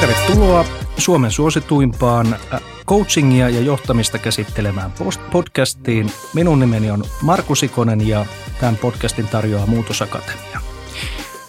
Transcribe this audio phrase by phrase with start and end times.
[0.00, 0.64] Tervetuloa
[0.98, 4.92] Suomen suosituimpaan äh, coachingia ja johtamista käsittelemään
[5.32, 6.10] podcastiin.
[6.34, 8.26] Minun nimeni on Markus Sikonen ja
[8.60, 10.60] tämän podcastin tarjoaa Muutosakatemia.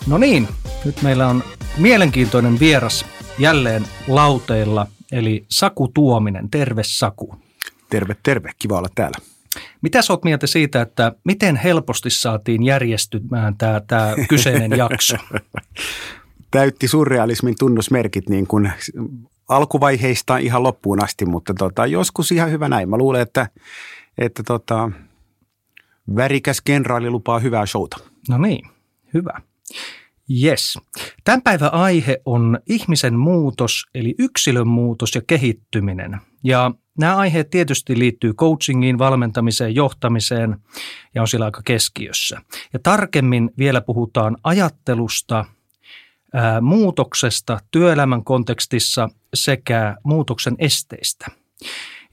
[0.07, 0.47] No niin,
[0.85, 1.43] nyt meillä on
[1.77, 3.05] mielenkiintoinen vieras
[3.39, 6.49] jälleen lauteilla, eli Saku Tuominen.
[6.49, 7.35] Terve Saku.
[7.89, 8.51] Terve, terve.
[8.59, 9.17] Kiva olla täällä.
[9.81, 15.17] Mitä sä oot mieltä siitä, että miten helposti saatiin järjestymään tämä, tämä kyseinen jakso?
[16.51, 18.71] Täytti surrealismin tunnusmerkit niin kuin
[19.49, 22.89] alkuvaiheista ihan loppuun asti, mutta tota, joskus ihan hyvä näin.
[22.89, 23.49] Mä luulen, että,
[24.17, 24.91] että tota,
[26.15, 27.97] värikäs kenraali lupaa hyvää showta.
[28.29, 28.69] No niin,
[29.13, 29.41] hyvä.
[30.43, 30.77] Yes.
[31.23, 36.17] Tämän päivän aihe on ihmisen muutos, eli yksilön muutos ja kehittyminen.
[36.43, 40.57] Ja nämä aiheet tietysti liittyy coachingiin, valmentamiseen, johtamiseen
[41.15, 42.41] ja on sillä aika keskiössä.
[42.73, 45.45] Ja tarkemmin vielä puhutaan ajattelusta,
[46.61, 51.27] muutoksesta työelämän kontekstissa sekä muutoksen esteistä.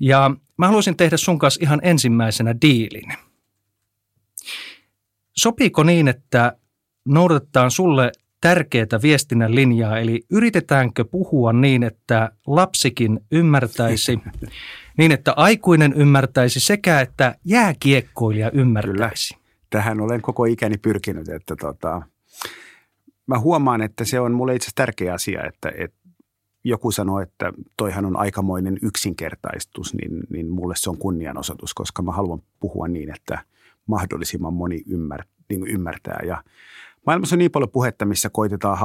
[0.00, 3.12] Ja mä haluaisin tehdä sun kanssa ihan ensimmäisenä diilin.
[5.37, 6.56] Sopiiko niin, että
[7.05, 14.19] noudatetaan sulle tärkeää viestinnän linjaa, eli yritetäänkö puhua niin, että lapsikin ymmärtäisi,
[14.98, 19.34] niin että aikuinen ymmärtäisi sekä että jääkiekkoilija ymmärtäisi?
[19.34, 19.47] Kyllä.
[19.70, 22.03] Tähän olen koko ikäni pyrkinyt, että tota,
[23.27, 25.98] mä huomaan, että se on mulle itse tärkeä asia, että, että
[26.64, 32.12] joku sanoo, että toihan on aikamoinen yksinkertaistus, niin, niin mulle se on kunnianosoitus, koska mä
[32.12, 33.38] haluan puhua niin, että
[33.86, 36.20] mahdollisimman moni ymmär, niin ymmärtää.
[36.27, 36.42] Ja
[37.06, 38.78] Maailmassa on niin paljon puhetta, missä koitetaan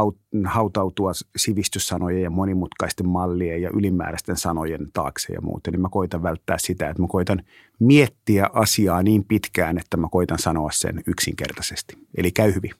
[0.46, 5.72] hautautua sivistyssanojen ja monimutkaisten mallien ja ylimääräisten sanojen taakse ja muuten.
[5.72, 7.44] Niin mä koitan välttää sitä, että mä koitan
[7.80, 11.98] miettiä asiaa niin pitkään, että mä koitan sanoa sen yksinkertaisesti.
[12.18, 12.72] Eli käy hyvin.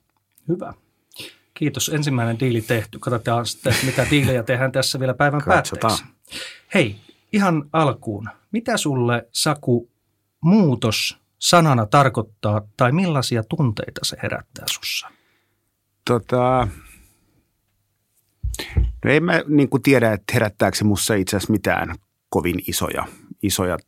[0.48, 0.74] Hyvä.
[1.54, 1.88] Kiitos.
[1.88, 2.98] Ensimmäinen diili tehty.
[2.98, 6.04] Katsotaan sitten, mitä diilejä tehdään tässä vielä päivän päätteeksi.
[6.74, 6.96] Hei,
[7.32, 8.28] ihan alkuun.
[8.52, 9.90] Mitä sulle, Saku,
[10.40, 15.08] muutos sanana tarkoittaa tai millaisia tunteita se herättää sussa?
[16.04, 16.68] Tota,
[19.04, 21.94] no en mä niin kuin tiedä, että herättääkö se mussa itse asiassa mitään
[22.28, 23.06] kovin isoja,
[23.42, 23.78] isoja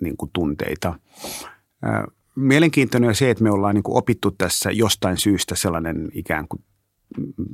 [0.00, 0.98] niin kuin tunteita.
[2.34, 6.64] Mielenkiintoinen on se, että me ollaan niin kuin opittu tässä jostain syystä sellainen ikään kuin,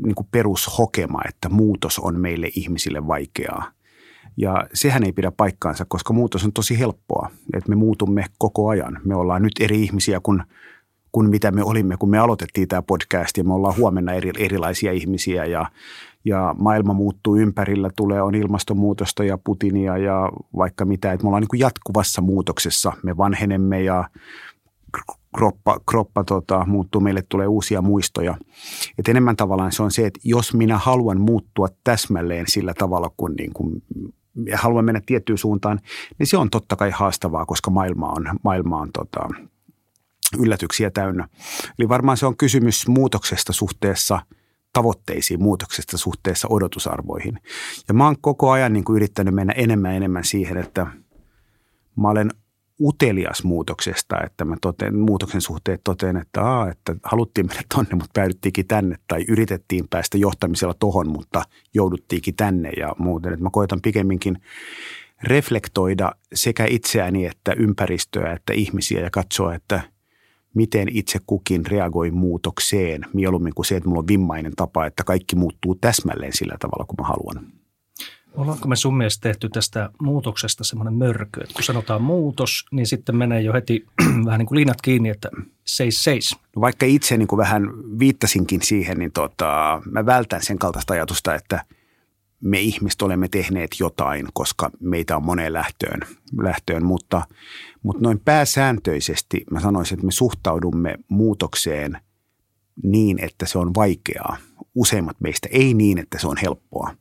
[0.04, 3.72] niin kuin perushokema, että muutos on meille ihmisille vaikeaa.
[4.36, 9.00] Ja sehän ei pidä paikkaansa, koska muutos on tosi helppoa, että me muutumme koko ajan.
[9.04, 10.42] Me ollaan nyt eri ihmisiä kuin
[11.12, 14.92] kuin mitä me olimme, kun me aloitettiin tämä podcast ja me ollaan huomenna eri, erilaisia
[14.92, 15.66] ihmisiä ja,
[16.24, 21.40] ja maailma muuttuu ympärillä, tulee on ilmastonmuutosta ja Putinia ja vaikka mitä, että me ollaan
[21.40, 24.04] niin kuin jatkuvassa muutoksessa, me vanhenemme ja
[25.34, 28.36] kroppa, kroppa tota, muuttuu, meille tulee uusia muistoja.
[28.98, 33.34] Et enemmän tavallaan se on se, että jos minä haluan muuttua täsmälleen sillä tavalla, kun,
[33.38, 33.82] niin kuin,
[34.46, 35.80] ja haluan mennä tiettyyn suuntaan,
[36.18, 39.28] niin se on totta kai haastavaa, koska maailma on, maailma on tota,
[40.38, 41.28] yllätyksiä täynnä.
[41.78, 44.20] Eli varmaan se on kysymys muutoksesta suhteessa
[44.72, 47.38] tavoitteisiin, muutoksesta suhteessa odotusarvoihin.
[47.88, 50.86] Ja mä oon koko ajan niin kuin yrittänyt mennä enemmän enemmän siihen, että
[51.96, 52.30] mä olen
[52.82, 58.10] utelias muutoksesta, että mä toteen, muutoksen suhteen toteen, että, aa, että haluttiin mennä tonne, mutta
[58.14, 61.42] päädyttiinkin tänne tai yritettiin päästä johtamisella tohon, mutta
[61.74, 63.32] jouduttiinkin tänne ja muuten.
[63.32, 64.38] Että mä koitan pikemminkin
[65.22, 69.80] reflektoida sekä itseäni että ympäristöä että ihmisiä ja katsoa, että–
[70.54, 75.36] miten itse kukin reagoi muutokseen, mieluummin kuin se, että mulla on vimmainen tapa, että kaikki
[75.36, 77.61] muuttuu täsmälleen sillä tavalla, kuin mä haluan.
[78.36, 83.16] Ollaanko me sun mielestä tehty tästä muutoksesta semmoinen mörkö, että kun sanotaan muutos, niin sitten
[83.16, 83.86] menee jo heti
[84.26, 85.28] vähän niin kuin liinat kiinni, että
[85.64, 86.36] seis seis.
[86.56, 87.62] No vaikka itse niin kuin vähän
[87.98, 91.64] viittasinkin siihen, niin tota, mä vältän sen kaltaista ajatusta, että
[92.40, 96.00] me ihmiset olemme tehneet jotain, koska meitä on moneen lähtöön,
[96.42, 97.22] lähtöön mutta–
[97.82, 101.98] mutta noin pääsääntöisesti mä sanoisin, että me suhtaudumme muutokseen
[102.82, 104.36] niin, että se on vaikeaa.
[104.74, 106.94] Useimmat meistä ei niin, että se on helppoa.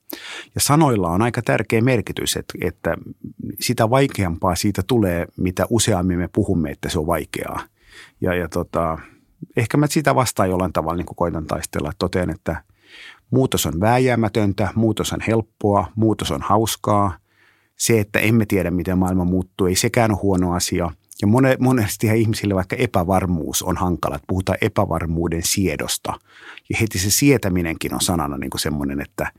[0.55, 2.97] Ja sanoilla on aika tärkeä merkitys, että, että
[3.59, 7.61] sitä vaikeampaa siitä tulee, mitä useammin me puhumme, että se on vaikeaa.
[8.21, 8.97] Ja, ja tota,
[9.57, 11.91] ehkä mä sitä vastaan jollain tavalla niin koitan taistella.
[11.99, 12.63] Totean, että
[13.31, 17.13] muutos on vääjäämätöntä, muutos on helppoa, muutos on hauskaa–
[17.81, 20.91] se, että emme tiedä, miten maailma muuttuu, ei sekään ole huono asia.
[21.21, 21.27] Ja
[21.59, 26.13] monesti ihmisille vaikka epävarmuus on hankala, että puhutaan epävarmuuden siedosta.
[26.69, 29.31] Ja heti se sietäminenkin on sanana niin kuin semmoinen, että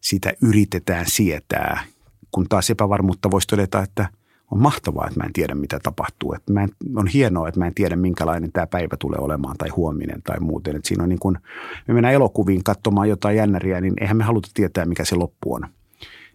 [0.00, 1.84] sitä yritetään sietää.
[2.30, 4.08] Kun taas epävarmuutta voisi todeta, että
[4.50, 6.32] on mahtavaa, että mä en tiedä, mitä tapahtuu.
[6.32, 9.68] Että mä en, on hienoa, että mä en tiedä, minkälainen tämä päivä tulee olemaan tai
[9.68, 10.76] huominen tai muuten.
[10.76, 11.38] Että siinä on niin kuin,
[11.88, 15.66] me mennään elokuviin katsomaan jotain jännäriä, niin eihän me haluta tietää, mikä se loppu on.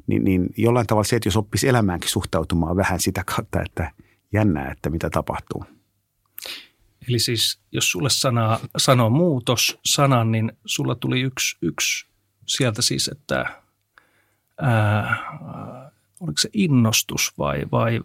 [0.07, 3.91] Niin, niin jollain tavalla se, että jos oppisi elämäänkin suhtautumaan vähän sitä kautta, että
[4.33, 5.65] jännää, että mitä tapahtuu.
[7.09, 12.07] Eli siis jos sulle sana, sanoo muutos sanan, niin sulla tuli yksi, yksi
[12.45, 13.45] sieltä siis, että
[14.61, 17.99] ää, oliko se innostus vai, vai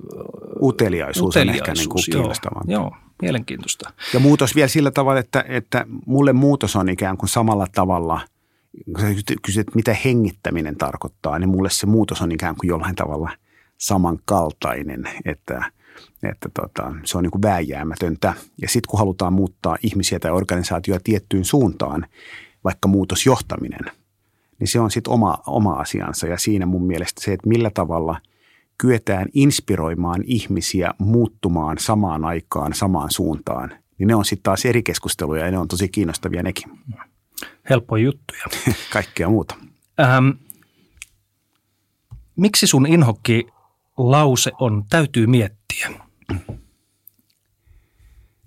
[0.62, 2.72] uteliaisuus, uteliaisuus on ehkä niin kuin kiinnostavampi.
[2.72, 3.92] Joo, joo, mielenkiintoista.
[4.14, 8.20] Ja muutos vielä sillä tavalla, että, että mulle muutos on ikään kuin samalla tavalla,
[8.84, 13.30] kun sä kysyt, mitä hengittäminen tarkoittaa, niin mulle se muutos on ikään kuin jollain tavalla
[13.78, 15.70] samankaltainen, että,
[16.22, 18.34] että tota, se on niin kuin vääjäämätöntä.
[18.62, 22.06] Ja sitten kun halutaan muuttaa ihmisiä tai organisaatioita tiettyyn suuntaan,
[22.64, 23.80] vaikka muutosjohtaminen–
[24.62, 26.26] niin se on sitten oma, oma asiansa.
[26.26, 28.20] Ja siinä mun mielestä se, että millä tavalla
[28.78, 35.44] kyetään inspiroimaan ihmisiä muuttumaan samaan aikaan, samaan suuntaan, niin ne on sitten taas eri keskusteluja
[35.44, 36.64] ja ne on tosi kiinnostavia nekin.
[37.70, 38.44] Helppoja juttuja.
[38.92, 39.54] Kaikkea muuta.
[40.00, 40.28] Ähm,
[42.36, 43.46] miksi sun inhokki
[44.10, 45.90] lause on täytyy miettiä?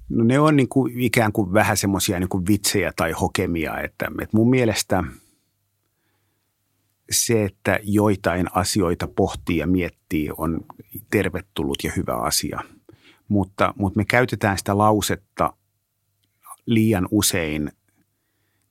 [0.09, 4.37] No ne on niin kuin ikään kuin vähän semmoisia niin vitsejä tai hokemia, että, että
[4.37, 5.03] mun mielestä–
[7.11, 10.65] se, että joitain asioita pohtii ja miettii, on
[11.11, 12.59] tervetullut ja hyvä asia.
[13.27, 15.53] Mutta, mutta me käytetään sitä lausetta
[16.65, 17.71] liian usein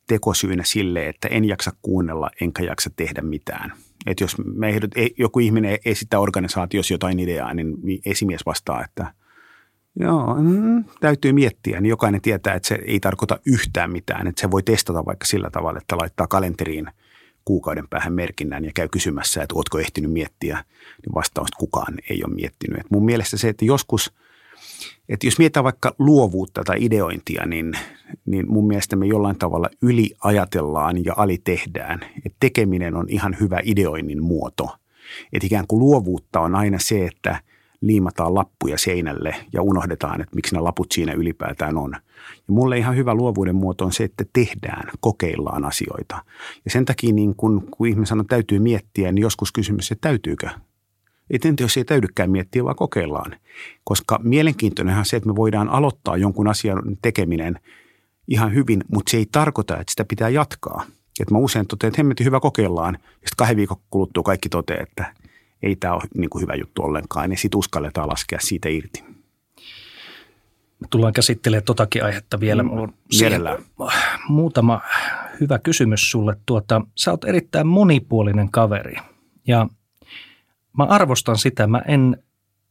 [0.06, 3.72] tekosyynä sille, että en jaksa kuunnella enkä jaksa tehdä mitään.
[4.06, 9.14] Että jos me ehdot, joku ihminen esittää organisaatiossa jotain ideaa, niin esimies vastaa, että
[10.00, 11.80] joo, mm, täytyy miettiä.
[11.80, 14.26] Niin jokainen tietää, että se ei tarkoita yhtään mitään.
[14.26, 16.86] Että se voi testata vaikka sillä tavalla, että laittaa kalenteriin–
[17.44, 20.64] kuukauden päähän merkinnän ja käy kysymässä, että ootko ehtinyt miettiä,
[21.06, 22.80] niin vastausta kukaan ei ole miettinyt.
[22.80, 24.12] Et mun mielestä se, että joskus,
[25.08, 27.72] että jos mietitään vaikka luovuutta tai ideointia, niin,
[28.26, 32.00] niin mun mielestä me jollain tavalla yliajatellaan ja alitehdään.
[32.26, 34.76] Että tekeminen on ihan hyvä ideoinnin muoto.
[35.32, 37.40] Että ikään kuin luovuutta on aina se, että–
[37.86, 41.90] liimataan lappuja seinälle ja unohdetaan, että miksi ne laput siinä ylipäätään on.
[42.48, 46.24] Ja mulle ihan hyvä luovuuden muoto on se, että tehdään, kokeillaan asioita.
[46.64, 50.08] Ja sen takia niin kun, kun ihminen sanoo, että täytyy miettiä, niin joskus kysymys, että
[50.08, 50.48] täytyykö?
[51.30, 53.36] Entä jos ei täydykään miettiä, vaan kokeillaan.
[53.84, 57.58] Koska mielenkiintoinenhan se, että me voidaan aloittaa jonkun asian tekeminen
[58.28, 60.84] ihan hyvin, mutta se ei tarkoita, että sitä pitää jatkaa.
[61.20, 64.82] Että mä usein totean, että hemmetin hyvä kokeillaan, ja sitten kahden viikon kuluttua kaikki toteaa,
[64.82, 65.06] että–
[65.64, 69.04] ei tämä ole niin kuin hyvä juttu ollenkaan, niin sitten uskalletaan laskea siitä irti.
[70.90, 72.62] Tullaan käsittelemään totakin aihetta vielä.
[72.62, 72.92] Mm, on
[74.28, 74.80] muutama
[75.40, 76.36] hyvä kysymys sulle.
[76.46, 78.96] Tuota, sä oot erittäin monipuolinen kaveri
[79.46, 79.66] ja
[80.78, 81.66] mä arvostan sitä.
[81.66, 82.22] Mä en,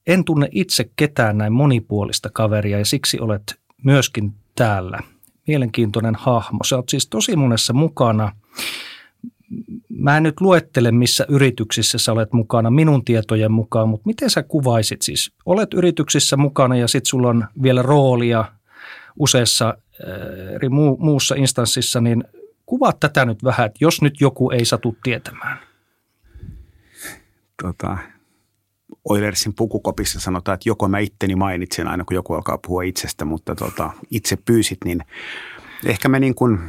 [0.07, 4.99] en tunne itse ketään näin monipuolista kaveria ja siksi olet myöskin täällä.
[5.47, 6.59] Mielenkiintoinen hahmo.
[6.65, 8.31] Sä oot siis tosi monessa mukana–
[9.89, 14.43] mä en nyt luettele, missä yrityksissä sä olet mukana minun tietojen mukaan, mutta miten sä
[14.43, 15.31] kuvaisit siis?
[15.45, 18.45] Olet yrityksissä mukana ja sitten sulla on vielä roolia
[19.19, 22.23] useassa äh, eri muussa instanssissa, niin
[22.65, 25.59] kuvaa tätä nyt vähän, että jos nyt joku ei satu tietämään.
[27.63, 27.97] Tota,
[29.09, 33.55] Oilersin pukukopissa sanotaan, että joko mä itteni mainitsen aina, kun joku alkaa puhua itsestä, mutta
[33.55, 34.99] tota, itse pyysit, niin
[35.85, 36.59] ehkä mä niin kuin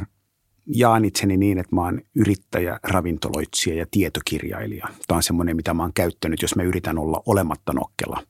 [0.65, 4.87] jaan itseni niin, että mä oon yrittäjä, ravintoloitsija ja tietokirjailija.
[5.07, 8.23] Tämä on semmoinen, mitä mä oon käyttänyt, jos mä yritän olla olematta nokkela.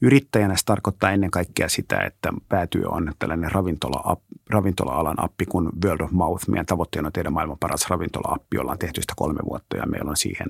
[0.00, 4.16] Yrittäjänä se tarkoittaa ennen kaikkea sitä, että päätyö on tällainen ravintola,
[4.50, 6.48] ravintola-alan appi kuin World of Mouth.
[6.48, 10.10] Meidän tavoitteena on tehdä maailman paras ravintola-appi, jolla on tehty sitä kolme vuotta ja meillä
[10.10, 10.48] on siihen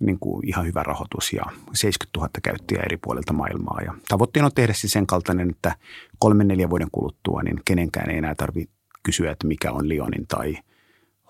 [0.00, 1.42] niin kuin ihan hyvä rahoitus ja
[1.74, 3.80] 70 000 käyttäjää eri puolilta maailmaa.
[3.84, 5.76] Ja tavoitteena on tehdä siis sen kaltainen, että
[6.18, 10.56] kolmen neljän vuoden kuluttua niin kenenkään ei enää tarvitse kysyä, että mikä on Lyonin tai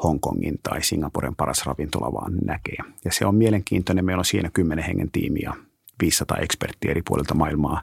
[0.03, 2.79] Hongkongin tai Singaporen paras ravintola, vaan näkee.
[3.05, 4.05] Ja se on mielenkiintoinen.
[4.05, 5.55] Meillä on siinä kymmenen hengen tiimi ja
[6.03, 7.83] 500 eksperttiä eri puolilta maailmaa.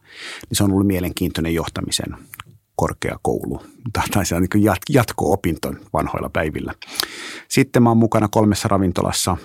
[0.49, 2.15] Niin se on ollut mielenkiintoinen johtamisen
[2.75, 3.61] korkeakoulu
[3.93, 6.73] tai se on niin jatko-opinto vanhoilla päivillä.
[7.47, 9.37] Sitten mä oon mukana kolmessa ravintolassa,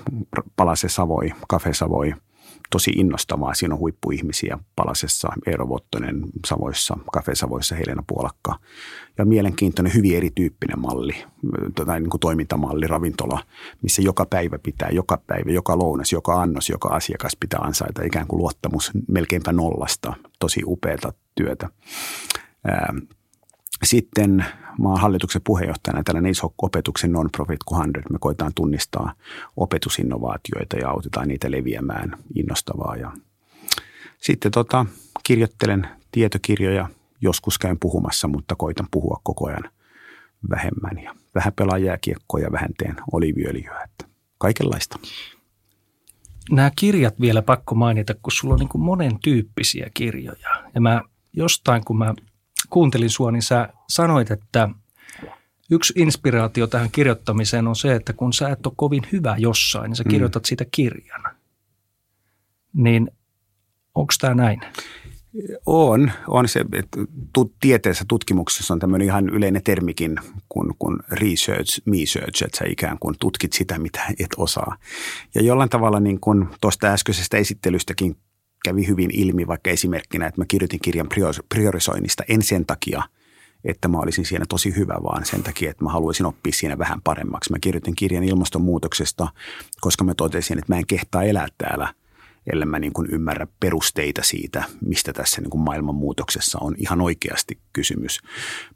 [0.56, 2.14] Palase Savoi, Cafe Savoi–
[2.70, 3.54] tosi innostavaa.
[3.54, 8.58] Siinä on huippuihmisiä Palasessa, Eero Vottonen Savoissa, Cafe Savoissa, Helena Puolakka.
[9.18, 11.24] Ja mielenkiintoinen, hyvin erityyppinen malli,
[11.86, 13.44] tai niin kuin toimintamalli, ravintola,
[13.82, 18.26] missä joka päivä pitää, joka päivä, joka lounas, joka annos, joka asiakas pitää ansaita ikään
[18.26, 20.14] kuin luottamus melkeinpä nollasta.
[20.38, 21.68] Tosi upeata työtä.
[23.82, 24.44] Sitten
[24.78, 28.00] mä oon hallituksen puheenjohtajana tällainen iso opetuksen non-profit kuin 100.
[28.10, 29.12] Me koetaan tunnistaa
[29.56, 33.12] opetusinnovaatioita ja autetaan niitä leviämään innostavaa ja
[34.18, 34.86] Sitten tota,
[35.22, 36.88] kirjoittelen tietokirjoja,
[37.20, 39.70] joskus käyn puhumassa, mutta koitan puhua koko ajan
[40.50, 41.02] vähemmän.
[41.04, 44.04] Ja vähän pelaan jääkiekkoa ja vähän teen oliviöljyä, että
[44.38, 44.98] kaikenlaista.
[46.50, 50.48] Nämä kirjat vielä pakko mainita, kun sulla on niin kuin monen tyyppisiä kirjoja.
[50.74, 52.14] Ja mä jostain, kun mä
[52.70, 54.68] kuuntelin sua, niin sä sanoit, että
[55.70, 59.96] yksi inspiraatio tähän kirjoittamiseen on se, että kun sä et ole kovin hyvä jossain, niin
[59.96, 60.10] sä mm.
[60.10, 60.46] kirjoitat mm.
[60.46, 61.22] siitä kirjan.
[62.72, 63.10] Niin
[63.94, 64.60] onko tämä näin?
[65.66, 66.98] On, on se, että
[67.60, 70.16] tieteessä tutkimuksessa on tämmöinen ihan yleinen termikin
[70.48, 74.76] kuin, kuin research, research, että sä ikään kuin tutkit sitä, mitä et osaa.
[75.34, 78.16] Ja jollain tavalla niin kuin tuosta äskeisestä esittelystäkin
[78.64, 81.08] kävi hyvin ilmi vaikka esimerkkinä, että mä kirjoitin kirjan
[81.48, 83.02] priorisoinnista en sen takia,
[83.64, 87.02] että mä olisin siinä tosi hyvä, vaan sen takia, että mä haluaisin oppia siinä vähän
[87.02, 87.52] paremmaksi.
[87.52, 89.28] Mä kirjoitin kirjan ilmastonmuutoksesta,
[89.80, 91.94] koska mä totesin, että mä en kehtaa elää täällä–
[92.52, 97.58] ellei mä niin kuin ymmärrä perusteita siitä, mistä tässä niin kuin maailmanmuutoksessa on ihan oikeasti
[97.72, 98.20] kysymys.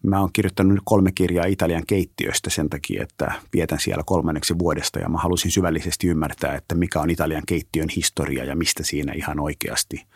[0.02, 5.08] Mä oon kirjoittanut kolme kirjaa Italian keittiöstä sen takia, että vietän siellä kolmanneksi vuodesta ja
[5.08, 10.06] mä halusin syvällisesti ymmärtää, että mikä on Italian keittiön historia ja mistä siinä ihan oikeasti,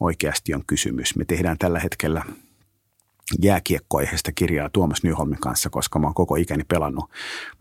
[0.00, 1.16] oikeasti on kysymys.
[1.16, 2.24] Me tehdään tällä hetkellä
[3.42, 7.10] jääkiekkoaiheesta kirjaa Tuomas Nyholmin kanssa, koska mä oon koko ikäni pelannut,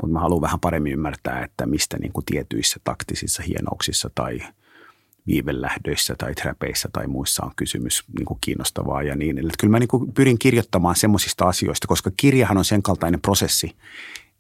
[0.02, 4.40] mutta mä haluan vähän paremmin ymmärtää, että mistä niin kuin tietyissä taktisissa hienouksissa tai–
[5.28, 9.56] viivelähdöissä tai trapeissa tai muissa on kysymys niin kuin kiinnostavaa ja niin edelleen.
[9.60, 13.76] Kyllä mä niin kuin pyrin kirjoittamaan semmoisista asioista, koska kirjahan on sen kaltainen prosessi,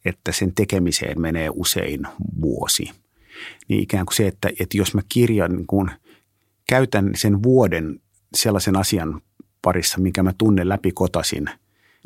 [0.05, 2.07] että sen tekemiseen menee usein
[2.41, 2.91] vuosi.
[3.67, 5.91] Niin ikään kuin se, että, että jos mä kirjan, niin kuin,
[6.69, 7.99] käytän sen vuoden
[8.35, 9.21] sellaisen asian
[9.61, 11.49] parissa, minkä mä tunnen läpi kotasin,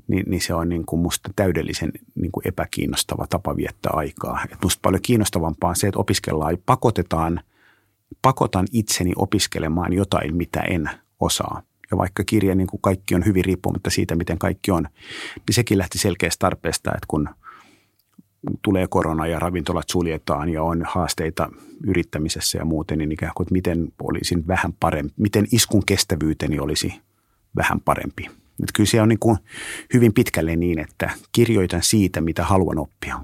[0.07, 4.43] niin, niin se on niin kuin musta täydellisen niin kuin epäkiinnostava tapa viettää aikaa.
[4.51, 7.39] Et musta paljon kiinnostavampaa on se, että opiskellaan, pakotetaan–
[8.21, 11.61] pakotan itseni opiskelemaan jotain, mitä en osaa.
[11.91, 14.83] Ja vaikka kirja, niin kuin kaikki on hyvin riippumatta siitä, miten kaikki on,
[15.35, 17.29] niin sekin lähti selkeästä tarpeesta, että kun
[18.61, 21.49] tulee korona ja ravintolat suljetaan ja on haasteita
[21.83, 26.93] yrittämisessä ja muuten, niin ikään kuin, että miten olisin vähän parempi, miten iskun kestävyyteni olisi
[27.55, 28.25] vähän parempi.
[28.63, 29.37] Että kyllä se on niin kuin
[29.93, 33.19] hyvin pitkälle niin, että kirjoitan siitä, mitä haluan oppia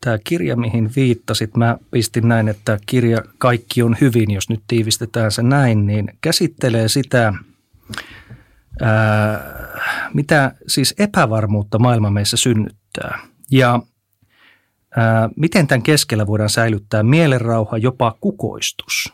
[0.00, 5.32] tämä kirja, mihin viittasit, mä pistin näin, että kirja Kaikki on hyvin, jos nyt tiivistetään
[5.32, 7.32] se näin, niin käsittelee sitä,
[8.80, 9.40] ää,
[10.14, 13.18] mitä siis epävarmuutta maailma meissä synnyttää.
[13.50, 13.80] Ja
[14.96, 19.12] ää, miten tämän keskellä voidaan säilyttää mielenrauha, jopa kukoistus.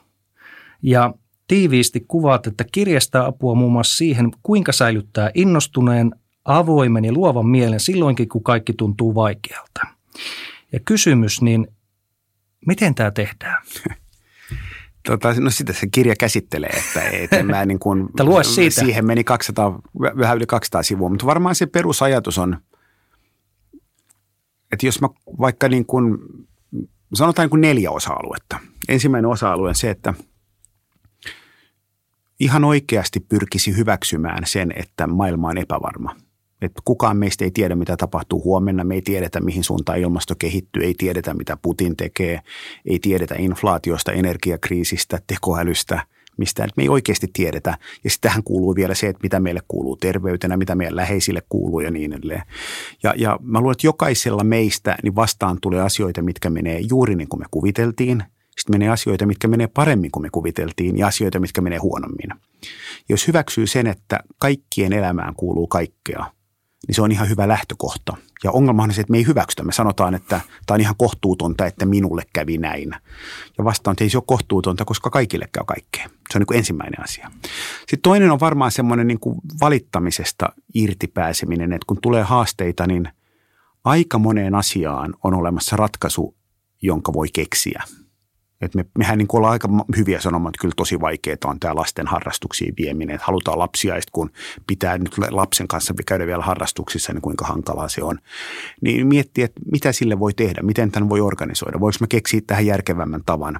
[0.83, 1.15] Ja
[1.47, 6.15] tiiviisti kuvaat, että kirjasta apua muun muassa siihen, kuinka säilyttää innostuneen,
[6.45, 9.81] avoimen ja luovan mielen silloinkin, kun kaikki tuntuu vaikealta.
[10.75, 11.67] Ja kysymys, niin
[12.67, 13.63] miten tämä tehdään?
[15.09, 18.81] Tota, no sitä se kirja käsittelee, että, että mä niin kuin, lue siitä.
[18.81, 19.81] siihen meni 200,
[20.19, 22.59] vähän yli 200 sivua, mutta varmaan se perusajatus on,
[24.73, 25.09] että jos mä
[25.41, 26.19] vaikka niin kuin,
[27.15, 28.59] sanotaan niin kuin neljä osa-aluetta.
[28.89, 30.15] Ensimmäinen osa-alue on se, että
[32.41, 36.17] ihan oikeasti pyrkisi hyväksymään sen, että maailma on epävarma–
[36.65, 38.85] että kukaan meistä ei tiedä, mitä tapahtuu huomenna.
[38.85, 40.83] Me ei tiedetä, mihin suuntaan ilmasto kehittyy.
[40.83, 42.41] Ei tiedetä, mitä Putin tekee.
[42.87, 46.01] Ei tiedetä inflaatiosta, energiakriisistä, tekoälystä,
[46.37, 47.79] mistä me ei oikeasti tiedetä.
[48.05, 51.81] Ja sitten tähän kuuluu vielä se, että mitä meille kuuluu terveytenä, mitä meidän läheisille kuuluu
[51.81, 52.43] ja niin edelleen.
[53.03, 57.29] Ja, ja mä luulen, että jokaisella meistä niin vastaan tulee asioita, mitkä menee juuri niin
[57.29, 58.23] kuin me kuviteltiin.
[58.59, 62.31] Sitten menee asioita, mitkä menee paremmin kuin me kuviteltiin ja asioita, mitkä menee huonommin.
[63.09, 66.25] Jos hyväksyy sen, että kaikkien elämään kuuluu kaikkea–
[66.87, 68.17] niin se on ihan hyvä lähtökohta.
[68.45, 69.63] Ja ongelma on se, että me ei hyväksytä.
[69.63, 72.91] Me sanotaan, että tämä on ihan kohtuutonta, että minulle kävi näin.
[73.59, 76.05] Ja vastaan, että ei se ole kohtuutonta, koska kaikille käy kaikkea.
[76.05, 77.31] Se on niin kuin ensimmäinen asia.
[77.79, 83.09] Sitten toinen on varmaan semmoinen niin kuin valittamisesta irtipääseminen, että kun tulee haasteita, niin
[83.85, 86.35] aika moneen asiaan on olemassa ratkaisu,
[86.83, 87.83] jonka voi keksiä–
[88.65, 92.07] et me, mehän niin ollaan aika hyviä sanomaan, että kyllä tosi vaikeaa on tämä lasten
[92.07, 93.15] harrastuksiin vieminen.
[93.15, 94.31] Että halutaan lapsia, ja kun
[94.67, 98.19] pitää nyt lapsen kanssa käydä vielä harrastuksissa, niin kuinka hankalaa se on.
[98.81, 101.81] Niin miettiä, että mitä sille voi tehdä, miten tämän voi organisoida.
[101.81, 103.59] Voiko mä keksiä tähän järkevämmän tavan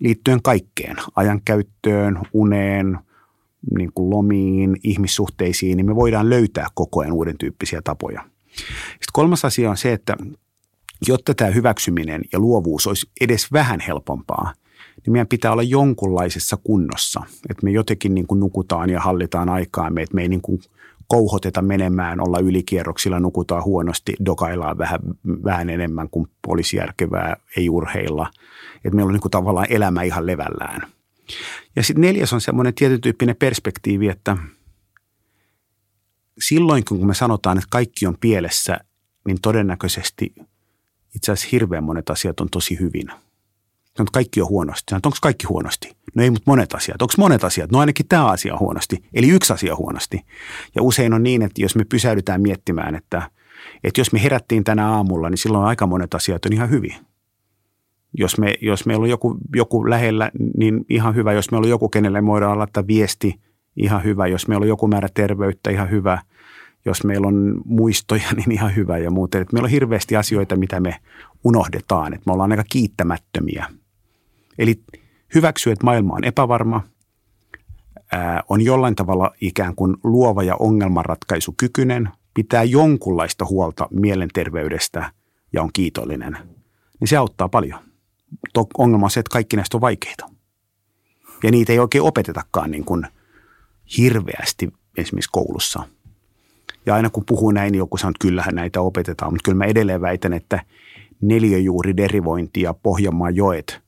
[0.00, 2.98] liittyen kaikkeen, ajankäyttöön, uneen,
[3.78, 8.24] niin kuin lomiin, ihmissuhteisiin, niin me voidaan löytää koko ajan uuden tyyppisiä tapoja.
[8.54, 10.16] Sitten kolmas asia on se, että
[11.08, 14.52] jotta tämä hyväksyminen ja luovuus olisi edes vähän helpompaa,
[14.96, 17.20] niin meidän pitää olla jonkunlaisessa kunnossa.
[17.50, 20.60] Että me jotenkin niin kuin nukutaan ja hallitaan aikaamme, että me ei niin kuin
[21.08, 25.00] kouhoteta menemään, olla ylikierroksilla, nukutaan huonosti, dokaillaan vähän,
[25.44, 28.30] vähän enemmän kuin olisi järkevää, ei urheilla.
[28.76, 30.80] Että meillä on niin kuin tavallaan elämä ihan levällään.
[31.76, 34.36] Ja sitten neljäs on semmoinen tietytyyppinen perspektiivi, että
[36.40, 38.78] silloin kun me sanotaan, että kaikki on pielessä,
[39.26, 40.34] niin todennäköisesti
[41.14, 43.06] itse asiassa hirveän monet asiat on tosi hyvin.
[43.96, 44.90] Sanot, kaikki on huonosti.
[44.90, 45.96] Sanot, onko kaikki huonosti?
[46.14, 47.02] No ei, mutta monet asiat.
[47.02, 47.72] Onko monet asiat?
[47.72, 49.04] No ainakin tämä asia on huonosti.
[49.14, 50.20] Eli yksi asia huonosti.
[50.74, 53.30] Ja usein on niin, että jos me pysäydytään miettimään, että,
[53.84, 56.94] että jos me herättiin tänä aamulla, niin silloin aika monet asiat on ihan hyvin.
[58.18, 61.32] Jos, me, jos meillä on joku, joku lähellä, niin ihan hyvä.
[61.32, 63.40] Jos meillä on joku, kenelle me voidaan laittaa viesti,
[63.76, 64.26] ihan hyvä.
[64.26, 66.22] Jos meillä on joku määrä terveyttä, ihan hyvä.
[66.84, 69.42] Jos meillä on muistoja, niin ihan hyvä ja muuten.
[69.42, 70.96] Että meillä on hirveästi asioita, mitä me
[71.44, 72.14] unohdetaan.
[72.14, 73.66] Että me ollaan aika kiittämättömiä.
[74.58, 74.80] Eli
[75.34, 76.82] hyväksyä, että maailma on epävarma,
[78.12, 85.12] ää, on jollain tavalla ikään kuin luova ja ongelmanratkaisukykyinen, pitää jonkunlaista huolta mielenterveydestä
[85.52, 86.38] ja on kiitollinen,
[87.00, 87.80] niin se auttaa paljon.
[88.78, 90.30] Ongelma on se, että kaikki näistä on vaikeita.
[91.42, 93.06] Ja niitä ei oikein opetetakaan niin kuin
[93.98, 95.82] hirveästi esimerkiksi koulussa.
[96.86, 99.64] Ja aina kun puhuu näin, niin joku sanoo, että kyllähän näitä opetetaan, mutta kyllä mä
[99.64, 100.64] edelleen väitän, että
[101.20, 103.80] neliöjuuriderivointi ja Pohjanmaan joet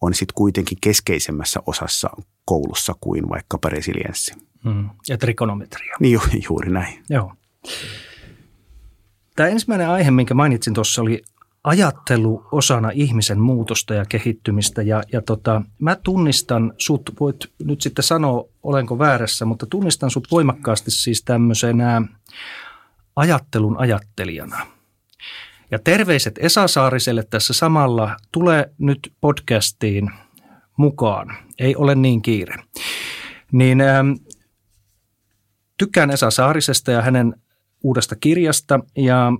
[0.00, 2.10] on sitten kuitenkin keskeisemmässä osassa
[2.44, 4.34] koulussa kuin vaikkapa resilienssi.
[4.64, 4.90] Mm.
[5.08, 5.96] Ja trikonometria.
[6.00, 7.04] Niin ju, juuri näin.
[7.10, 7.32] Joo.
[9.36, 11.22] Tämä ensimmäinen aihe, minkä mainitsin tuossa, oli
[11.64, 14.82] ajattelu osana ihmisen muutosta ja kehittymistä.
[14.82, 20.28] Ja, ja tota, mä tunnistan sut, voit nyt sitten sanoa, olenko väärässä, mutta tunnistan sut
[20.30, 22.02] voimakkaasti siis tämmöisenä
[23.16, 24.66] ajattelun ajattelijana.
[25.70, 28.16] Ja terveiset Esa Saariselle tässä samalla.
[28.32, 30.10] Tule nyt podcastiin
[30.76, 31.36] mukaan.
[31.58, 32.54] Ei ole niin kiire.
[33.52, 34.12] Niin ähm,
[35.78, 37.34] tykkään Esa Saarisesta ja hänen
[37.82, 39.32] uudesta kirjasta ja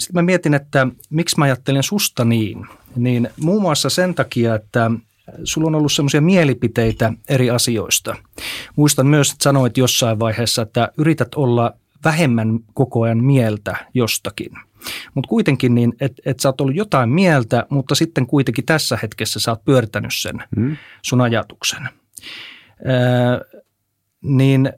[0.00, 2.66] sitten mä mietin, että miksi mä ajattelen susta niin.
[2.96, 4.90] Niin muun muassa sen takia, että
[5.44, 8.16] sulla on ollut semmoisia mielipiteitä eri asioista.
[8.76, 11.72] Muistan myös, että sanoit jossain vaiheessa, että yrität olla
[12.04, 14.52] vähemmän koko ajan mieltä jostakin.
[15.14, 19.40] Mutta kuitenkin niin, että et sä oot ollut jotain mieltä, mutta sitten kuitenkin tässä hetkessä
[19.40, 20.76] sä oot pyörittänyt sen mm.
[21.02, 21.88] sun ajatuksen.
[22.86, 23.60] Öö,
[24.22, 24.72] niin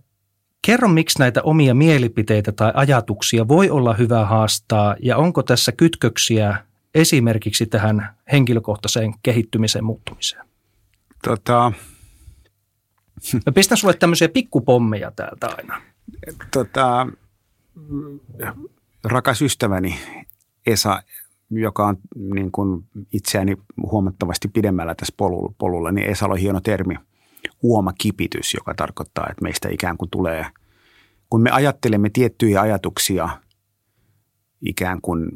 [0.63, 6.65] kerro, miksi näitä omia mielipiteitä tai ajatuksia voi olla hyvä haastaa ja onko tässä kytköksiä
[6.95, 10.47] esimerkiksi tähän henkilökohtaiseen kehittymiseen muuttumiseen?
[11.25, 11.73] Tota...
[13.47, 15.83] Mä pistän sulle tämmöisiä pikkupommeja täältä aina.
[16.51, 17.07] Tota,
[19.05, 19.99] rakas ystäväni
[20.67, 21.03] Esa,
[21.51, 26.95] joka on niin kuin itseäni huomattavasti pidemmällä tässä polulla, polulla niin Esa on hieno termi,
[27.63, 30.47] uomakipitys, joka tarkoittaa, että meistä ikään kuin tulee,
[31.31, 33.29] kun me ajattelemme tiettyjä ajatuksia
[34.63, 35.29] ikään kuin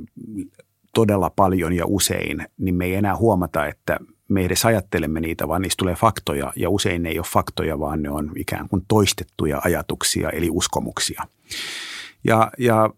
[0.94, 5.62] todella paljon ja usein, niin me ei enää huomata, että me edes ajattelemme niitä, vaan
[5.62, 9.60] niistä tulee faktoja ja usein ne ei ole faktoja, vaan ne on ikään kuin toistettuja
[9.64, 11.22] ajatuksia eli uskomuksia.
[12.24, 12.90] Ja, ja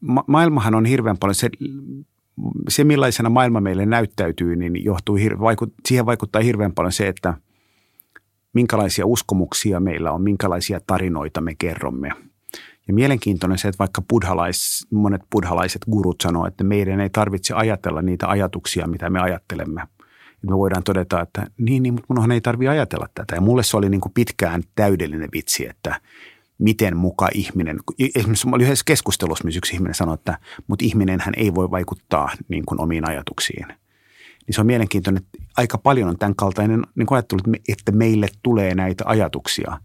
[0.00, 1.50] ma- maailmahan on hirveän paljon se,
[2.68, 7.34] se, millaisena maailma meille näyttäytyy, niin johtuu, vaikut, siihen vaikuttaa hirveän paljon se, että
[8.54, 12.08] minkälaisia uskomuksia meillä on, minkälaisia tarinoita me kerromme.
[12.88, 18.02] Ja mielenkiintoinen se, että vaikka buddhalais, monet buddhalaiset gurut sanoo, että meidän ei tarvitse ajatella
[18.02, 19.82] niitä ajatuksia, mitä me ajattelemme.
[20.44, 23.34] Et me voidaan todeta, että niin, niin mutta munhan ei tarvitse ajatella tätä.
[23.34, 26.00] Ja mulle se oli niin kuin pitkään täydellinen vitsi, että
[26.58, 27.78] miten muka ihminen,
[28.14, 32.64] esimerkiksi oli yhdessä keskustelussa myös yksi ihminen sanoi, että mutta ihminenhän ei voi vaikuttaa niin
[32.66, 33.66] kuin omiin ajatuksiin.
[34.46, 38.74] Niin se on mielenkiintoinen, että aika paljon on tämän kaltainen niin ajattelu, että meille tulee
[38.74, 39.80] näitä ajatuksia.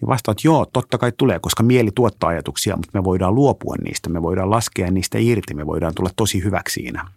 [0.00, 3.74] Niin vastaan, että joo, totta kai tulee, koska mieli tuottaa ajatuksia, mutta me voidaan luopua
[3.84, 7.08] niistä, me voidaan laskea niistä irti, me voidaan tulla tosi hyväksi siinä.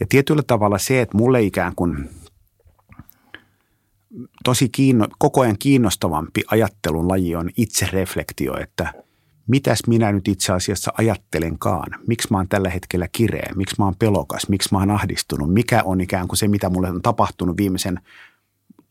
[0.00, 1.96] Ja tietyllä tavalla se, että mulle ikään kuin–
[4.44, 8.92] tosi kiinno, koko ajan kiinnostavampi ajattelun laji on itsereflektio, että
[9.46, 13.96] mitäs minä nyt itse asiassa ajattelenkaan, miksi mä oon tällä hetkellä kireä, miksi mä oon
[13.98, 18.00] pelokas, miksi mä oon ahdistunut, mikä on ikään kuin se, mitä mulle on tapahtunut viimeisen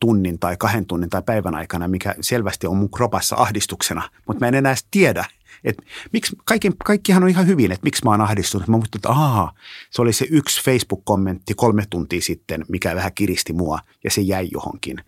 [0.00, 4.48] tunnin tai kahden tunnin tai päivän aikana, mikä selvästi on mun kropassa ahdistuksena, mutta mä
[4.48, 5.24] en enää tiedä,
[5.64, 8.68] että miksi, kaikki, kaikkihan on ihan hyvin, että miksi mä oon ahdistunut.
[8.68, 9.52] Mä muistin, että ahaa,
[9.90, 14.48] se oli se yksi Facebook-kommentti kolme tuntia sitten, mikä vähän kiristi mua ja se jäi
[14.52, 14.96] johonkin.
[14.96, 15.04] Niin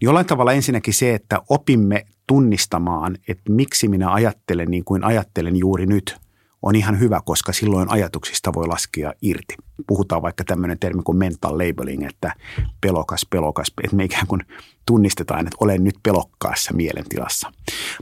[0.00, 5.86] jollain tavalla ensinnäkin se, että opimme tunnistamaan, että miksi minä ajattelen niin kuin ajattelen juuri
[5.86, 6.16] nyt,
[6.62, 9.54] on ihan hyvä, koska silloin ajatuksista voi laskea irti.
[9.86, 12.32] Puhutaan vaikka tämmöinen termi kuin mental labeling, että
[12.80, 14.42] pelokas, pelokas, että me ikään kuin
[14.86, 17.52] tunnistetaan, että olen nyt pelokkaassa mielentilassa.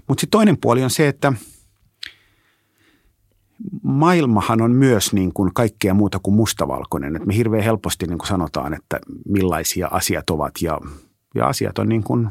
[0.08, 1.32] Mutta sitten toinen puoli on se, että–
[3.82, 7.16] maailmahan on myös niin kuin kaikkea muuta kuin mustavalkoinen.
[7.16, 10.80] Että me hirveän helposti niin kuin sanotaan, että millaisia asiat ovat ja
[11.34, 12.28] Ja asiat on niin kuin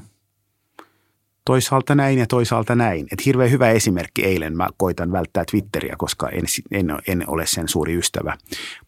[1.46, 3.08] toisaalta näin ja toisaalta näin.
[3.12, 4.58] Et hirveän hyvä esimerkki eilen.
[4.58, 8.38] Mä koitan välttää Twitteriä, koska en, en, en ole sen suuri ystävä.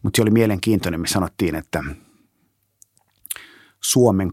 [0.02, 1.00] Mutta se oli mielenkiintoinen.
[1.00, 1.84] Me sanottiin, että
[3.80, 4.32] Suomen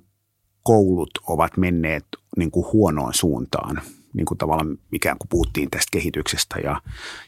[0.63, 2.06] koulut ovat menneet
[2.38, 3.82] niin kuin huonoon suuntaan–
[4.15, 6.60] niin kuin tavallaan ikään kuin puhuttiin tästä kehityksestä.
[6.63, 6.82] Ja,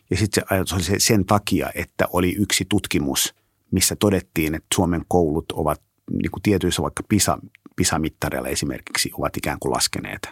[0.10, 3.36] ja sitten se ajatus oli se sen takia, että oli yksi tutkimus,
[3.72, 7.40] missä todettiin, että Suomen koulut ovat niin kuin tietyissä vaikka PISA,
[7.76, 10.30] PISA-mittareilla esimerkiksi ovat ikään kuin laskeneet.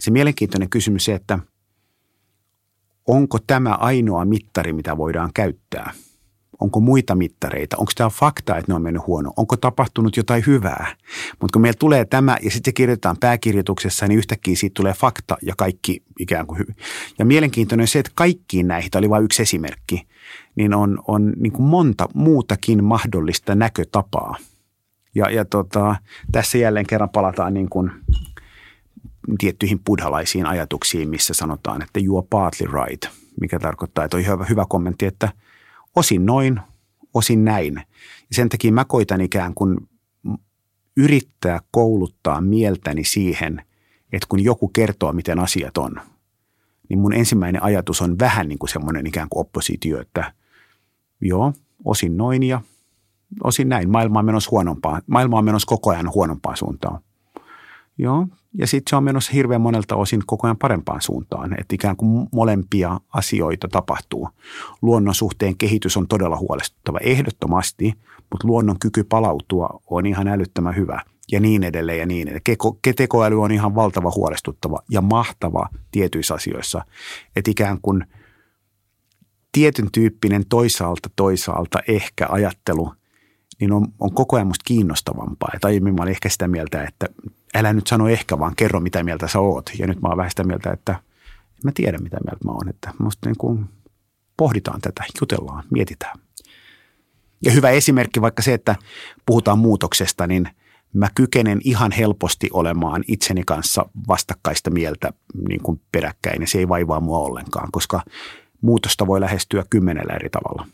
[0.00, 1.38] Se mielenkiintoinen kysymys se, että
[3.06, 5.92] onko tämä ainoa mittari, mitä voidaan käyttää–
[6.64, 7.76] Onko muita mittareita?
[7.76, 9.32] Onko tämä fakta, että ne on mennyt huono?
[9.36, 10.96] Onko tapahtunut jotain hyvää?
[11.40, 15.36] Mutta kun meillä tulee tämä ja sitten se kirjoitetaan pääkirjoituksessa, niin yhtäkkiä siitä tulee fakta
[15.42, 16.76] ja kaikki ikään kuin hyvin.
[17.18, 20.06] Ja mielenkiintoinen se, että kaikkiin näihin, tämä oli vain yksi esimerkki,
[20.56, 24.36] niin on, on niin kuin monta muutakin mahdollista näkötapaa.
[25.14, 25.96] Ja, ja tota,
[26.32, 27.90] tässä jälleen kerran palataan niin kuin
[29.38, 34.64] tiettyihin buddhalaisiin ajatuksiin, missä sanotaan, että you are partly right, mikä tarkoittaa, että on hyvä
[34.68, 35.32] kommentti, että–
[35.96, 36.60] osin noin,
[37.14, 37.74] osin näin.
[38.30, 39.76] Ja sen takia mä koitan ikään kuin
[40.96, 43.62] yrittää kouluttaa mieltäni siihen,
[44.12, 46.00] että kun joku kertoo, miten asiat on,
[46.88, 50.32] niin mun ensimmäinen ajatus on vähän niin kuin semmoinen ikään kuin oppositio, että
[51.20, 51.52] joo,
[51.84, 52.60] osin noin ja
[53.44, 53.90] osin näin.
[53.90, 55.00] Maailma on menossa huonompaa.
[55.06, 57.00] Maailma on menossa koko ajan huonompaan suuntaan.
[57.98, 61.96] Joo, ja sitten se on menossa hirveän monelta osin koko ajan parempaan suuntaan, että ikään
[61.96, 64.28] kuin molempia asioita tapahtuu.
[64.82, 67.92] Luonnon suhteen kehitys on todella huolestuttava ehdottomasti,
[68.30, 71.00] mutta luonnon kyky palautua on ihan älyttömän hyvä
[71.32, 72.94] ja niin edelleen ja niin edelleen.
[72.96, 76.84] Tekoäly on ihan valtava huolestuttava ja mahtava tietyissä asioissa,
[77.36, 78.04] että ikään kuin
[79.52, 82.92] tietyn tyyppinen toisaalta toisaalta ehkä ajattelu–
[83.60, 85.50] niin on, on koko ajan musta kiinnostavampaa.
[85.54, 87.06] Et aiemmin mä olin ehkä sitä mieltä, että
[87.54, 89.70] älä nyt sano ehkä, vaan kerro mitä mieltä sä oot.
[89.78, 91.00] Ja nyt mä oon vähän sitä mieltä, että
[91.64, 92.68] mä tiedän mitä mieltä mä oon.
[92.68, 93.64] Että musta niin kuin
[94.36, 96.18] pohditaan tätä, jutellaan, mietitään.
[97.44, 98.76] Ja hyvä esimerkki vaikka se, että
[99.26, 100.48] puhutaan muutoksesta, niin
[100.92, 105.12] mä kykenen ihan helposti olemaan itseni kanssa vastakkaista mieltä
[105.48, 106.40] niin kuin peräkkäin.
[106.40, 108.02] Ja se ei vaivaa mua ollenkaan, koska
[108.60, 110.66] muutosta voi lähestyä kymmenellä eri tavalla.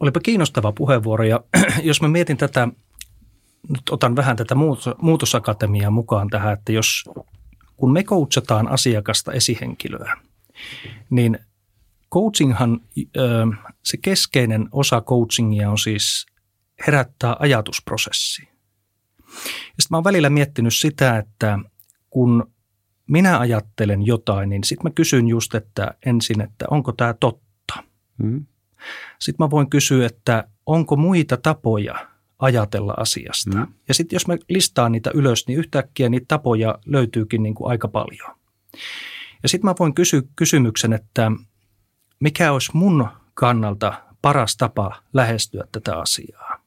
[0.00, 1.40] Olipa kiinnostava puheenvuoro ja
[1.82, 2.68] jos mä mietin tätä
[3.68, 4.54] nyt otan vähän tätä
[5.02, 7.04] muutosakatemiaa mukaan tähän, että jos
[7.76, 10.16] kun me coachataan asiakasta esihenkilöä,
[11.10, 11.38] niin
[12.12, 12.80] coachinghan,
[13.84, 16.26] se keskeinen osa coachingia on siis
[16.86, 18.48] herättää ajatusprosessi.
[19.48, 21.58] Ja sitten mä oon välillä miettinyt sitä, että
[22.10, 22.52] kun
[23.08, 27.84] minä ajattelen jotain, niin sitten mä kysyn just, että ensin, että onko tämä totta.
[28.22, 28.46] Mm.
[29.18, 33.58] Sitten mä voin kysyä, että onko muita tapoja ajatella asiasta.
[33.58, 33.66] Mm.
[33.88, 37.88] Ja sitten jos me listaan niitä ylös, niin yhtäkkiä niitä tapoja löytyykin niin kuin aika
[37.88, 38.36] paljon.
[39.42, 41.32] Ja sitten mä voin kysyä kysymyksen, että
[42.20, 46.60] mikä olisi mun kannalta paras tapa lähestyä tätä asiaa.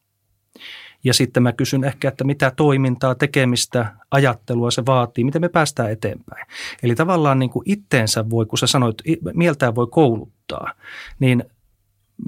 [1.03, 5.91] Ja sitten mä kysyn ehkä, että mitä toimintaa, tekemistä, ajattelua se vaatii, miten me päästään
[5.91, 6.45] eteenpäin.
[6.83, 8.97] Eli tavallaan niin kuin itteensä voi, kun sä sanoit,
[9.33, 10.73] mieltään voi kouluttaa,
[11.19, 11.43] niin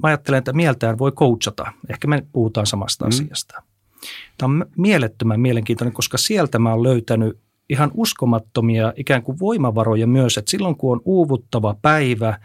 [0.02, 1.72] mä ajattelen, että mieltään voi coachata.
[1.90, 3.08] Ehkä me puhutaan samasta mm.
[3.08, 3.62] asiasta.
[4.38, 10.38] Tämä on mielettömän mielenkiintoinen, koska sieltä mä oon löytänyt ihan uskomattomia ikään kuin voimavaroja myös,
[10.38, 12.38] että silloin kun on uuvuttava päivä,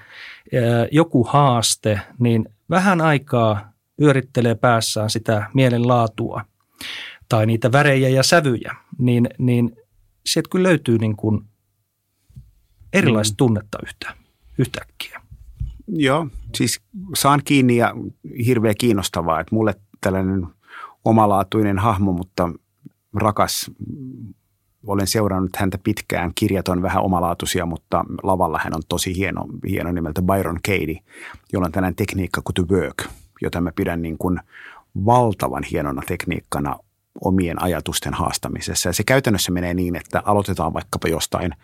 [0.92, 6.46] joku haaste, niin vähän aikaa pyörittelee päässään sitä mielenlaatua
[7.30, 9.76] tai niitä värejä ja sävyjä, niin, niin
[10.26, 11.42] sieltä kyllä löytyy niin kuin
[12.94, 13.38] erilaista mm.
[13.38, 14.16] tunnetta yhtä,
[14.58, 15.22] yhtäkkiä.
[15.88, 16.82] Joo, siis
[17.16, 17.96] saan kiinni ja
[18.46, 20.48] hirveän kiinnostavaa, että mulle tällainen
[21.06, 22.50] omalaatuinen hahmo, mutta
[23.16, 23.72] rakas,
[24.88, 26.32] olen seurannut häntä pitkään.
[26.36, 31.00] Kirjat on vähän omalaatuisia, mutta lavalla hän on tosi hieno, hieno nimeltä Byron Katie,
[31.54, 33.06] jolla on tällainen tekniikka kuin The Work,
[33.42, 34.40] jota mä pidän niin kuin
[35.06, 36.76] valtavan hienona tekniikkana
[37.22, 38.90] omien ajatusten haastamisessa.
[38.90, 41.52] Ja se käytännössä menee niin, että aloitetaan vaikkapa jostain–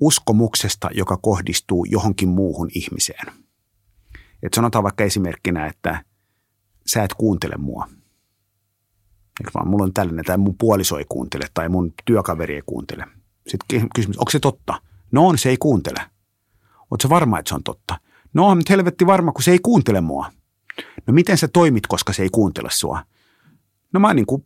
[0.00, 3.32] uskomuksesta, joka kohdistuu johonkin muuhun ihmiseen.
[4.42, 6.04] Et sanotaan vaikka esimerkkinä, että
[6.86, 7.88] sä et kuuntele mua.
[9.40, 13.04] Eikö vaan, mulla on tällainen, tai mun puoliso ei kuuntele, tai mun työkaveri ei kuuntele.
[13.46, 14.80] Sitten kysymys, onko se totta?
[15.12, 16.00] No on, se ei kuuntele.
[16.90, 18.00] Oletko varma, että se on totta?
[18.34, 20.32] No on helvetti varma, kun se ei kuuntele mua.
[21.06, 23.02] No miten sä toimit, koska se ei kuuntele sua?
[23.92, 24.44] No mä niin kuin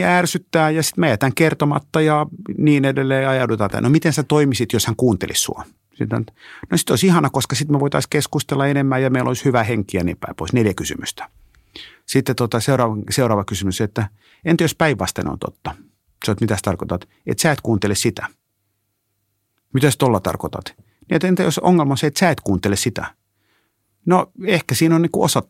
[0.00, 2.26] ja ärsyttää ja sitten mä jätän kertomatta ja
[2.58, 5.64] niin edelleen ja ajaudutaan No miten sä toimisit, jos hän kuuntelisi sua?
[5.98, 6.26] Sitten,
[6.70, 9.96] no sitten olisi ihana, koska sitten me voitaisiin keskustella enemmän ja meillä olisi hyvä henki
[9.96, 10.52] ja niin päin pois.
[10.52, 11.30] Neljä kysymystä.
[12.06, 14.08] Sitten tota, seuraava, seuraava kysymys, että
[14.44, 15.74] entä jos päinvastainen on totta?
[16.26, 17.08] Sä oot, mitä sä tarkoitat?
[17.26, 18.26] Että sä et kuuntele sitä.
[19.72, 20.74] Mitä sä tuolla tarkoitat?
[20.76, 23.14] Niin, että entä jos ongelma on se, että sä et kuuntele sitä?
[24.06, 25.42] No ehkä siinä on niin osa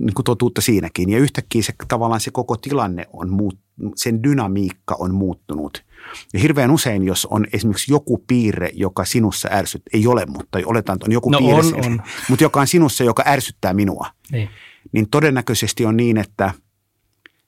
[0.00, 1.10] niin kuin totuutta siinäkin.
[1.10, 3.58] Ja yhtäkkiä se tavallaan se koko tilanne on muut,
[3.96, 5.84] sen dynamiikka on muuttunut.
[6.32, 10.96] Ja hirveän usein, jos on esimerkiksi joku piirre, joka sinussa ärsyt, ei ole, mutta oletaan,
[10.96, 12.02] että on joku no piirre, on, on.
[12.28, 14.48] mutta joka on sinussa, joka ärsyttää minua, Niin.
[14.92, 16.54] niin todennäköisesti on niin, että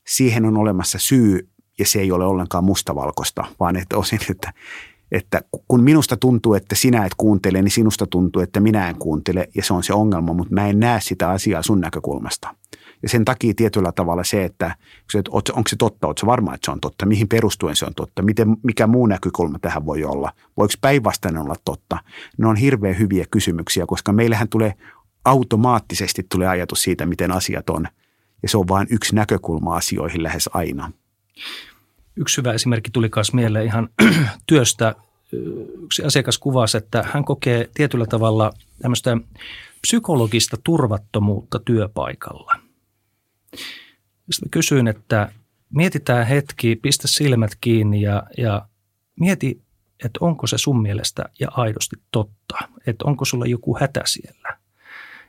[0.06, 4.52] siihen on olemassa syy ja se ei ole ollenkaan mustavalkoista, vaan että osin, että,
[5.12, 9.48] että kun minusta tuntuu, että sinä et kuuntele, niin sinusta tuntuu, että minä en kuuntele
[9.54, 12.54] ja se on se ongelma, mutta mä en näe sitä asiaa sun näkökulmasta.
[13.02, 14.76] Ja sen takia tietyllä tavalla se, että
[15.30, 18.22] onko se totta, onko se varma, että se on totta, mihin perustuen se on totta,
[18.22, 21.98] miten, mikä muu näkökulma tähän voi olla, voiko päinvastainen olla totta.
[22.38, 24.74] Ne on hirveän hyviä kysymyksiä, koska meillähän tulee
[25.24, 27.88] automaattisesti tulee ajatus siitä, miten asiat on.
[28.42, 30.92] Ja se on vain yksi näkökulma asioihin lähes aina.
[32.16, 33.88] Yksi hyvä esimerkki tuli myös mieleen ihan
[34.46, 34.94] työstä.
[35.82, 39.16] Yksi asiakas kuvasi, että hän kokee tietyllä tavalla tämmöistä
[39.80, 42.56] psykologista turvattomuutta työpaikalla.
[44.30, 45.32] Sitten kysyin, että
[45.74, 48.66] mietitään hetki, pistä silmät kiinni ja, ja
[49.20, 49.62] mieti,
[50.04, 54.58] että onko se sun mielestä ja aidosti totta, että onko sulla joku hätä siellä.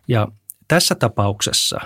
[0.07, 0.27] Ja
[0.67, 1.79] tässä tapauksessa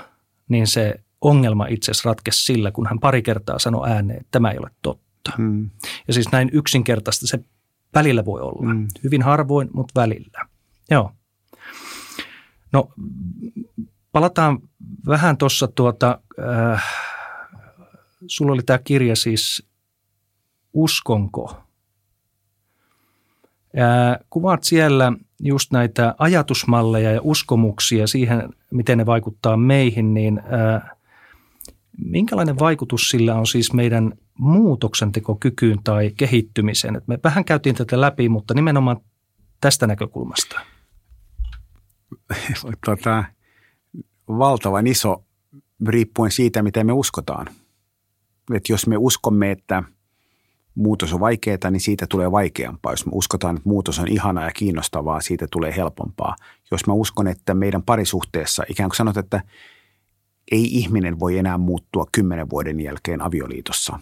[0.48, 4.52] niin se ongelma itse asiassa ratkesi sillä, kun hän pari kertaa sanoi ääneen, että tämä
[4.52, 5.32] ei ole totta.
[5.38, 5.70] Hmm.
[6.08, 7.40] Ja siis näin yksinkertaista se
[7.94, 8.74] välillä voi olla.
[8.74, 8.88] Mm.
[9.04, 10.46] Hyvin harvoin, mutta välillä.
[10.92, 11.12] Joo.
[12.72, 12.90] No,
[14.12, 14.60] palataan
[15.08, 16.20] vähän tuossa tuota,
[16.74, 16.84] äh,
[18.28, 19.68] sulla oli tämä kirja siis
[20.74, 21.58] Uskonko?
[23.80, 30.97] Äh, kuvaat siellä just näitä ajatusmalleja ja uskomuksia siihen, miten ne vaikuttaa meihin, niin äh,
[31.98, 37.02] minkälainen vaikutus sillä on siis meidän muutoksentekokykyyn tai kehittymiseen?
[37.08, 38.98] Me vähän käytiin tätä läpi, mutta nimenomaan
[39.62, 40.60] tästä näkökulmasta.
[42.86, 43.24] tota,
[44.28, 45.24] valtavan iso
[45.88, 47.48] riippuen siitä, mitä me uskotaan.
[48.54, 49.84] Et jos me uskomme, että
[50.76, 52.94] muutos on vaikeaa, niin siitä tulee vaikeampaa.
[52.94, 56.36] Jos me uskotaan, että muutos on ihanaa ja kiinnostavaa, siitä tulee helpompaa.
[56.72, 59.42] Jos mä uskon, että meidän parisuhteessa ikään kuin sanot, että
[60.52, 64.00] ei ihminen voi enää muuttua kymmenen vuoden jälkeen avioliitossa,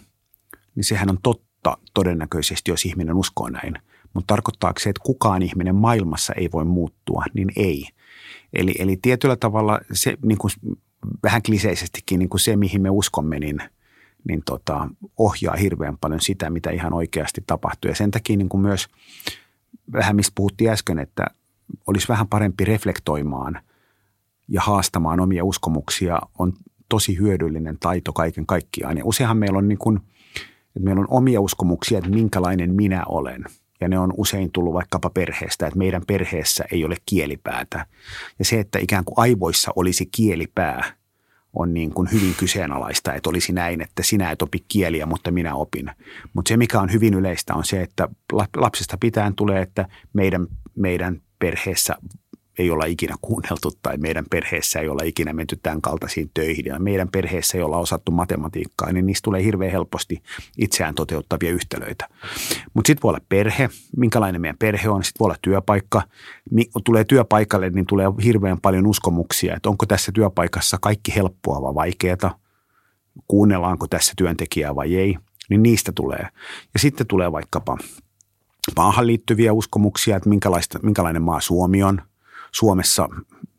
[0.76, 3.74] niin sehän on totta todennäköisesti, jos ihminen uskoo näin.
[4.14, 7.88] Mutta tarkoittaako se, että kukaan ihminen maailmassa ei voi muuttua, niin ei.
[8.54, 10.52] Eli, eli tietyllä tavalla se niin kuin
[11.24, 13.60] vähän kliseisestikin niin kuin se, mihin me uskomme, niin,
[14.28, 17.90] niin tota, ohjaa hirveän paljon sitä, mitä ihan oikeasti tapahtuu.
[17.90, 18.88] Ja sen takia niin kuin myös
[19.94, 21.26] vähän mistä puhuttiin äsken, että
[21.88, 23.62] olisi vähän parempi reflektoimaan
[24.48, 26.54] ja haastamaan omia uskomuksia on
[26.90, 28.98] tosi hyödyllinen taito kaiken kaikkiaan.
[28.98, 29.98] Ja useinhan meillä on, niin kuin,
[30.68, 33.46] että meillä on omia uskomuksia, että minkälainen minä olen–
[33.82, 37.86] ja ne on usein tullut vaikkapa perheestä, että meidän perheessä ei ole kielipäätä.
[38.40, 40.94] Ja se, että ikään kuin aivoissa olisi kielipää,
[41.54, 45.56] on niin kuin hyvin kyseenalaista, että olisi näin, että sinä et opi kieliä, mutta minä
[45.56, 45.92] opin.
[46.34, 48.10] Mutta se, mikä on hyvin yleistä, on se, että
[48.56, 51.96] lapsesta pitäen tulee, että meidän, meidän perheessä
[52.60, 56.80] ei olla ikinä kuunneltu tai meidän perheessä ei olla ikinä menty tämän kaltaisiin töihin ja
[56.80, 60.24] meidän perheessä ei olla osattu matematiikkaa, niin niistä tulee hirveän helposti
[60.58, 62.08] itseään toteuttavia yhtälöitä.
[62.74, 66.02] Mutta sitten voi olla perhe, minkälainen meidän perhe on, sitten voi olla työpaikka.
[66.74, 71.76] Kun tulee työpaikalle, niin tulee hirveän paljon uskomuksia, että onko tässä työpaikassa kaikki helppoa vai
[71.76, 72.40] vaikeaa,
[73.28, 75.18] kuunnellaanko tässä työntekijää vai ei,
[75.50, 76.28] niin niistä tulee.
[76.74, 77.78] Ja sitten tulee vaikkapa
[78.78, 80.30] maahan liittyviä uskomuksia, että
[80.84, 82.02] minkälainen maa Suomi on–
[82.56, 83.10] Suomessa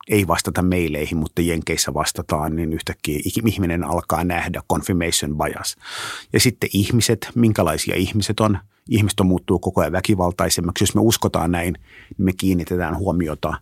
[0.08, 5.76] ei vastata meileihin, mutta Jenkeissä vastataan, niin yhtäkkiä ihminen alkaa nähdä confirmation bias.
[6.32, 8.58] Ja sitten ihmiset, minkälaisia ihmiset on.
[8.88, 10.82] Ihmiset on muuttuu koko ajan väkivaltaisemmaksi.
[10.82, 11.74] Jos me uskotaan näin,
[12.18, 13.54] niin me kiinnitetään huomiota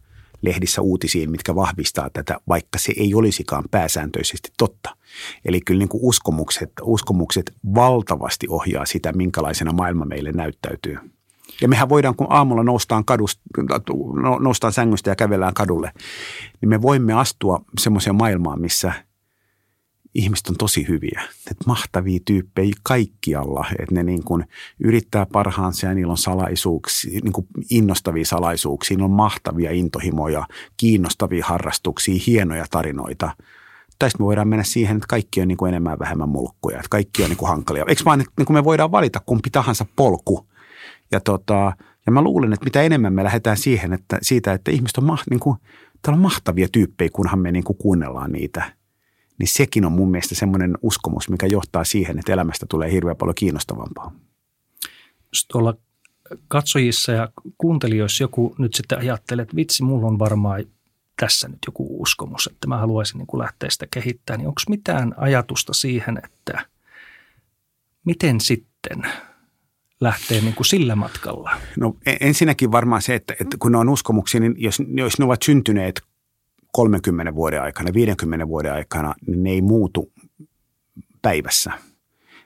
[0.42, 4.96] lehdissä uutisiin, mitkä vahvistaa tätä, vaikka se ei olisikaan pääsääntöisesti totta.
[5.44, 10.98] Eli kyllä niin kuin uskomukset, uskomukset valtavasti ohjaa sitä, minkälaisena maailma meille näyttäytyy.
[11.60, 13.42] Ja mehän voidaan, kun aamulla noustaan, kadusta,
[14.22, 15.92] no, noustaan sängystä ja kävellään kadulle,
[16.60, 18.92] niin me voimme astua semmoiseen maailmaan, missä
[20.14, 21.22] ihmiset on tosi hyviä.
[21.50, 24.44] Että mahtavia tyyppejä kaikkialla, että ne niin kuin
[24.84, 31.44] yrittää parhaansa ja niillä on salaisuuksia, niin kuin innostavia salaisuuksia, niillä on mahtavia intohimoja, kiinnostavia
[31.46, 33.30] harrastuksia, hienoja tarinoita–
[33.98, 37.22] tai me voidaan mennä siihen, että kaikki on niin kuin enemmän vähemmän mulkkuja, että kaikki
[37.22, 37.84] on niin kuin hankalia.
[37.88, 40.46] Eikö vaan, että niin kuin me voidaan valita kumpi tahansa polku,
[41.14, 41.72] ja, tota,
[42.06, 45.18] ja mä luulen, että mitä enemmän me lähdetään siihen, että siitä, että ihmiset on, ma,
[45.30, 45.56] niin kuin,
[46.08, 48.72] on mahtavia tyyppejä, kunhan me niin kuin kuunnellaan niitä,
[49.38, 53.34] niin sekin on mun mielestä semmoinen uskomus, mikä johtaa siihen, että elämästä tulee hirveän paljon
[53.34, 54.12] kiinnostavampaa.
[55.52, 55.74] Tuolla
[56.48, 60.64] katsojissa ja kuuntelijoissa joku nyt sitten ajattelee, että vitsi, mulla on varmaan
[61.20, 65.14] tässä nyt joku uskomus, että mä haluaisin niin kuin lähteä sitä kehittämään, niin onko mitään
[65.16, 66.66] ajatusta siihen, että
[68.04, 69.02] miten sitten
[70.04, 71.50] lähtee niin kuin sillä matkalla?
[71.80, 75.42] No ensinnäkin varmaan se, että, että kun ne on uskomuksia, niin jos, jos ne ovat
[75.42, 76.02] syntyneet
[76.72, 80.12] 30 vuoden aikana, 50 vuoden aikana, niin ne ei muutu
[81.22, 81.72] päivässä.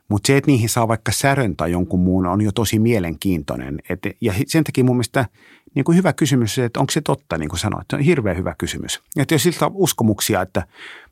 [0.08, 3.78] Mutta se, että niihin saa vaikka särön tai jonkun muun, on jo tosi mielenkiintoinen.
[3.88, 5.26] Et, ja sen takia mun mielestä
[5.74, 7.86] niin kuin hyvä kysymys, että onko se totta, niin kuin sanoit.
[7.90, 9.00] Se on hirveän hyvä kysymys.
[9.16, 10.66] Että jos siltä on uskomuksia, että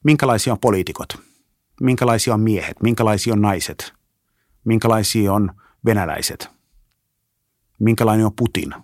[0.05, 1.09] minkälaisia on poliitikot,
[1.81, 3.93] minkälaisia on miehet, minkälaisia on naiset,
[4.65, 5.51] minkälaisia on
[5.87, 6.49] venäläiset,
[7.79, 8.75] minkälainen on Putin.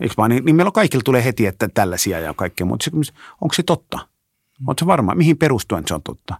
[0.00, 2.90] Eikö vaan, niin, niin meillä on kaikilla tulee heti, että tällaisia ja kaikkea, mutta
[3.40, 3.98] onko se totta?
[4.66, 5.14] Oletko se varma?
[5.14, 6.34] Mihin perustuen se on totta?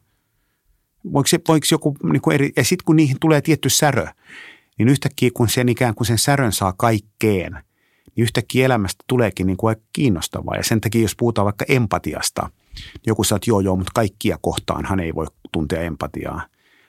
[1.13, 4.07] Voiko, se, voiko joku niin kuin eri, ja sitten kun niihin tulee tietty särö,
[4.79, 7.53] niin yhtäkkiä kun sen ikään kuin sen särön saa kaikkeen,
[8.17, 10.57] niin yhtäkkiä elämästä tuleekin niin kuin aika kiinnostavaa.
[10.57, 14.39] Ja sen takia, jos puhutaan vaikka empatiasta, niin joku sanoo, että joo, joo, mutta kaikkia
[14.41, 16.47] kohtaanhan ei voi tuntea empatiaa.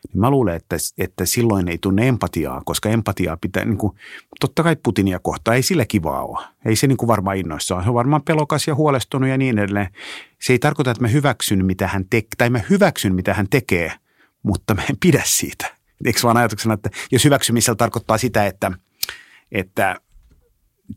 [0.08, 3.98] Niin mä luulen, että, että silloin ei tunne empatiaa, koska empatiaa pitää, niin kuin,
[4.40, 6.46] totta kai Putinia kohtaa, ei sillä kivaa ole.
[6.66, 7.84] Ei se niin kuin varmaan innoissaan.
[7.84, 9.88] Se on varmaan pelokas ja huolestunut ja niin edelleen.
[10.42, 13.92] Se ei tarkoita, että mä hyväksyn, mitä hän tekee, tai mä hyväksyn, mitä hän tekee–
[14.48, 15.76] mutta mä en pidä siitä.
[16.06, 18.72] Eikö vaan ajatuksena, että jos hyväksymisellä tarkoittaa sitä, että,
[19.52, 20.02] että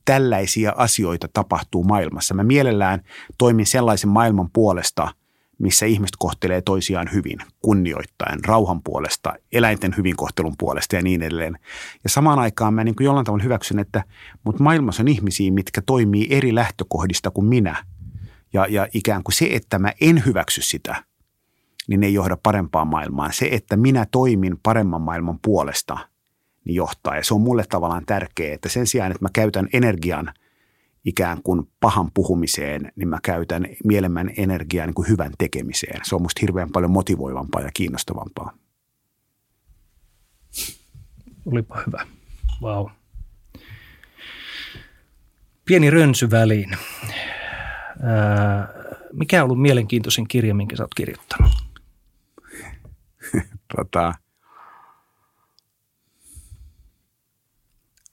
[0.05, 2.35] tällaisia asioita tapahtuu maailmassa.
[2.35, 3.03] Mä mielellään
[3.39, 5.15] toimin sellaisen maailman puolesta,
[5.61, 11.59] missä ihmiset kohtelee toisiaan hyvin, kunnioittaen, rauhan puolesta, eläinten hyvinkohtelun puolesta ja niin edelleen.
[12.05, 14.05] Ja samaan aikaan mä niin kuin jollain tavalla hyväksyn, että
[14.45, 17.85] mutta maailmassa on ihmisiä, mitkä toimii eri lähtökohdista kuin minä.
[18.53, 20.97] Ja, ja ikään kuin se, että mä en hyväksy sitä–
[21.91, 23.33] niin ei johda parempaan maailmaan.
[23.33, 25.99] Se, että minä toimin paremman maailman puolesta,
[26.65, 27.17] niin johtaa.
[27.17, 30.33] Ja se on mulle tavallaan tärkeää, että sen sijaan, että mä käytän energian
[31.05, 36.01] ikään kuin pahan puhumiseen, niin mä käytän mielemmän energiaa niin kuin hyvän tekemiseen.
[36.03, 38.53] Se on musta hirveän paljon motivoivampaa ja kiinnostavampaa.
[41.47, 42.07] Olipa hyvä.
[42.63, 42.85] Vau.
[42.85, 42.93] Wow.
[45.65, 46.77] Pieni rönsy väliin.
[49.13, 51.53] mikä on ollut mielenkiintoisin kirja, minkä sä oot kirjoittanut?
[53.77, 54.15] tota,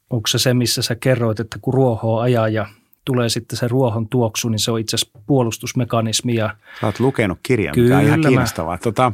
[0.09, 2.67] Onko se se, missä sä kerroit, että kun ruohoa ajaa ja
[3.05, 6.35] tulee sitten se ruohon tuoksu, niin se on itse asiassa puolustusmekanismi.
[6.35, 8.77] Ja Sä oot lukenut kirjan, Kyllä mikä on ihan kiinnostavaa.
[8.77, 9.11] Tota,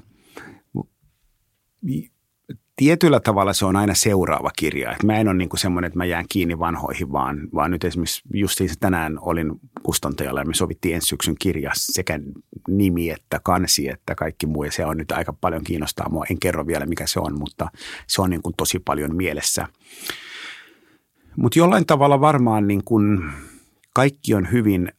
[2.75, 4.91] tietyllä tavalla se on aina seuraava kirja.
[4.91, 8.21] Et mä en ole niinku semmoinen, että mä jään kiinni vanhoihin, vaan, vaan nyt esimerkiksi
[8.33, 9.51] justiin tänään olin
[9.83, 12.19] kustantajalla ja me sovittiin ensi syksyn kirja sekä
[12.67, 14.63] nimi että kansi että kaikki muu.
[14.63, 16.25] Ja se on nyt aika paljon kiinnostaa mua.
[16.29, 17.67] En kerro vielä mikä se on, mutta
[18.07, 19.67] se on niinku tosi paljon mielessä.
[21.37, 23.23] Mutta jollain tavalla varmaan niin kuin
[23.93, 24.91] kaikki on hyvin–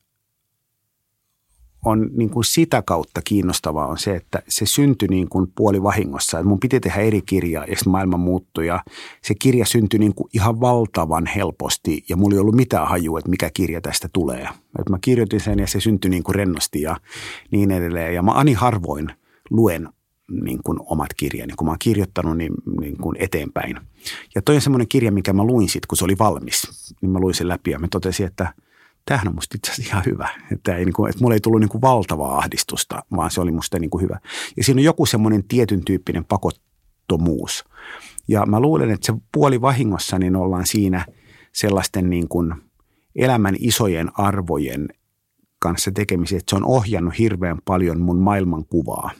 [1.84, 6.42] on niin kuin sitä kautta kiinnostavaa on se, että se syntyi niin kuin puoli vahingossa.
[6.42, 8.84] Mun piti tehdä eri kirjaa ja maailma muuttui ja
[9.22, 13.30] se kirja syntyi niin kuin ihan valtavan helposti ja mulla ei ollut mitään hajua, että
[13.30, 14.48] mikä kirja tästä tulee.
[14.78, 16.96] Että mä kirjoitin sen ja se syntyi niin kuin rennosti ja
[17.50, 18.14] niin edelleen.
[18.14, 19.12] Ja mä ani harvoin
[19.50, 19.88] luen
[20.42, 23.76] niin kuin omat kirjani, kun mä oon kirjoittanut niin, niin kuin eteenpäin.
[24.34, 26.94] Ja toi on semmoinen kirja, mikä mä luin sitten, kun se oli valmis.
[27.00, 28.52] Niin mä luin sen läpi ja mä totesin, että–
[29.06, 30.28] tämähän on musta itse asiassa ihan hyvä.
[30.52, 33.52] Että, ei, niin kuin, että mulla ei tullut niin kuin valtavaa ahdistusta, vaan se oli
[33.52, 34.18] musta niin kuin hyvä.
[34.56, 37.64] Ja siinä on joku semmoinen tietyn tyyppinen pakottomuus.
[38.28, 41.06] Ja mä luulen, että se puoli vahingossa niin ollaan siinä
[41.52, 42.54] sellaisten niin kuin
[43.16, 44.88] elämän isojen arvojen
[45.58, 49.10] kanssa tekemisiä, että se on ohjannut hirveän paljon mun maailmankuvaa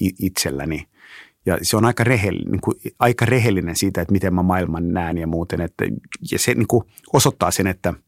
[0.00, 0.86] itselläni.
[1.46, 5.18] Ja se on aika rehellinen, niin kuin, aika rehellinen siitä, että miten mä maailman näen
[5.18, 5.60] ja muuten.
[5.60, 5.84] Että,
[6.32, 7.94] ja se niin kuin osoittaa sen, että–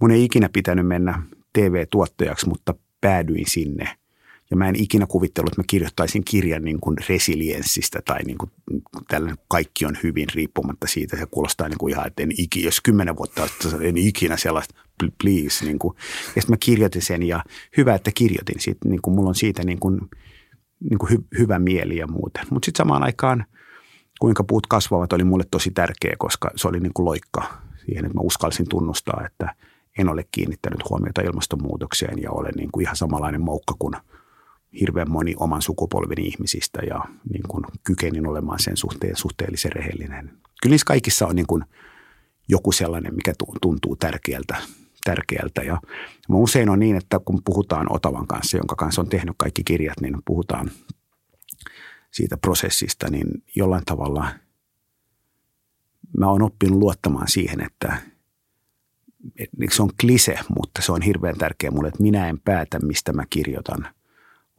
[0.00, 3.88] Mun ei ikinä pitänyt mennä TV-tuottajaksi, mutta päädyin sinne.
[4.50, 8.50] Ja mä en ikinä kuvitellut, että mä kirjoittaisin kirjan niin kuin resilienssistä tai niin kuin
[9.08, 11.16] tällainen kaikki on hyvin riippumatta siitä.
[11.16, 13.48] Se kuulostaa niin kuin ihan, että en ikinä, jos kymmenen vuotta
[13.80, 14.74] en ikinä sellaista,
[15.22, 15.64] please.
[15.64, 15.96] Niin kuin.
[16.36, 17.44] Ja sitten mä kirjoitin sen ja
[17.76, 18.60] hyvä, että kirjoitin.
[18.60, 20.00] Siitä, niin kuin mulla on siitä niin kuin,
[20.90, 22.44] niin kuin hy, hyvä mieli ja muuten.
[22.50, 23.46] Mutta sitten samaan aikaan,
[24.20, 27.42] kuinka puut kasvavat, oli mulle tosi tärkeä, koska se oli niin kuin loikka
[27.86, 29.52] siihen, että mä uskalsin tunnustaa, että–
[29.98, 33.94] en ole kiinnittänyt huomiota ilmastonmuutokseen ja olen niin kuin ihan samanlainen moukka kuin
[34.80, 40.30] hirveän moni oman sukupolven ihmisistä ja niin kuin kykenin olemaan sen suhteen suhteellisen rehellinen.
[40.62, 41.64] Kyllä niissä kaikissa on niin kuin
[42.48, 44.56] joku sellainen, mikä tuntuu tärkeältä
[45.06, 45.62] tärkeältä.
[45.62, 45.80] Ja
[46.28, 50.16] usein on niin, että kun puhutaan Otavan kanssa, jonka kanssa on tehnyt kaikki kirjat, niin
[50.24, 50.70] puhutaan
[52.10, 53.26] siitä prosessista, niin
[53.56, 54.28] jollain tavalla
[56.18, 57.96] mä oon oppinut luottamaan siihen, että
[59.70, 63.24] se on klise, mutta se on hirveän tärkeä mulle, että minä en päätä, mistä mä
[63.30, 63.88] kirjoitan–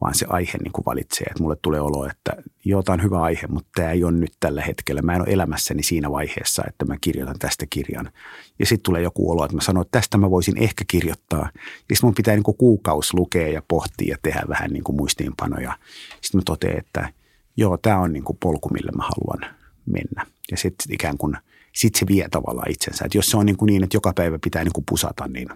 [0.00, 1.26] vaan se aihe niin kuin valitsee.
[1.30, 2.32] Että mulle tulee olo, että
[2.64, 5.02] joo, tämä on hyvä aihe, mutta tämä ei ole nyt tällä hetkellä.
[5.02, 8.10] Mä en ole elämässäni siinä vaiheessa, että mä kirjoitan tästä kirjan.
[8.58, 11.50] Ja sitten tulee joku olo, että mä sanon, että tästä mä voisin ehkä kirjoittaa.
[11.54, 14.96] Ja sitten mun pitää niin kuin kuukausi lukea ja pohtia ja tehdä vähän niin kuin
[14.96, 15.78] muistiinpanoja.
[16.20, 17.12] Sitten mä totean, että
[17.56, 20.26] joo, tämä on niin kuin polku, millä mä haluan mennä.
[20.50, 21.36] Ja sitten ikään kuin
[21.74, 23.04] sit se vie tavallaan itsensä.
[23.04, 25.48] Että jos se on niin, kuin niin että joka päivä pitää niin kuin pusata, niin,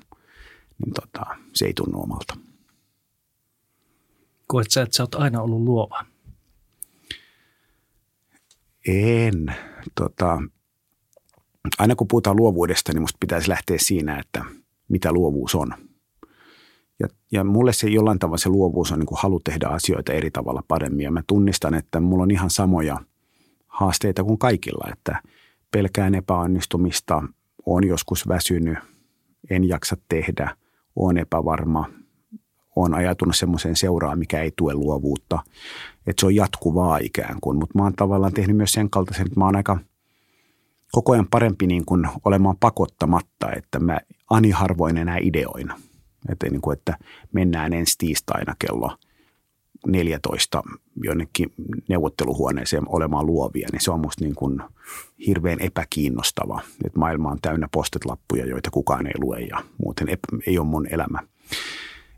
[0.79, 2.37] niin tota, se ei tunnu omalta.
[4.47, 6.05] Koet sä, että sä oot aina ollut luova?
[8.89, 9.55] En.
[9.95, 10.43] Tota,
[11.79, 14.45] aina kun puhutaan luovuudesta, niin musta pitäisi lähteä siinä, että
[14.89, 15.75] mitä luovuus on.
[16.99, 20.31] Ja, ja mulle se jollain tavalla se luovuus on niin kuin halu tehdä asioita eri
[20.31, 21.05] tavalla paremmin.
[21.05, 23.01] Ja mä tunnistan, että mulla on ihan samoja
[23.67, 25.23] haasteita kuin kaikilla, että
[25.71, 27.23] pelkään epäonnistumista,
[27.67, 28.79] on joskus väsynyt,
[29.51, 30.57] en jaksa tehdä,
[30.97, 31.89] on epävarma,
[32.77, 35.39] on ajatunut semmoiseen seuraan, mikä ei tue luovuutta.
[36.07, 39.41] Että se on jatkuvaa ikään kuin, mutta mä oon tavallaan tehnyt myös sen kaltaisen, että
[39.41, 39.79] mä oon aika
[40.93, 43.99] koko ajan parempi niin kuin olemaan pakottamatta, että mä
[44.31, 45.73] ani harvoin enää ideoin.
[46.29, 46.99] Että, niin kuin, että
[47.33, 48.97] mennään ensi tiistaina kello
[49.87, 50.63] 14
[51.03, 51.53] jonnekin
[51.89, 54.63] neuvotteluhuoneeseen olemaan luovia, niin se on musta niin kuin
[55.27, 56.61] hirveän epäkiinnostava.
[56.85, 60.09] Että maailma on täynnä postetlappuja, joita kukaan ei lue ja muuten
[60.47, 61.19] ei ole mun elämä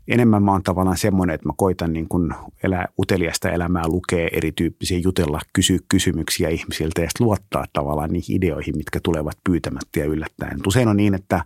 [0.07, 2.33] enemmän mä oon tavallaan semmoinen, että mä koitan niin kuin
[2.63, 8.99] elää uteliasta elämää, lukea erityyppisiä, jutella, kysyä kysymyksiä ihmisiltä ja luottaa tavallaan niihin ideoihin, mitkä
[9.03, 10.59] tulevat pyytämättä ja yllättäen.
[10.67, 11.45] Usein on niin, että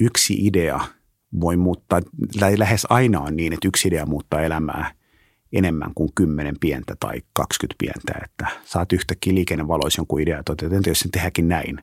[0.00, 0.80] yksi idea
[1.40, 2.00] voi muuttaa,
[2.56, 4.92] lähes aina on niin, että yksi idea muuttaa elämää
[5.52, 10.90] enemmän kuin kymmenen pientä tai 20 pientä, että saat yhtäkkiä liikennevaloissa jonkun idea, että entä
[10.90, 11.80] jos sen tehdäkin näin.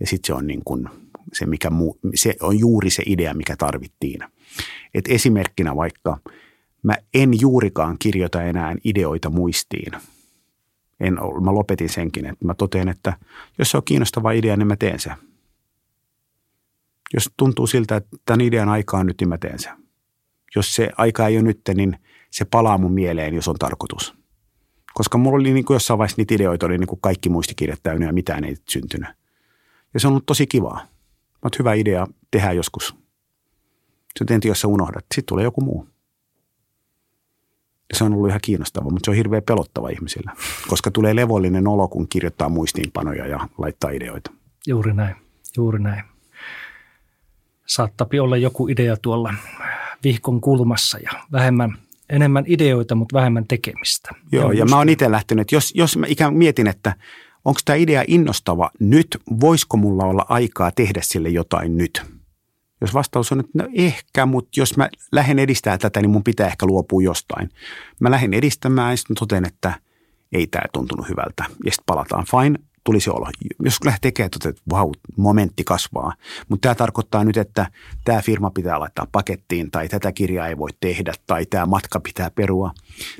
[0.00, 0.88] Ja sitten se on niin kuin
[1.32, 4.20] se, mikä muu, se on juuri se idea, mikä tarvittiin.
[4.94, 6.18] Et esimerkkinä vaikka
[6.82, 9.92] mä en juurikaan kirjoita enää ideoita muistiin.
[11.00, 11.14] En,
[11.44, 13.12] mä lopetin senkin, että mä totean, että
[13.58, 15.10] jos se on kiinnostava idea, niin mä teen se.
[17.14, 19.70] Jos tuntuu siltä, että tämän idean aika on nyt, niin mä teen se.
[20.56, 21.98] Jos se aika ei ole nyt, niin
[22.30, 24.14] se palaa mun mieleen, jos on tarkoitus.
[24.94, 28.06] Koska mulla oli niin kuin jossain vaiheessa niitä ideoita, oli niin kuin kaikki muistikirjat täynnä
[28.06, 29.08] ja mitään ei syntynyt.
[29.94, 30.86] Ja se on ollut tosi kivaa.
[31.46, 32.96] Mutta hyvä idea tehdä joskus.
[34.18, 35.88] Sitten jos sä unohdat, sitten tulee joku muu.
[37.88, 40.32] Ja se on ollut ihan kiinnostava, mutta se on hirveän pelottava ihmisillä,
[40.68, 44.30] koska tulee levollinen olo, kun kirjoittaa muistiinpanoja ja laittaa ideoita.
[44.66, 45.16] Juuri näin,
[45.56, 46.02] juuri näin.
[47.66, 49.34] Saattaa olla joku idea tuolla
[50.04, 51.78] vihkon kulmassa ja vähemmän,
[52.10, 54.10] enemmän ideoita, mutta vähemmän tekemistä.
[54.32, 56.94] Joo, ja, ja mä oon itse lähtenyt, jos, jos mä ikään mietin, että–
[57.46, 62.02] onko tämä idea innostava nyt, voisiko mulla olla aikaa tehdä sille jotain nyt?
[62.80, 66.46] Jos vastaus on, että no ehkä, mutta jos mä lähden edistämään tätä, niin mun pitää
[66.46, 67.50] ehkä luopua jostain.
[68.00, 69.74] Mä lähden edistämään ja sitten totean, että
[70.32, 71.44] ei tämä tuntunut hyvältä.
[71.64, 73.30] Ja sitten palataan, fine, tuli se olo.
[73.64, 76.12] Jos lähtee tekemään, että vau, momentti kasvaa.
[76.48, 77.70] Mutta tämä tarkoittaa nyt, että
[78.04, 82.30] tämä firma pitää laittaa pakettiin tai tätä kirjaa ei voi tehdä tai tämä matka pitää
[82.30, 82.70] perua.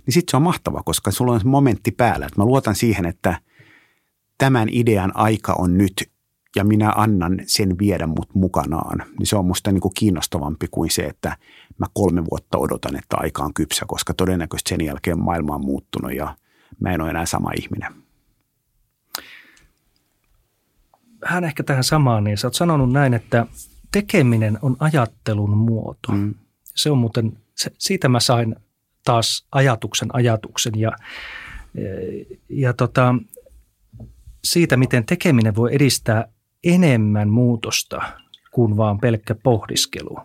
[0.06, 2.26] Niin sitten se on mahtava, koska sulla on se momentti päällä.
[2.26, 3.38] Että mä luotan siihen, että–
[4.38, 6.10] tämän idean aika on nyt
[6.56, 10.90] ja minä annan sen viedä mut mukanaan, niin se on musta niin kuin kiinnostavampi kuin
[10.90, 11.36] se, että
[11.78, 16.14] mä kolme vuotta odotan, että aika on kypsä, koska todennäköisesti sen jälkeen maailma on muuttunut
[16.14, 16.36] ja
[16.80, 17.92] mä en ole enää sama ihminen.
[21.24, 23.46] Hän ehkä tähän samaan, niin sä oot sanonut näin, että
[23.92, 26.12] tekeminen on ajattelun muoto.
[26.12, 26.34] Mm.
[26.64, 28.56] Se on muuten, se, siitä mä sain
[29.04, 30.92] taas ajatuksen ajatuksen ja,
[32.48, 33.14] ja tota,
[34.46, 36.28] siitä, miten tekeminen voi edistää
[36.64, 38.02] enemmän muutosta
[38.50, 40.18] kuin vaan pelkkä pohdiskelu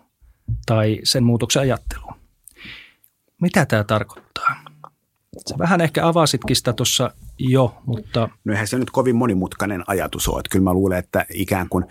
[0.66, 2.06] tai sen muutoksen ajattelu.
[3.40, 4.64] Mitä tämä tarkoittaa?
[5.48, 8.28] Sä vähän ehkä avasitkin sitä tuossa jo, mutta...
[8.44, 10.40] No eihän se nyt kovin monimutkainen ajatus ole.
[10.40, 11.84] Että kyllä mä luulen, että ikään kuin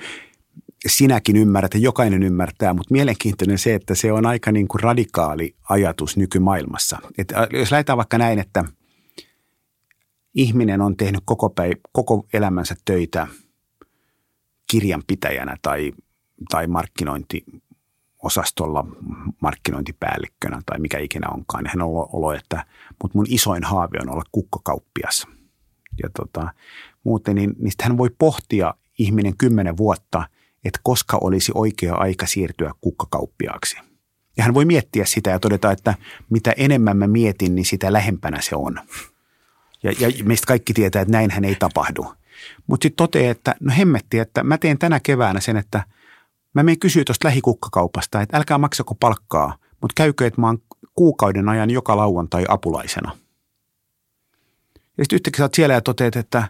[0.88, 5.56] sinäkin ymmärrät ja jokainen ymmärtää, mutta mielenkiintoinen se, että se on aika niin kuin radikaali
[5.70, 7.00] ajatus nykymaailmassa.
[7.18, 8.64] Että jos lähdetään vaikka näin, että–
[10.34, 13.28] ihminen on tehnyt koko, päiv- koko elämänsä töitä
[14.72, 15.92] kirjanpitäjänä tai,
[16.50, 18.86] tai markkinointiosastolla
[19.42, 21.66] markkinointipäällikkönä tai mikä ikinä onkaan.
[21.68, 22.66] Hän on olo, että
[23.04, 25.28] mutta mun isoin haave on olla kukkokauppias.
[26.04, 26.54] Ja tota,
[27.04, 30.28] muuten, niin, niin hän voi pohtia ihminen kymmenen vuotta,
[30.66, 33.78] että koska olisi oikea aika siirtyä kukkakauppiaaksi.
[34.38, 35.96] Ja hän voi miettiä sitä ja todeta, että
[36.30, 38.80] mitä enemmän mä mietin, niin sitä lähempänä se on.
[39.84, 42.14] Ja, ja meistä kaikki tietää, että näinhän ei tapahdu.
[42.68, 45.84] Mutta sitten toteaa, että no hemmetti, että mä teen tänä keväänä sen, että
[46.54, 50.62] mä menen kysyä tuosta lähikukkakaupasta, että älkää maksako palkkaa, mutta käykö, että mä oon
[50.96, 53.18] kuukauden ajan joka lauantai apulaisena.
[54.98, 56.48] Ja sitten yhtäkkiä sä oot siellä ja toteat, että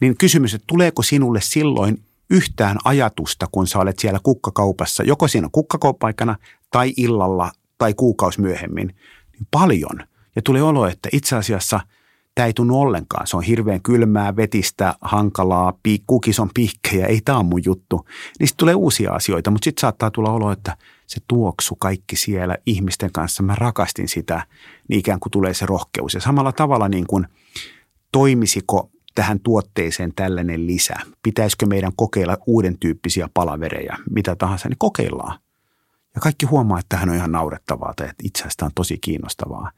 [0.00, 5.48] niin kysymys, että tuleeko sinulle silloin yhtään ajatusta, kun sä olet siellä kukkakaupassa, joko siinä
[5.52, 6.36] kukkakauppaikana
[6.70, 8.86] tai illalla tai kuukausi myöhemmin,
[9.32, 10.06] niin paljon.
[10.36, 11.80] Ja tulee olo, että itse asiassa–
[12.38, 13.26] tämä ei tunnu ollenkaan.
[13.26, 18.06] Se on hirveän kylmää, vetistä, hankalaa, kukis on piikkejä, ei tämä on mun juttu.
[18.38, 20.76] Niin tulee uusia asioita, mutta sitten saattaa tulla olo, että
[21.06, 24.46] se tuoksu kaikki siellä ihmisten kanssa, mä rakastin sitä,
[24.88, 26.14] niin ikään kuin tulee se rohkeus.
[26.14, 27.26] Ja samalla tavalla niin kuin
[28.12, 30.94] toimisiko tähän tuotteeseen tällainen lisä?
[31.22, 35.38] Pitäisikö meidän kokeilla uuden tyyppisiä palavereja, mitä tahansa, niin kokeillaan.
[36.18, 39.70] Ja kaikki huomaa, että tähän on ihan naurettavaa tai että itse asiassa on tosi kiinnostavaa.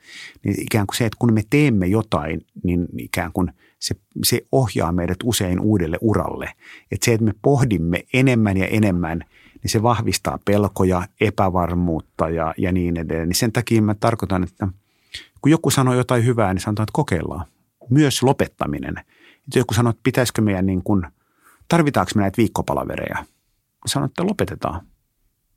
[0.44, 4.92] Niin ikään kuin se, että kun me teemme jotain, niin ikään kuin se, se ohjaa
[4.92, 6.52] meidät usein uudelle uralle.
[6.92, 9.24] Että se, että me pohdimme enemmän ja enemmän,
[9.62, 13.28] niin se vahvistaa pelkoja, epävarmuutta ja, ja niin edelleen.
[13.28, 14.68] Niin sen takia mä tarkoitan, että
[15.40, 17.46] kun joku sanoo jotain hyvää, niin sanotaan, että kokeillaan.
[17.90, 18.98] Myös lopettaminen.
[19.46, 21.06] Että joku sanoo, että pitäisikö meidän niin kuin,
[21.68, 23.24] tarvitaanko me näitä viikkopalavereja?
[23.86, 24.89] Sanoin, että lopetetaan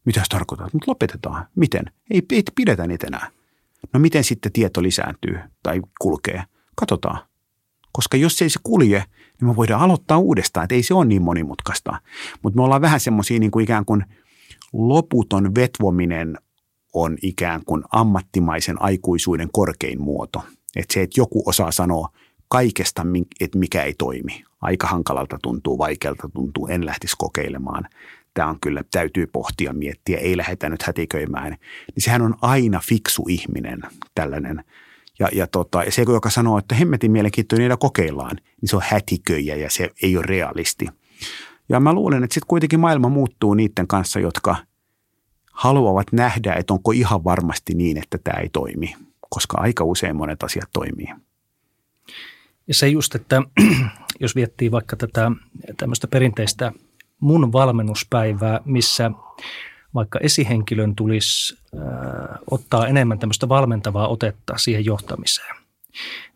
[0.06, 0.70] mitä se tarkoittaa?
[0.74, 1.47] Mutta lopetetaan.
[1.56, 1.86] Miten?
[2.12, 3.32] Ei, ei pidetä niitä enää.
[3.93, 6.43] No miten sitten tieto lisääntyy tai kulkee?
[6.76, 7.20] Katsotaan.
[7.91, 9.04] Koska jos ei se kulje,
[9.41, 12.01] niin me voidaan aloittaa uudestaan, että ei se ole niin monimutkaista.
[12.41, 14.06] Mutta me ollaan vähän semmoisia niin kuin ikään kuin
[14.74, 16.38] loputon vetvominen
[16.93, 20.43] on ikään kuin ammattimaisen aikuisuuden korkein muoto.
[20.76, 22.10] Että se, että joku osaa sanoa
[22.47, 23.06] kaikesta,
[23.39, 24.43] että mikä ei toimi.
[24.62, 27.88] Aika hankalalta tuntuu, vaikealta tuntuu, en lähtisi kokeilemaan
[28.34, 31.51] tämä on kyllä, täytyy pohtia, miettiä, ei lähdetä nyt hätiköimään.
[31.95, 33.81] Niin sehän on aina fiksu ihminen,
[34.15, 34.63] tällainen.
[35.19, 39.55] Ja, ja, tota, se, joka sanoo, että hemmetin mielenkiintoinen, niitä kokeillaan, niin se on hätiköijä
[39.55, 40.88] ja se ei ole realisti.
[41.69, 44.55] Ja mä luulen, että sitten kuitenkin maailma muuttuu niiden kanssa, jotka
[45.51, 48.95] haluavat nähdä, että onko ihan varmasti niin, että tämä ei toimi,
[49.29, 51.07] koska aika usein monet asiat toimii.
[52.67, 53.41] Ja se just, että
[54.19, 55.31] jos viettii vaikka tätä
[55.77, 56.71] tämmöistä perinteistä
[57.24, 59.11] mun valmennuspäivää, missä
[59.95, 61.82] vaikka esihenkilön tulisi äh,
[62.51, 65.55] ottaa enemmän tämmöistä valmentavaa otetta siihen johtamiseen.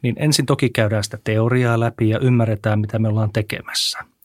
[0.01, 3.99] Niin ensin toki käydään sitä teoriaa läpi ja ymmärretään, mitä me ollaan tekemässä–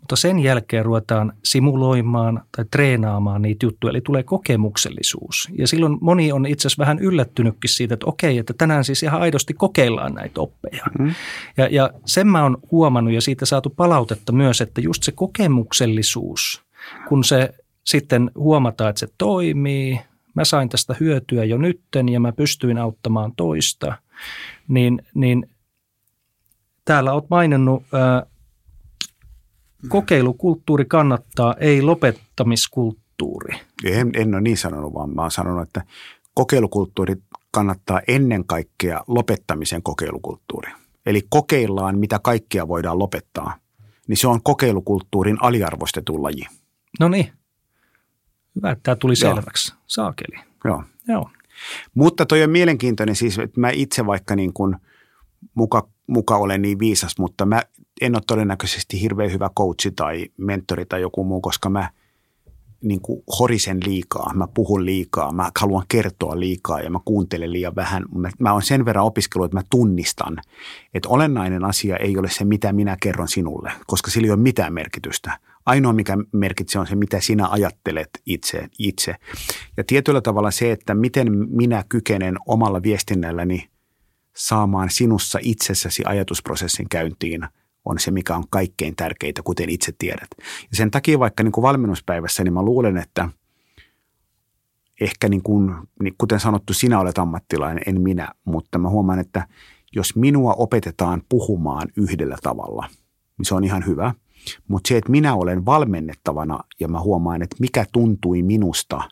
[0.00, 5.48] mutta sen jälkeen ruvetaan simuloimaan tai treenaamaan niitä juttuja, eli tulee kokemuksellisuus.
[5.58, 9.20] Ja silloin moni on itse asiassa vähän yllättynytkin siitä, että okei, että tänään siis ihan
[9.20, 10.84] aidosti kokeillaan näitä oppeja.
[10.98, 11.14] Mm-hmm.
[11.56, 16.62] Ja, ja sen mä oon huomannut ja siitä saatu palautetta myös, että just se kokemuksellisuus,
[17.08, 17.54] kun se
[17.84, 20.00] sitten huomataan, että se toimii,
[20.34, 23.94] mä sain tästä hyötyä jo nytten ja mä pystyin auttamaan toista,
[24.68, 25.50] niin, niin
[26.84, 27.82] täällä oot maininnut
[29.88, 33.60] kokeilukulttuuri kannattaa, ei lopettamiskulttuuri.
[33.84, 35.84] En, en ole niin sanonut, vaan mä oon sanonut, että
[36.34, 37.16] kokeilukulttuuri
[37.50, 40.72] kannattaa ennen kaikkea lopettamisen kokeilukulttuuri.
[41.06, 43.56] Eli kokeillaan, mitä kaikkea voidaan lopettaa.
[44.08, 46.46] Niin se on kokeilukulttuurin aliarvostetun laji.
[47.00, 47.32] No niin.
[48.56, 49.34] Hyvä, että tämä tuli Joo.
[49.34, 49.74] selväksi.
[49.86, 50.40] Saakeli.
[50.64, 50.84] Joo.
[51.08, 51.30] Joo.
[51.94, 54.76] Mutta toi on mielenkiintoinen siis, että mä itse vaikka niin kuin
[55.54, 57.62] muka, muka olen niin viisas, mutta mä
[58.00, 61.90] en ole todennäköisesti hirveän hyvä coachi tai mentori tai joku muu, koska mä
[62.82, 67.76] niin kuin horisen liikaa, mä puhun liikaa, mä haluan kertoa liikaa ja mä kuuntelen liian
[67.76, 68.04] vähän.
[68.14, 70.36] Mä, mä oon sen verran opiskellut, että mä tunnistan,
[70.94, 74.72] että olennainen asia ei ole se, mitä minä kerron sinulle, koska sillä ei ole mitään
[74.72, 75.38] merkitystä.
[75.66, 78.68] Ainoa, mikä merkitsee, on se, mitä sinä ajattelet itse.
[78.78, 79.14] itse.
[79.76, 83.68] Ja tietyllä tavalla se, että miten minä kykenen omalla viestinnälläni
[84.36, 87.46] saamaan sinussa itsessäsi ajatusprosessin käyntiin–
[87.84, 90.28] on se, mikä on kaikkein tärkeintä, kuten itse tiedät.
[90.38, 93.28] Ja sen takia vaikka niin kuin valmennuspäivässä, niin mä luulen, että
[95.00, 99.46] ehkä niin kuin, niin kuten sanottu, sinä olet ammattilainen, en minä, mutta mä huomaan, että
[99.92, 102.86] jos minua opetetaan puhumaan yhdellä tavalla,
[103.38, 104.14] niin se on ihan hyvä.
[104.68, 109.02] Mutta se, että minä olen valmennettavana ja mä huomaan, että mikä tuntui minusta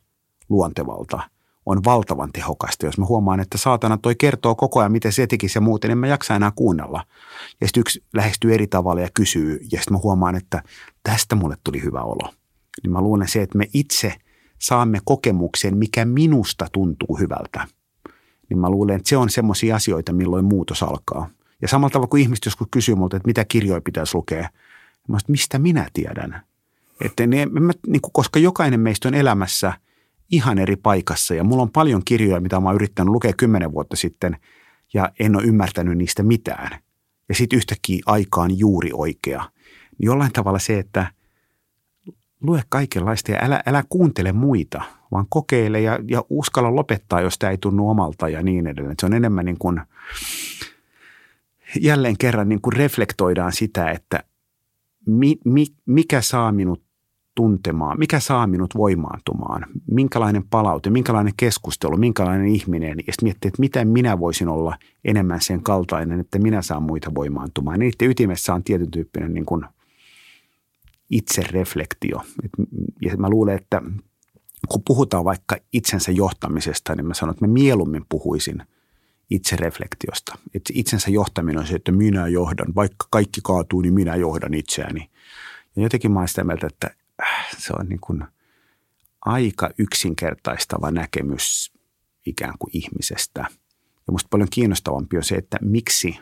[0.48, 1.20] luontevalta–
[1.68, 2.86] on valtavan tehokasta.
[2.86, 5.98] Jos mä huomaan, että saatana toi kertoo koko ajan, miten se tekisi ja muuten, en
[5.98, 7.04] mä jaksa enää kuunnella.
[7.60, 10.62] Ja sitten yksi lähestyy eri tavalla ja kysyy, ja sitten mä huomaan, että
[11.02, 12.32] tästä mulle tuli hyvä olo.
[12.82, 14.14] Niin mä luulen se, että me itse
[14.58, 17.66] saamme kokemuksen, mikä minusta tuntuu hyvältä.
[18.48, 21.28] Niin mä luulen, että se on semmoisia asioita, milloin muutos alkaa.
[21.62, 24.42] Ja samalla tavalla kuin ihmiset joskus kysyy multa, että mitä kirjoja pitäisi lukea.
[24.42, 26.42] Mä sanoin, mistä minä tiedän?
[27.00, 29.72] Että ne, mä, niin kuin, koska jokainen meistä on elämässä
[30.30, 33.96] ihan eri paikassa ja mulla on paljon kirjoja, mitä mä oon yrittänyt lukea kymmenen vuotta
[33.96, 34.36] sitten
[34.94, 36.78] ja en ole ymmärtänyt niistä mitään.
[37.28, 39.50] Ja sitten yhtäkkiä aikaan juuri oikea.
[39.98, 41.06] Niin jollain tavalla se, että
[42.40, 47.50] lue kaikenlaista ja älä, älä kuuntele muita, vaan kokeile ja, ja uskalla lopettaa, jos tämä
[47.50, 48.96] ei tunnu omalta ja niin edelleen.
[49.00, 49.80] Se on enemmän niin kuin,
[51.80, 54.24] jälleen kerran niin kuin reflektoidaan sitä, että
[55.06, 56.82] mi, mi, mikä saa minut
[57.38, 63.60] tuntemaan, mikä saa minut voimaantumaan, minkälainen palaute, minkälainen keskustelu, minkälainen ihminen, ja sitten miettii, että
[63.60, 67.78] miten minä voisin olla enemmän sen kaltainen, että minä saan muita voimaantumaan.
[67.78, 69.64] Niiden ytimessä on tietyn tyyppinen niin kuin
[71.10, 72.22] itsereflektio.
[73.02, 73.82] Ja mä luulen, että
[74.68, 78.62] kun puhutaan vaikka itsensä johtamisesta, niin mä sanon, että mä mieluummin puhuisin
[79.30, 80.38] itsereflektiosta.
[80.54, 85.10] Että itsensä johtaminen on se, että minä johdan, vaikka kaikki kaatuu, niin minä johdan itseäni.
[85.76, 86.97] Ja jotenkin mä oon sitä mieltä, että
[87.58, 88.24] se on niin kuin
[89.20, 91.72] aika yksinkertaistava näkemys
[92.26, 93.40] ikään kuin ihmisestä.
[94.06, 96.18] Ja musta paljon kiinnostavampi on se, että miksi,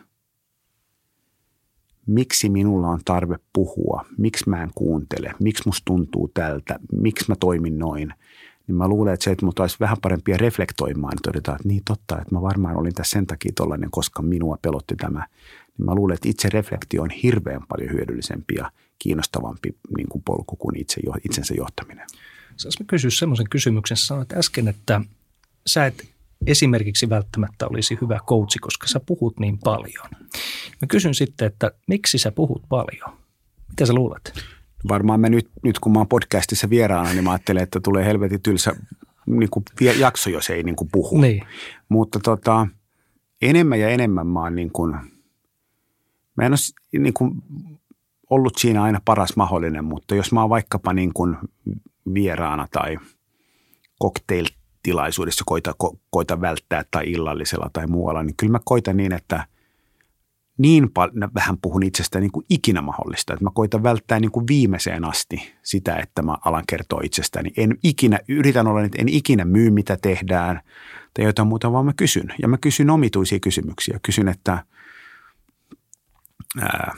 [2.05, 7.35] miksi minulla on tarve puhua, miksi mä en kuuntele, miksi musta tuntuu tältä, miksi mä
[7.39, 8.13] toimin noin.
[8.67, 11.81] Niin mä luulen, että se, että mut olisi vähän parempia reflektoimaan, niin todetaan, että niin
[11.85, 15.27] totta, että mä varmaan olin tässä sen takia tollainen, koska minua pelotti tämä.
[15.77, 20.55] Niin mä luulen, että itse reflektio on hirveän paljon hyödyllisempi ja kiinnostavampi niin kuin polku
[20.55, 22.07] kuin itse, itsensä johtaminen.
[22.57, 23.97] Saanko kysyä semmoisen kysymyksen?
[23.97, 25.01] Sanoit äsken, että
[25.67, 26.07] sä et
[26.47, 30.07] esimerkiksi välttämättä olisi hyvä coachi, koska sä puhut niin paljon.
[30.81, 33.17] Mä kysyn sitten, että miksi sä puhut paljon?
[33.69, 34.33] Mitä sä luulet?
[34.89, 38.41] Varmaan mä nyt, nyt kun mä oon podcastissa vieraana, niin mä ajattelen, että tulee helvetin
[38.41, 38.75] tylsä
[39.25, 39.65] niin kuin
[39.99, 41.21] jakso, jos ei niin kuin puhu.
[41.21, 41.43] Niin.
[41.89, 42.67] Mutta tota,
[43.41, 44.91] enemmän ja enemmän mä oon niin kuin,
[46.35, 47.31] mä en ole niin kuin
[48.29, 51.37] ollut siinä aina paras mahdollinen, mutta jos mä oon vaikkapa niin kuin
[52.13, 52.97] vieraana tai
[54.03, 59.47] cocktail-tilaisuudessa koita, ko, koita välttää tai illallisella tai muualla, niin kyllä mä koitan niin, että
[60.57, 64.47] niin paljon, vähän puhun itsestä niin kuin ikinä mahdollista, että mä koitan välttää niin kuin
[64.47, 67.51] viimeiseen asti sitä, että mä alan kertoa itsestäni.
[67.57, 70.61] En ikinä, yritän olla, että en ikinä myy mitä tehdään
[71.13, 72.33] tai jotain muuta, vaan mä kysyn.
[72.41, 73.99] Ja mä kysyn omituisia kysymyksiä.
[74.01, 74.63] Kysyn, että
[76.61, 76.95] ää,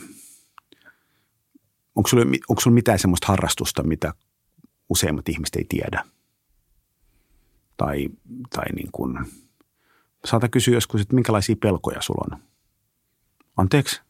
[2.00, 4.14] onko sulla, onko sulla mitään sellaista harrastusta, mitä
[4.90, 6.06] useimmat ihmiset ei tiedä?
[7.78, 8.10] Tai,
[8.50, 9.20] tai niin kuin,
[10.26, 12.40] saata kysyä joskus, että minkälaisia pelkoja sulla on?
[13.58, 14.02] Anteeksi?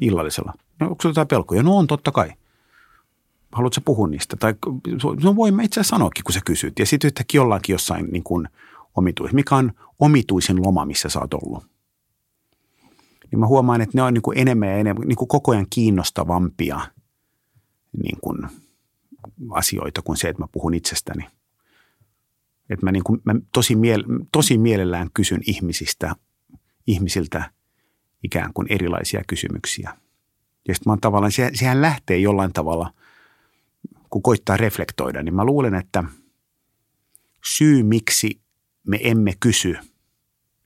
[0.00, 0.52] Illallisella.
[0.80, 1.62] No, onko sulla jotain pelkoja?
[1.62, 2.32] No on, totta kai.
[3.52, 4.36] Haluatko puhua niistä?
[4.36, 4.54] Tai
[5.22, 6.78] no voi mä itse asiassa sanoakin, kun sä kysyt.
[6.78, 8.48] Ja sitten yhtäkkiä ollaankin jossain niin kuin
[8.94, 9.32] omituis.
[9.32, 11.66] Mikä on omituisin loma, missä sä oot ollut?
[13.30, 15.66] Niin mä huomaan, että ne on niin kuin enemmän ja enemmän niin kuin koko ajan
[15.70, 16.80] kiinnostavampia–
[18.02, 18.38] niin kuin
[19.50, 21.24] asioita kuin se, että mä puhun itsestäni.
[22.70, 26.16] Että mä, niin kuin, mä tosi, miel, tosi mielellään kysyn ihmisistä,
[26.86, 27.50] ihmisiltä
[28.24, 29.96] ikään kuin erilaisia kysymyksiä.
[30.68, 32.92] Ja sitten mä oon tavallaan, se, sehän lähtee jollain tavalla,
[34.10, 36.04] kun koittaa reflektoida, niin mä luulen, että
[37.44, 38.40] syy miksi
[38.86, 39.76] me emme kysy–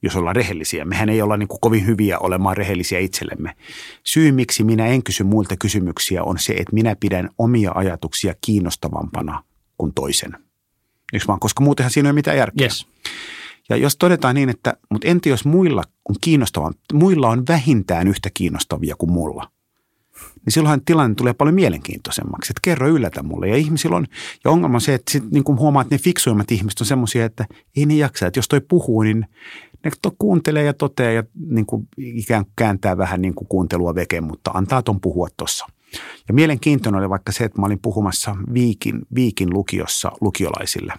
[0.03, 0.85] jos ollaan rehellisiä.
[0.85, 3.57] Mehän ei olla niin kuin kovin hyviä olemaan rehellisiä itsellemme.
[4.05, 9.45] Syy, miksi minä en kysy muilta kysymyksiä, on se, että minä pidän omia ajatuksia kiinnostavampana
[9.79, 10.33] kuin toisen.
[11.13, 11.41] Eikö vaan?
[11.41, 12.65] Koska muutenhan siinä ei ole mitään järkeä.
[12.65, 12.87] Yes.
[13.69, 18.31] Ja jos todetaan niin, että mutta entä jos muilla on kiinnostavaa, muilla on vähintään yhtä
[18.35, 19.49] kiinnostavia kuin mulla–
[20.45, 22.53] niin silloinhan tilanne tulee paljon mielenkiintoisemmaksi.
[22.53, 23.49] Että kerro yllätä mulle.
[23.49, 24.07] Ja ihmisillä on,
[24.45, 27.25] ja ongelma on se, että sit niin kuin huomaa, että ne fiksuimmat ihmiset on semmoisia,
[27.25, 27.47] että
[27.77, 28.27] ei ne jaksa.
[28.27, 29.27] Että jos toi puhuu, niin
[29.85, 33.95] ne to, kuuntelee ja toteaa ja niin kuin ikään kuin kääntää vähän niin kuin kuuntelua
[33.95, 35.67] veke, mutta antaa ton puhua tuossa.
[36.29, 40.95] Ja mielenkiintoinen oli vaikka se, että mä olin puhumassa Viikin, Viikin lukiossa lukiolaisille.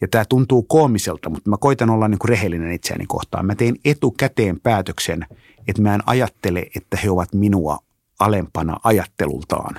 [0.00, 3.46] Ja tämä tuntuu koomiselta, mutta mä koitan olla niin kuin rehellinen itseäni kohtaan.
[3.46, 5.26] Mä tein etukäteen päätöksen,
[5.68, 7.78] että mä en ajattele, että he ovat minua
[8.20, 9.78] alempana ajattelultaan.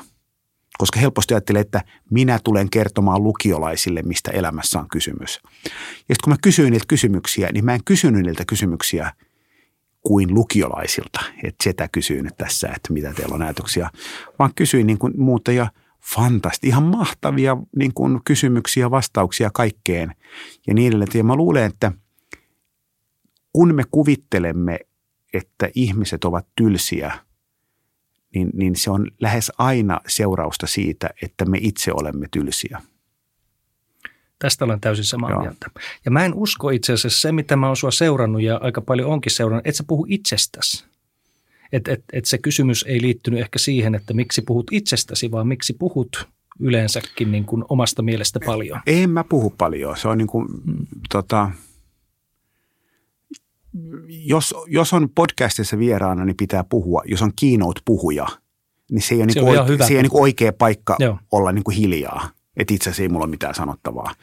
[0.84, 5.40] Koska helposti ajattelee, että minä tulen kertomaan lukiolaisille, mistä elämässä on kysymys.
[5.44, 5.70] Ja
[6.00, 9.12] sitten kun mä kysyin niiltä kysymyksiä, niin mä en kysynyt niiltä kysymyksiä
[10.02, 11.20] kuin lukiolaisilta.
[11.44, 13.90] Että sitä kysyin tässä, että mitä teillä on ajatuksia.
[14.40, 15.72] Vaan kysyin niin kuin muuta ja
[16.16, 20.16] fantasti, ihan mahtavia niin kuin kysymyksiä, vastauksia kaikkeen
[20.68, 21.12] ja niin edelleen.
[21.14, 21.92] Ja mä luulen, että
[23.54, 24.80] kun me kuvittelemme,
[25.34, 27.12] että ihmiset ovat tylsiä–
[28.34, 32.82] niin, niin se on lähes aina seurausta siitä, että me itse olemme tylsiä.
[34.40, 35.42] Tästä olen täysin samaa Joo.
[35.42, 35.70] mieltä.
[36.06, 39.10] Ja mä en usko itse asiassa se, mitä mä oon sua seurannut ja aika paljon
[39.10, 40.86] onkin seurannut, että sä puhu itsestäsi.
[41.72, 45.74] Että et, et se kysymys ei liittynyt ehkä siihen, että miksi puhut itsestäsi, vaan miksi
[45.74, 46.28] puhut
[46.60, 48.82] yleensäkin niin kuin omasta mielestä paljon?
[48.88, 49.98] En mä puhu paljon.
[49.98, 50.88] Se on niin kuin, hmm.
[51.10, 51.52] tota,
[54.08, 57.02] jos, jos on podcastissa vieraana, niin pitää puhua.
[57.06, 58.28] Jos on keynote-puhuja,
[58.92, 61.18] niin se ei ole, se niin kuin, oike, se ei ole niin oikea paikka Joo.
[61.32, 62.30] olla niin kuin hiljaa.
[62.58, 64.14] Että itse asiassa ei mulla ole mitään sanottavaa.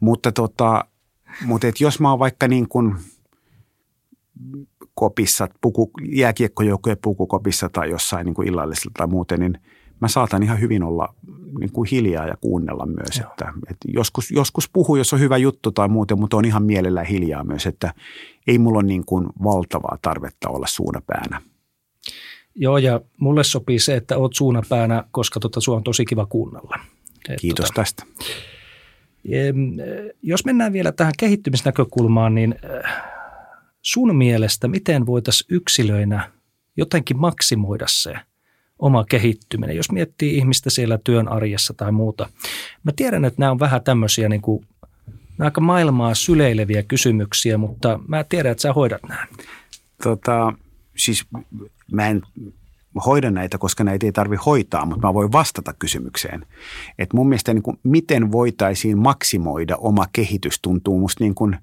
[0.00, 0.84] Mutta, tota,
[1.44, 2.94] mutta et jos mä oon vaikka niin kuin
[4.94, 9.58] kopissa, puku, jääkiekkojoukkojen pukukopissa tai jossain niin kuin illallisella tai muuten, niin
[10.00, 11.14] mä saatan ihan hyvin olla
[11.58, 13.18] niin kuin hiljaa ja kuunnella myös.
[13.18, 17.06] Että, että joskus, joskus puhu, jos on hyvä juttu tai muuten, mutta on ihan mielellään
[17.06, 17.94] hiljaa myös, että
[18.46, 21.42] ei mulla ole niin kuin valtavaa tarvetta olla suunapäänä.
[22.54, 26.78] Joo, ja mulle sopii se, että oot suunapäänä, koska tota, sua on tosi kiva kuunnella.
[27.28, 28.04] Et, Kiitos tota, tästä.
[30.22, 33.02] Jos mennään vielä tähän kehittymisnäkökulmaan, niin äh,
[33.82, 36.32] sun mielestä miten voitaisiin yksilöinä
[36.76, 38.14] jotenkin maksimoida se
[38.78, 42.28] oma kehittyminen, jos miettii ihmistä siellä työn arjessa tai muuta.
[42.84, 44.66] Mä tiedän, että nämä on vähän tämmöisiä niin kuin,
[45.38, 49.26] aika maailmaa syleileviä kysymyksiä, mutta mä tiedän, että sä hoidat nämä.
[50.02, 50.52] Tota,
[50.96, 51.24] siis
[51.92, 52.22] mä en
[53.06, 56.46] hoida näitä, koska näitä ei tarvitse hoitaa, mutta mä voin vastata kysymykseen.
[56.98, 61.56] Et mun mielestä niin kuin, miten voitaisiin maksimoida oma kehitys tuntuu musta niin kuin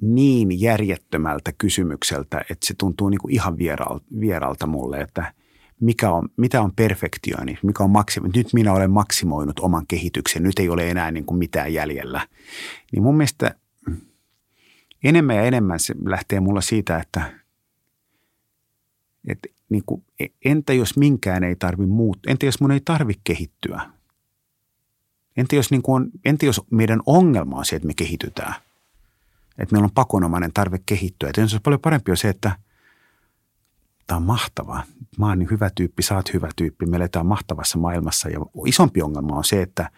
[0.00, 5.32] niin järjettömältä kysymykseltä, että se tuntuu niin kuin ihan vieralta, vieralta mulle, että
[5.80, 10.58] mikä on, mitä on perfektioini, mikä on maksimo, nyt minä olen maksimoinut oman kehityksen, nyt
[10.58, 12.28] ei ole enää niin kuin mitään jäljellä.
[12.92, 13.54] Niin mun mielestä
[15.04, 17.32] enemmän ja enemmän se lähtee mulla siitä, että,
[19.28, 20.04] että niin kuin,
[20.44, 23.80] entä jos minkään ei tarvi muuttua, entä jos mun ei tarvi kehittyä?
[25.36, 28.54] Entä jos, niin kuin on, entä jos meidän ongelma on se, että me kehitytään?
[29.58, 31.28] Että meillä on pakonomainen tarve kehittyä.
[31.28, 32.58] Että se paljon parempi on se, että
[34.08, 34.82] tämä on mahtavaa.
[35.18, 38.28] Mä oon niin hyvä tyyppi, sä oot hyvä tyyppi, me eletään mahtavassa maailmassa.
[38.28, 39.90] Ja isompi ongelma on se, että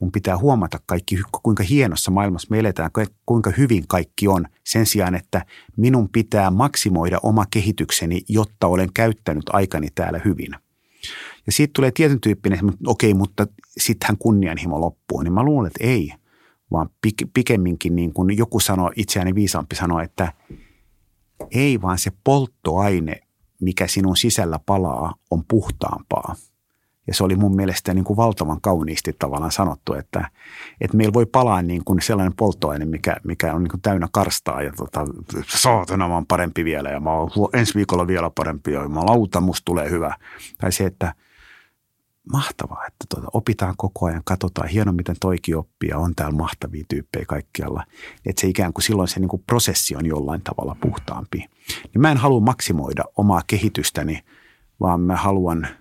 [0.00, 2.90] mun pitää huomata kaikki, kuinka hienossa maailmassa me eletään,
[3.26, 5.44] kuinka hyvin kaikki on, sen sijaan, että
[5.76, 10.50] minun pitää maksimoida oma kehitykseni, jotta olen käyttänyt aikani täällä hyvin.
[11.46, 13.46] Ja siitä tulee tietyn tyyppinen, okei, okay, mutta
[13.78, 16.12] sittenhän kunnianhimo loppuu, niin mä luulen, että ei,
[16.72, 16.90] vaan
[17.34, 20.32] pikemminkin niin kuin joku sanoi, itseäni viisaampi sanoi, että
[21.50, 23.20] ei vaan se polttoaine,
[23.60, 26.34] mikä sinun sisällä palaa, on puhtaampaa–
[27.10, 30.30] ja se oli mun mielestä niin kuin valtavan kauniisti tavallaan sanottu, että,
[30.80, 34.62] että meillä voi palaa niin kuin sellainen polttoaine, mikä, mikä on niin kuin täynnä karstaa
[34.62, 35.06] ja tota,
[35.46, 39.40] saatana mä oon parempi vielä ja mä oon ensi viikolla vielä parempi ja mä lauta,
[39.40, 40.16] musta tulee hyvä.
[40.58, 41.14] Tai se, että
[42.32, 46.84] mahtavaa, että tuota, opitaan koko ajan, katsotaan, hieno miten toikin oppii ja on täällä mahtavia
[46.88, 47.84] tyyppejä kaikkialla.
[48.26, 51.46] Että se ikään kuin silloin se niin kuin prosessi on jollain tavalla puhtaampi.
[51.82, 54.24] Niin mä en halua maksimoida omaa kehitystäni,
[54.80, 55.66] vaan mä haluan–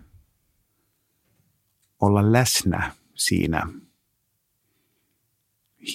[1.99, 3.67] olla läsnä siinä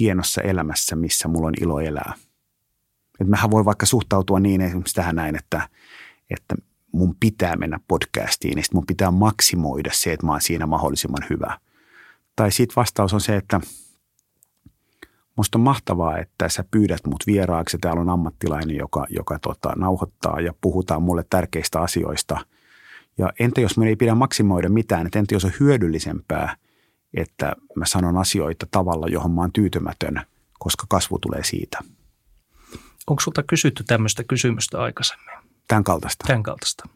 [0.01, 2.14] hienossa elämässä, missä mulla on ilo elää.
[3.20, 5.68] Et mähän voi vaikka suhtautua niin esimerkiksi tähän näin, että,
[6.30, 6.55] että
[6.92, 11.59] mun pitää mennä podcastiin, niin mun pitää maksimoida se, että mä oon siinä mahdollisimman hyvä.
[12.36, 13.61] Tai sitten vastaus on se, että
[15.37, 17.78] musta on mahtavaa, että sä pyydät mut vieraaksi.
[17.78, 22.39] Täällä on ammattilainen, joka, joka tota, nauhoittaa ja puhutaan mulle tärkeistä asioista–
[23.18, 26.57] ja entä jos minun ei pidä maksimoida mitään, että entä jos on hyödyllisempää,
[27.14, 30.20] että mä sanon asioita tavalla, johon mä oon tyytymätön,
[30.59, 31.78] koska kasvu tulee siitä.
[33.07, 35.35] Onko sulta kysytty tämmöistä kysymystä aikaisemmin?
[35.68, 36.24] Tämän kaltaista.
[36.26, 36.89] Tämän kaltaista.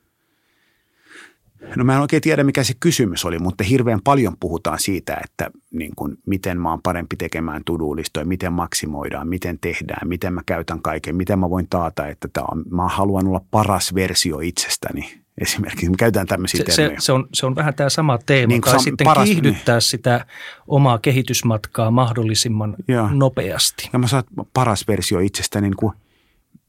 [1.77, 5.51] No mä en oikein tiedä, mikä se kysymys oli, mutta hirveän paljon puhutaan siitä, että
[5.71, 10.83] niin kuin, miten mä oon parempi tekemään tudulistoja, miten maksimoidaan, miten tehdään, miten mä käytän
[10.83, 15.91] kaiken, miten mä voin taata, että tää on, mä haluan olla paras versio itsestäni esimerkiksi.
[15.91, 18.81] Me käytetään tämmöisiä se, se, se, on, se on vähän tämä sama teema, niin, tai
[18.81, 19.83] sitten paras, kiihdyttää niin.
[19.83, 20.27] sitä
[20.69, 23.11] omaa kehitysmatkaa mahdollisimman ja.
[23.13, 23.91] nopeasti.
[23.93, 25.93] Ja mä saat paras versio itsestäni, niin kuin,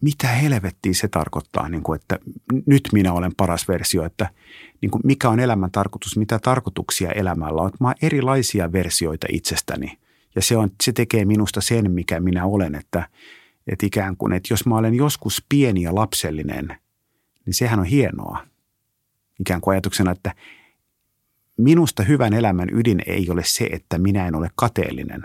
[0.01, 2.19] mitä helvettiä se tarkoittaa, niin kuin, että
[2.65, 4.29] nyt minä olen paras versio, että
[4.81, 7.71] niin kuin, mikä on elämän tarkoitus, mitä tarkoituksia elämällä on.
[7.79, 9.97] Mä oon erilaisia versioita itsestäni
[10.35, 13.09] ja se, on, se tekee minusta sen, mikä minä olen, että,
[13.67, 16.67] että ikään kuin, että jos mä olen joskus pieni ja lapsellinen,
[17.45, 18.45] niin sehän on hienoa
[19.39, 20.35] ikään kuin ajatuksena, että
[21.57, 25.21] minusta hyvän elämän ydin ei ole se, että minä en ole kateellinen,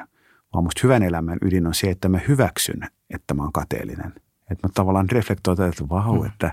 [0.52, 4.12] vaan musta hyvän elämän ydin on se, että mä hyväksyn, että mä oon kateellinen.
[4.50, 6.26] Että mä tavallaan reflektoin, että vau, mm.
[6.26, 6.52] että,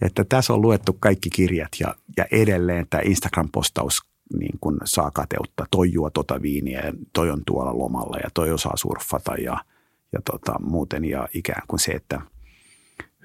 [0.00, 5.66] että tässä on luettu kaikki kirjat ja, ja edelleen tämä Instagram-postaus niin kun saa kateutta.
[5.70, 9.64] Toi juo tota viiniä ja toi on tuolla lomalla ja toi osaa surffata ja,
[10.12, 11.04] ja tota, muuten.
[11.04, 12.20] Ja ikään kuin se, että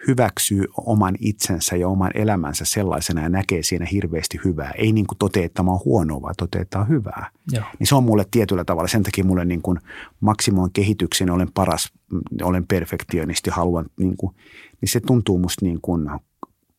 [0.07, 4.71] hyväksyy oman itsensä ja oman elämänsä sellaisena ja näkee siinä hirveästi hyvää.
[4.71, 7.29] Ei niin kuin totea, että mä oon huonoa, vaan totea, että on hyvää.
[7.51, 7.63] Joo.
[7.79, 8.87] Niin se on mulle tietyllä tavalla.
[8.87, 9.79] Sen takia mulle niin kuin
[10.19, 11.93] maksimoin kehityksen, olen paras,
[12.41, 14.35] olen perfektionisti, haluan, niin, kuin,
[14.81, 16.09] niin se tuntuu musta niin kuin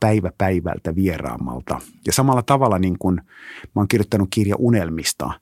[0.00, 1.80] päivä päivältä vieraammalta.
[2.06, 3.14] Ja samalla tavalla niin kuin,
[3.62, 5.30] mä oon kirjoittanut kirja unelmista–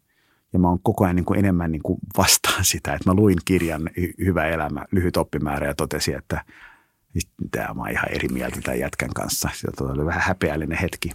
[0.54, 3.38] ja mä oon koko ajan niin kuin enemmän niin kuin vastaan sitä, että mä luin
[3.44, 6.44] kirjan Hyvä elämä, lyhyt oppimäärä ja totesin, että
[7.50, 9.48] tämä mä oon ihan eri mieltä tämän jätkän kanssa.
[9.54, 11.10] Se oli vähän häpeällinen hetki.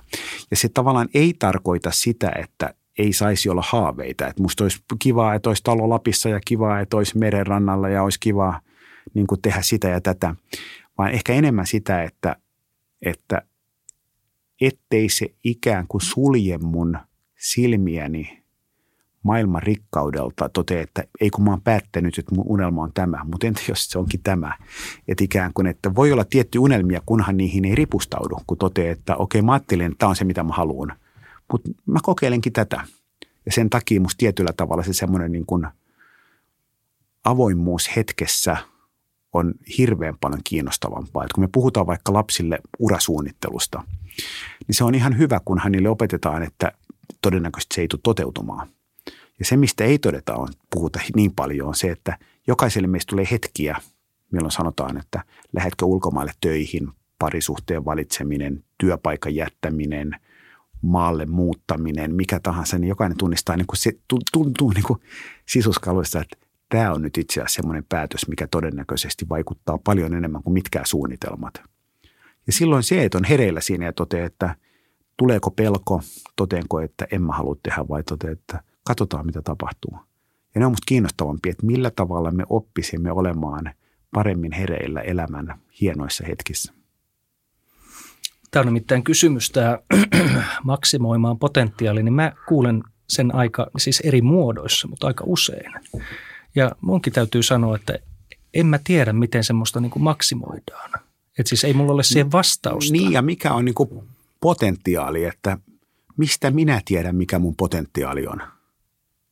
[0.52, 4.28] Ja se tavallaan ei tarkoita sitä, että ei saisi olla haaveita.
[4.28, 8.20] Että musta olisi kivaa, että olisi talo Lapissa ja kivaa, että olisi merenrannalla ja olisi
[8.20, 8.62] kivaa
[9.14, 10.36] niin kuin tehdä sitä ja tätä.
[10.98, 12.36] Vaan ehkä enemmän sitä, että,
[13.02, 13.42] että
[14.62, 16.98] ettei se ikään kuin sulje mun
[17.38, 18.39] silmiäni
[19.24, 23.48] maailman rikkaudelta toteaa, että ei kun mä oon päättänyt, että mun unelma on tämä, mutta
[23.48, 24.58] entä jos se onkin tämä?
[25.08, 29.16] Että ikään kuin, että voi olla tietty unelmia, kunhan niihin ei ripustaudu, kun toteaa, että
[29.16, 30.94] okei mä ajattelin, että tämä on se mitä mä haluan,
[31.52, 32.82] mutta mä kokeilenkin tätä.
[33.46, 35.68] Ja sen takia musta tietyllä tavalla se semmoinen niin kuin
[37.24, 38.58] avoimuus hetkessä
[39.34, 41.24] on hirveän paljon kiinnostavampaa.
[41.24, 43.84] Että kun me puhutaan vaikka lapsille urasuunnittelusta,
[44.68, 46.72] niin se on ihan hyvä, kunhan niille opetetaan, että
[47.22, 48.68] todennäköisesti se ei tule toteutumaan–
[49.40, 52.18] ja se, mistä ei todeta on, puhuta niin paljon, on se, että
[52.48, 53.78] jokaiselle meistä tulee hetkiä,
[54.32, 55.24] milloin sanotaan, että
[55.54, 60.16] lähetkö ulkomaille töihin, parisuhteen valitseminen, työpaikan jättäminen,
[60.82, 63.92] maalle muuttaminen, mikä tahansa, niin jokainen tunnistaa, niin kuin se
[64.34, 65.00] tuntuu niin kuin
[65.46, 66.38] sisuskaluissa, että
[66.70, 71.54] tämä on nyt itse asiassa semmoinen päätös, mikä todennäköisesti vaikuttaa paljon enemmän kuin mitkään suunnitelmat.
[72.48, 74.56] Ja silloin se, että on hereillä siinä ja toteaa, että
[75.18, 76.02] tuleeko pelko,
[76.36, 79.92] toteenko, että en mä halua tehdä vai toteaa, että katsotaan mitä tapahtuu.
[80.56, 83.74] Ja ne on musta kiinnostavampia, että millä tavalla me oppisimme olemaan
[84.14, 86.74] paremmin hereillä elämän hienoissa hetkissä.
[88.52, 89.80] Tämä on nimittäin kysymys, tämä
[90.64, 95.74] maksimoimaan potentiaali, niin mä kuulen sen aika, siis eri muodoissa, mutta aika usein.
[96.56, 98.00] Ja munkin täytyy sanoa, että
[98.54, 100.92] en mä tiedä, miten semmoista niin kuin maksimoidaan.
[101.40, 102.92] Että siis ei mulla ole siihen vastausta.
[102.92, 103.90] Niin, ja mikä on niin kuin
[104.40, 105.58] potentiaali, että
[106.18, 108.42] mistä minä tiedän, mikä mun potentiaali on–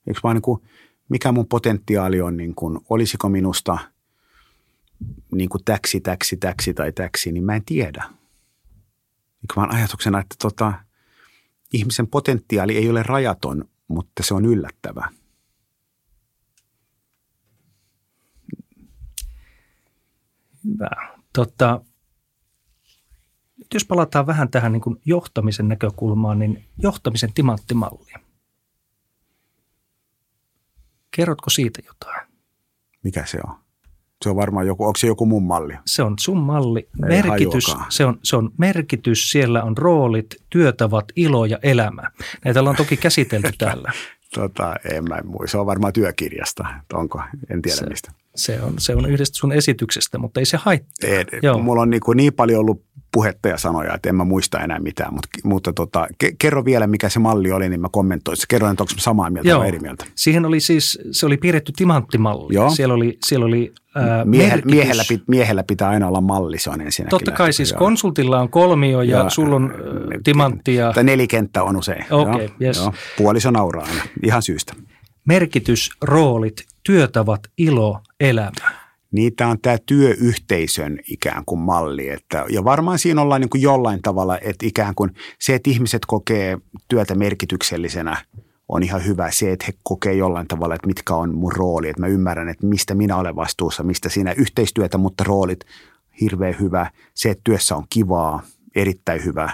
[0.07, 0.61] Eikö vaan niin kuin,
[1.09, 3.77] mikä mun potentiaali on, niin kuin, olisiko minusta
[5.31, 8.03] niin kuin täksi, täksi, täksi tai täksi, niin mä en tiedä.
[9.43, 10.73] Eikö vaan ajatuksena, että tota,
[11.73, 15.09] ihmisen potentiaali ei ole rajaton, mutta se on yllättävä.
[20.65, 20.89] Hyvä.
[21.33, 21.81] Tota,
[23.73, 28.26] jos palataan vähän tähän niin johtamisen näkökulmaan, niin johtamisen timanttimalli.
[31.17, 32.27] Kerrotko siitä jotain?
[33.03, 33.55] Mikä se on?
[34.23, 35.73] Se on varmaan joku, onko se joku mun malli?
[35.85, 36.89] Se on sun malli.
[37.01, 42.03] merkitys, se on, se on merkitys, siellä on roolit, työtavat, ilo ja elämä.
[42.45, 43.91] Näitä ollaan toki käsitelty täällä.
[44.33, 45.51] tota, en mä muista.
[45.51, 46.65] Se on varmaan työkirjasta.
[46.93, 47.21] Onko?
[47.49, 48.11] En tiedä se, mistä.
[48.35, 51.09] Se on, se on yhdestä sun esityksestä, mutta ei se haittaa.
[51.09, 51.57] Ei, Joo.
[51.57, 52.85] Mulla on niin, kuin niin paljon ollut
[53.17, 56.07] puhetta ja sanoja, että en mä muista enää mitään, mutta, mutta tota,
[56.39, 58.37] kerro vielä, mikä se malli oli, niin mä kommentoin.
[58.47, 59.59] Kerro, että onko samaa mieltä Joo.
[59.59, 60.05] vai eri mieltä.
[60.15, 62.55] Siihen oli siis, se oli piirretty timanttimalli.
[62.55, 62.69] Joo.
[62.69, 67.09] Siellä oli, siellä oli ää, miehellä, miehellä, miehellä, pitää aina olla malli, se on ensinnäkin.
[67.09, 67.79] Totta kai siis joo.
[67.79, 69.29] konsultilla on kolmio ja joo.
[69.29, 70.75] sulla on äh, timantti.
[70.75, 70.93] Ja...
[70.93, 72.05] Tai nelikenttä on usein.
[72.11, 72.77] Okei, okay, yes.
[72.77, 72.93] Joo.
[73.17, 74.73] Puoliso nauraa aina, ihan syystä.
[75.25, 78.86] Merkitys, roolit, työtavat, ilo, elämä
[79.17, 82.09] niitä on tämä työyhteisön ikään kuin malli.
[82.09, 86.01] Että, ja varmaan siinä ollaan niin kuin jollain tavalla, että ikään kuin se, että ihmiset
[86.07, 86.57] kokee
[86.87, 88.17] työtä merkityksellisenä,
[88.69, 89.31] on ihan hyvä.
[89.31, 92.67] Se, että he kokee jollain tavalla, että mitkä on mun rooli, että mä ymmärrän, että
[92.67, 95.59] mistä minä olen vastuussa, mistä siinä yhteistyötä, mutta roolit
[96.21, 96.91] hirveän hyvä.
[97.13, 98.41] Se, että työssä on kivaa,
[98.75, 99.49] erittäin hyvä.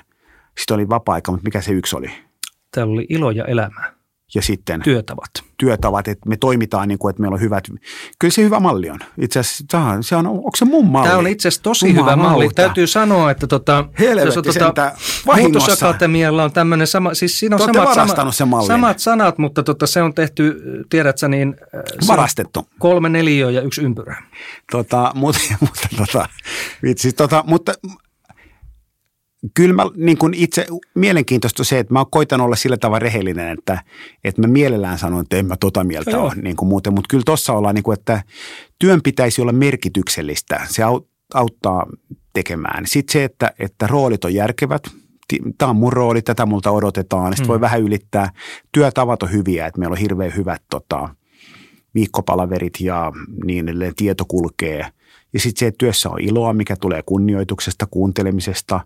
[0.57, 2.11] Sitten oli vapaa-aika, mutta mikä se yksi oli?
[2.71, 3.93] Täällä oli ilo ja elämä
[4.35, 5.29] ja sitten työtavat.
[5.57, 7.63] Työtavat, että me toimitaan niin kuin, että meillä on hyvät.
[8.19, 8.99] Kyllä se hyvä malli on.
[9.21, 11.07] Itse asiassa, se on, onko se mun malli?
[11.07, 12.31] Tämä on itse asiassa tosi Jumala hyvä malli.
[12.31, 12.49] malli.
[12.55, 14.91] Täytyy sanoä, että tota, Helvetti tota,
[15.37, 20.01] Muutosakatemialla on tämmöinen sama, siis siinä on samat, sama, se samat sanat, mutta tota, se
[20.01, 21.55] on tehty, tiedätkö niin,
[22.07, 22.67] varastettu.
[22.79, 24.23] Kolme neliöä ja yksi ympyrä.
[24.71, 26.29] Tota, mutta, mutta, tota,
[26.83, 27.73] vitsi, tota, mutta
[29.53, 33.83] kyllä mä niin kuin itse mielenkiintoista se, että mä koitan olla sillä tavalla rehellinen, että,
[34.23, 37.07] että mä mielellään sanon, että en mä tota mieltä no ole niin kuin muuten, mutta
[37.09, 38.23] kyllä tuossa ollaan, niin kuin, että
[38.79, 40.61] työn pitäisi olla merkityksellistä.
[40.69, 40.83] Se
[41.33, 41.87] auttaa
[42.33, 42.87] tekemään.
[42.87, 44.83] Sitten se, että, että roolit on järkevät.
[45.57, 47.33] Tämä on mun rooli, tätä multa odotetaan.
[47.33, 47.49] Sitten mm.
[47.49, 48.29] voi vähän ylittää.
[48.71, 51.09] Työtavat on hyviä, että meillä on hirveän hyvät tota,
[51.95, 53.11] viikkopalaverit ja
[53.45, 53.95] niin edelleen.
[53.95, 54.85] Tieto kulkee–
[55.33, 58.79] Ja sitten se, että työssä on iloa, mikä tulee kunnioituksesta, kuuntelemisesta,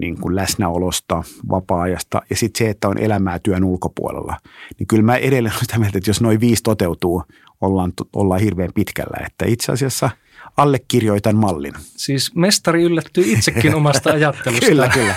[0.00, 4.36] niin kuin läsnäolosta, vapaa-ajasta ja sitten se, että on elämää työn ulkopuolella.
[4.78, 7.22] Niin kyllä mä edelleen olen sitä mieltä, että jos noin viisi toteutuu,
[7.60, 9.26] ollaan, ollaan hirveän pitkällä.
[9.26, 10.10] Että itse asiassa
[10.56, 11.72] allekirjoitan mallin.
[11.82, 14.66] Siis mestari yllättyy itsekin omasta ajattelusta.
[14.66, 15.14] kyllä, kyllä.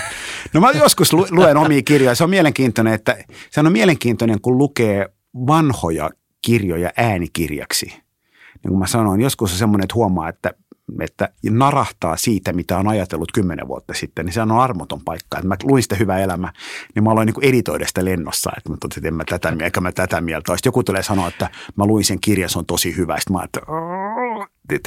[0.52, 2.14] No mä joskus luen omia kirjoja.
[2.14, 3.16] Se on mielenkiintoinen, että
[3.50, 5.08] se on mielenkiintoinen, kun lukee
[5.46, 6.10] vanhoja
[6.42, 7.86] kirjoja äänikirjaksi.
[7.86, 10.50] Niin kuin mä sanoin, joskus on semmoinen, että huomaa, että
[11.00, 15.38] että narahtaa siitä, mitä on ajatellut kymmenen vuotta sitten, niin se on armoton paikka.
[15.38, 16.52] Että mä luin sitä hyvää elämää,
[16.94, 19.80] niin mä aloin niin editoida sitä lennossa, että mä totesin, että en mä tätä mieltä,
[19.80, 20.56] mä tätä mieltä.
[20.56, 23.16] Sitten joku tulee sanoa, että mä luin sen kirjan, se on tosi hyvä.
[23.18, 23.60] Sitten mä että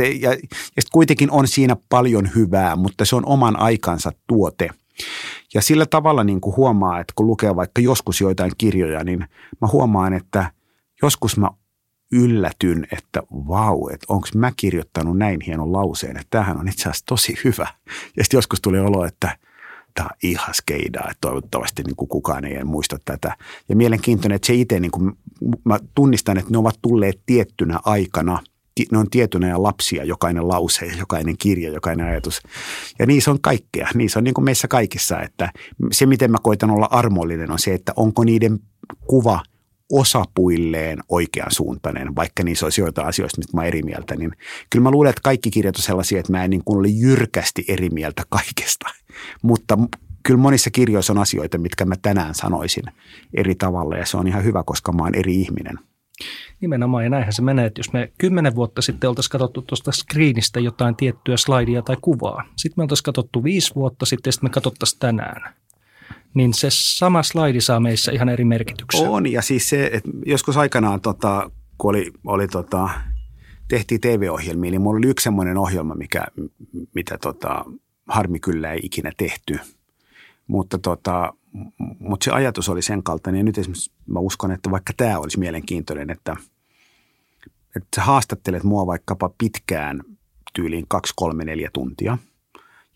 [0.04, 0.38] ja, ja
[0.68, 4.70] sitten kuitenkin on siinä paljon hyvää, mutta se on oman aikansa tuote.
[5.54, 9.20] Ja sillä tavalla niin kuin huomaa, että kun lukee vaikka joskus joitain kirjoja, niin
[9.62, 10.52] mä huomaan, että
[11.02, 11.50] joskus mä
[12.12, 17.06] yllätyn, että vau, että onko mä kirjoittanut näin hienon lauseen, että tämähän on itse asiassa
[17.06, 17.68] tosi hyvä.
[18.18, 19.38] Ja sitten joskus tuli olo, että
[19.94, 23.36] tämä on ihan skeidaa, että toivottavasti niin kuin kukaan ei muista tätä.
[23.70, 25.14] Ja mielenkiintoinen, että se itse, niin kuin,
[25.66, 28.40] mä tunnistan, että ne ovat tulleet tiettynä aikana,
[28.92, 32.42] ne on tietynä ja lapsia, jokainen lause, jokainen kirja, jokainen ajatus.
[33.00, 33.88] Ja niissä on kaikkea.
[33.94, 35.52] Niissä on niin kuin meissä kaikissa, että
[35.92, 38.60] se miten mä koitan olla armollinen on se, että onko niiden
[39.08, 39.44] kuva–
[39.92, 44.32] osapuilleen oikean suuntainen, vaikka niissä olisi joitain asioista, mistä mä eri mieltä, niin
[44.70, 47.66] kyllä mä luulen, että kaikki kirjat on sellaisia, että mä en niin kuin ole jyrkästi
[47.68, 48.86] eri mieltä kaikesta.
[49.42, 49.78] Mutta
[50.24, 52.84] kyllä monissa kirjoissa on asioita, mitkä mä tänään sanoisin
[53.34, 55.80] eri tavalla ja se on ihan hyvä, koska mä oon eri ihminen.
[56.62, 60.60] Nimenomaan, ja näinhän se menee, että jos me kymmenen vuotta sitten oltaisiin katsottu tuosta screenistä
[60.60, 64.54] jotain tiettyä slaidia tai kuvaa, sitten me oltaisiin katsottu viisi vuotta sitten ja sitten me
[64.54, 65.54] katsottaisiin tänään
[66.34, 69.10] niin se sama slaidi saa meissä ihan eri merkityksen.
[69.10, 72.90] On, ja siis se, että joskus aikanaan, tota, kun oli, oli tota,
[73.68, 76.26] tehtiin TV-ohjelmia, niin mulla oli yksi semmoinen ohjelma, mikä,
[76.96, 77.66] mitä tota,
[78.08, 79.60] harmi kyllä ei ikinä tehty.
[80.48, 81.34] Mutta, tota,
[82.00, 85.40] mutta se ajatus oli sen kaltainen, ja nyt esimerkiksi mä uskon, että vaikka tämä olisi
[85.40, 86.36] mielenkiintoinen, että,
[87.76, 90.02] että sä haastattelet mua vaikkapa pitkään
[90.54, 92.18] tyyliin 2, 3, 4 tuntia,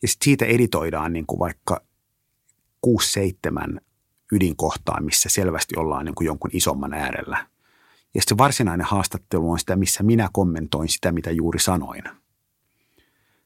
[0.01, 1.81] ja sitten siitä editoidaan niin kuin vaikka–
[2.87, 3.79] 6-7
[4.31, 7.47] ydinkohtaa, missä selvästi ollaan niin kuin jonkun isomman äärellä.
[8.15, 12.03] Ja se varsinainen haastattelu on sitä, missä minä kommentoin sitä, mitä juuri sanoin.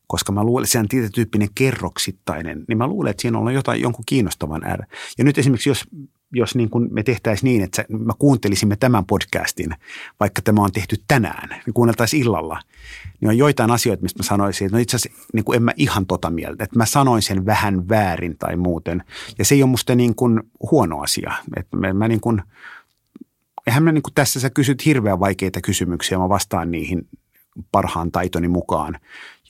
[0.07, 3.53] Koska mä luulen, että se on tietyn tyyppinen kerroksittainen, niin mä luulen, että siinä on
[3.53, 4.87] jotain jonkun kiinnostavan äärellä.
[5.17, 5.85] Ja nyt esimerkiksi, jos
[6.33, 9.69] jos niin kuin me tehtäisiin niin, että me kuuntelisimme tämän podcastin,
[10.19, 12.61] vaikka tämä on tehty tänään, niin kuunneltaisiin illalla,
[13.21, 15.71] niin on joitain asioita, mistä mä sanoisin, että no itse asiassa niin kuin en mä
[15.77, 19.03] ihan tota mieltä, että mä sanoin sen vähän väärin tai muuten.
[19.37, 21.33] Ja se ei ole musta niin kuin huono asia.
[21.57, 22.41] Että mä, mä niin kuin,
[23.67, 27.07] eihän mä niin kuin tässä sä kysyt hirveän vaikeita kysymyksiä, mä vastaan niihin
[27.71, 28.99] parhaan taitoni mukaan.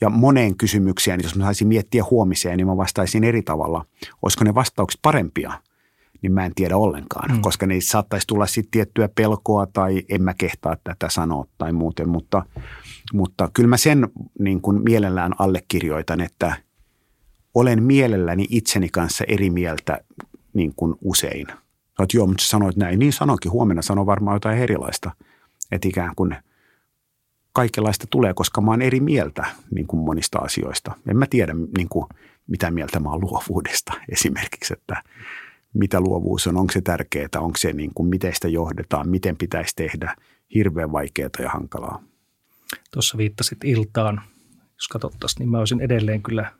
[0.00, 3.84] Ja moneen kysymykseen, jos mä saisin miettiä huomiseen, niin mä vastaisin eri tavalla.
[4.22, 5.52] Olisiko ne vastaukset parempia?
[6.22, 7.40] Niin mä en tiedä ollenkaan, mm.
[7.40, 12.08] koska niissä saattaisi tulla sitten tiettyä pelkoa tai en mä kehtaa tätä sanoa tai muuten,
[12.08, 12.44] mutta,
[13.12, 14.08] mutta kyllä mä sen
[14.38, 16.56] niin kuin mielellään allekirjoitan, että
[17.54, 20.00] olen mielelläni itseni kanssa eri mieltä
[20.52, 21.46] niin kuin usein.
[21.98, 25.10] Olet joo, mutta sanoit näin, niin sanoikin, huomenna sano varmaan jotain erilaista,
[25.72, 26.36] että ikään kuin
[27.52, 30.92] kaikenlaista tulee, koska mä oon eri mieltä niin kuin monista asioista.
[31.08, 32.06] En mä tiedä, niin kuin,
[32.46, 35.02] mitä mieltä mä oon luovuudesta esimerkiksi, että–
[35.78, 39.76] mitä luovuus on, onko se tärkeää, onko se niin kuin, miten sitä johdetaan, miten pitäisi
[39.76, 40.14] tehdä,
[40.54, 42.02] hirveän vaikeaa ja hankalaa.
[42.90, 44.20] Tuossa viittasit iltaan,
[44.74, 46.52] jos katsottaisiin, niin mä olisin edelleen kyllä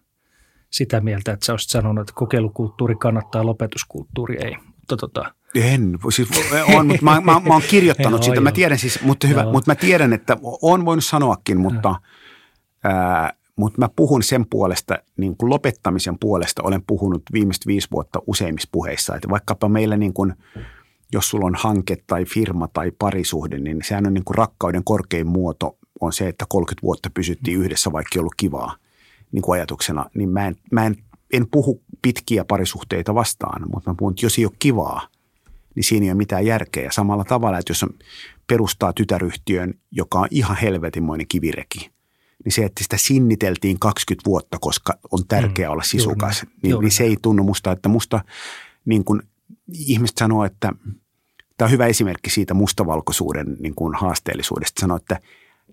[0.70, 4.56] sitä mieltä, että sä olisit sanonut, että kokeilukulttuuri kannattaa, lopetuskulttuuri ei.
[4.56, 6.28] Mutta tota, en, siis
[6.76, 9.74] on, mutta mä, mä, mä oon kirjoittanut sitä, mä tiedän siis, mutta hyvä, mutta mä
[9.74, 11.94] tiedän, että on voinut sanoakin, mutta
[12.84, 18.22] ää, mutta mä puhun sen puolesta, niin kuin lopettamisen puolesta olen puhunut viimeiset viisi vuotta
[18.26, 19.16] useimmissa puheissa.
[19.16, 20.34] Että vaikkapa meillä niin kuin,
[21.12, 25.26] jos sulla on hanke tai firma tai parisuhde, niin sehän on niin kuin rakkauden korkein
[25.26, 28.76] muoto on se, että 30 vuotta pysyttiin yhdessä, vaikka ei ollut kivaa
[29.32, 30.10] niin kuin ajatuksena.
[30.14, 30.96] Niin mä en, mä en,
[31.32, 35.08] en puhu pitkiä parisuhteita vastaan, mutta mä puhun, että jos ei ole kivaa,
[35.74, 36.84] niin siinä ei ole mitään järkeä.
[36.84, 37.90] Ja samalla tavalla, että jos on
[38.46, 41.90] perustaa tytäryhtiön, joka on ihan helvetinmoinen kivireki–
[42.44, 46.70] niin se, että sitä sinniteltiin 20 vuotta, koska on tärkeää mm, olla sisukas, juuri, niin,
[46.70, 46.84] juuri.
[46.84, 48.20] niin se ei tunnu musta, että musta
[48.84, 49.22] niin kuin
[49.72, 50.72] ihmiset sanoo, että
[51.56, 54.80] tämä on hyvä esimerkki siitä mustavalkoisuuden niin kuin haasteellisuudesta.
[54.80, 55.20] Sanoo, että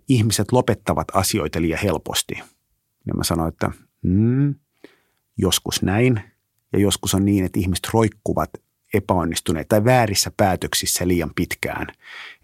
[0.09, 2.33] ihmiset lopettavat asioita liian helposti.
[3.07, 4.55] Ja mä sanoin, että mm,
[5.37, 6.21] joskus näin
[6.73, 8.49] ja joskus on niin, että ihmiset roikkuvat
[8.93, 11.87] epäonnistuneet tai väärissä päätöksissä liian pitkään.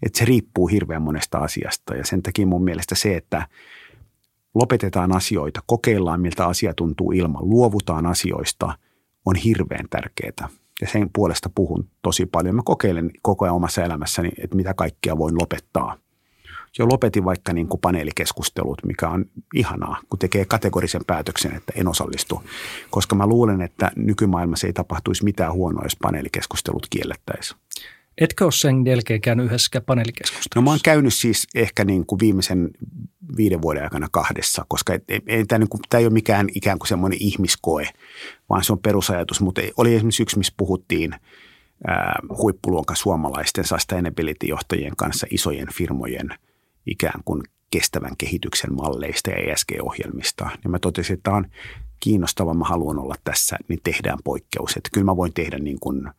[0.02, 3.46] Että se riippuu hirveän monesta asiasta ja sen takia mun mielestä se, että–
[4.54, 8.78] lopetetaan asioita, kokeillaan miltä asia tuntuu ilman, luovutaan asioista,
[9.26, 10.48] on hirveän tärkeää.
[10.80, 12.54] Ja sen puolesta puhun tosi paljon.
[12.54, 15.96] Mä kokeilen koko ajan omassa elämässäni, että mitä kaikkea voin lopettaa.
[16.78, 19.24] Jo lopetin vaikka niin kuin paneelikeskustelut, mikä on
[19.54, 22.42] ihanaa, kun tekee kategorisen päätöksen, että en osallistu.
[22.90, 27.60] Koska mä luulen, että nykymaailmassa ei tapahtuisi mitään huonoa, jos paneelikeskustelut kiellettäisiin.
[28.18, 30.50] Etkö ole sen jälkeen käynyt yhdessä paneelikeskustelussa?
[30.56, 32.70] No mä oon käynyt siis ehkä niin kuin viimeisen
[33.36, 34.92] viiden vuoden aikana kahdessa, koska
[35.26, 37.88] ei, tämä, niin ei ole mikään ikään kuin semmoinen ihmiskoe,
[38.48, 39.40] vaan se on perusajatus.
[39.40, 41.14] Mutta oli esimerkiksi yksi, missä puhuttiin
[41.86, 46.28] ää, huippuluokan suomalaisten sustainability-johtajien kanssa isojen firmojen
[46.86, 50.50] ikään kuin kestävän kehityksen malleista ja ESG-ohjelmista.
[50.64, 51.46] Ja mä totesin, että tämä on
[52.00, 54.76] kiinnostava, mä haluan olla tässä, niin tehdään poikkeus.
[54.76, 56.08] Että kyllä mä voin tehdä niin kuin–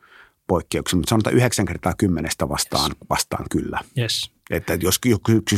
[0.47, 3.09] poikkeuksia, mutta sanotaan 9 kertaa kymmenestä vastaan, yes.
[3.09, 3.79] vastaan kyllä.
[3.97, 4.31] Yes.
[4.49, 4.99] Että jos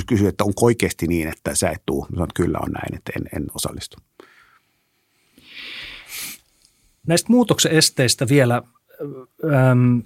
[0.07, 3.11] kysyy, että onko oikeasti niin, että sä et tuu, sanon, että kyllä on näin, että
[3.15, 3.97] en, en osallistu.
[7.07, 8.61] Näistä muutoksen esteistä vielä
[9.71, 10.03] äm,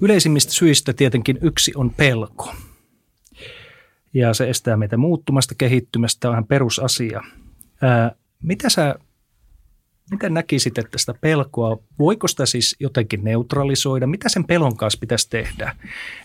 [0.00, 2.54] yleisimmistä syistä tietenkin yksi on pelko.
[4.14, 7.22] Ja se estää meitä muuttumasta, kehittymästä, on ihan perusasia.
[7.82, 8.94] Ää, mitä sä
[10.10, 14.06] Miten näkisit, että sitä pelkoa, voiko sitä siis jotenkin neutralisoida?
[14.06, 15.76] Mitä sen pelon kanssa pitäisi tehdä?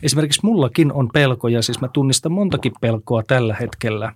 [0.03, 4.15] Esimerkiksi mullakin on pelkoja, siis mä tunnistan montakin pelkoa tällä hetkellä.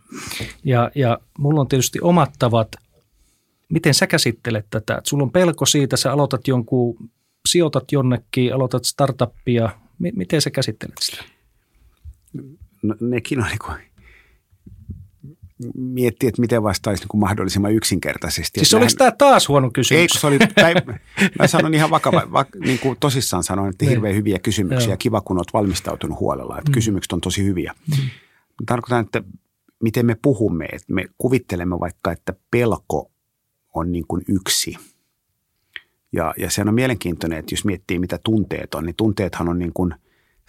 [0.64, 2.68] Ja, ja mulla on tietysti omat tavat,
[3.70, 4.96] miten sä käsittelet tätä.
[4.96, 7.10] Että sulla on pelko siitä, sä aloitat jonkun,
[7.48, 9.70] sijoitat jonnekin, aloitat startuppia.
[10.00, 11.24] M- miten sä käsittelet sitä?
[12.84, 13.88] No, nekin on niin
[15.76, 18.60] miettiä, että miten vastaisi niin kuin mahdollisimman yksinkertaisesti.
[18.60, 20.02] Siis oliko tämä taas huono kysymys?
[20.02, 20.74] Ei, se oli, tai,
[21.40, 23.90] mä sanon ihan vakava, va, niin kuin tosissaan sanon, että niin.
[23.90, 24.90] hirveän hyviä kysymyksiä.
[24.90, 24.98] Joo.
[24.98, 26.74] Kiva, kun olet valmistautunut huolella, että mm.
[26.74, 27.74] kysymykset on tosi hyviä.
[27.88, 28.10] Mm.
[28.66, 29.24] Tarkoitan, että
[29.84, 33.12] miten me puhumme, että me kuvittelemme vaikka, että pelko
[33.74, 34.78] on niin kuin yksi.
[36.12, 39.74] Ja, ja se on mielenkiintoinen, että jos miettii, mitä tunteet on, niin tunteethan on niin
[39.74, 39.94] kuin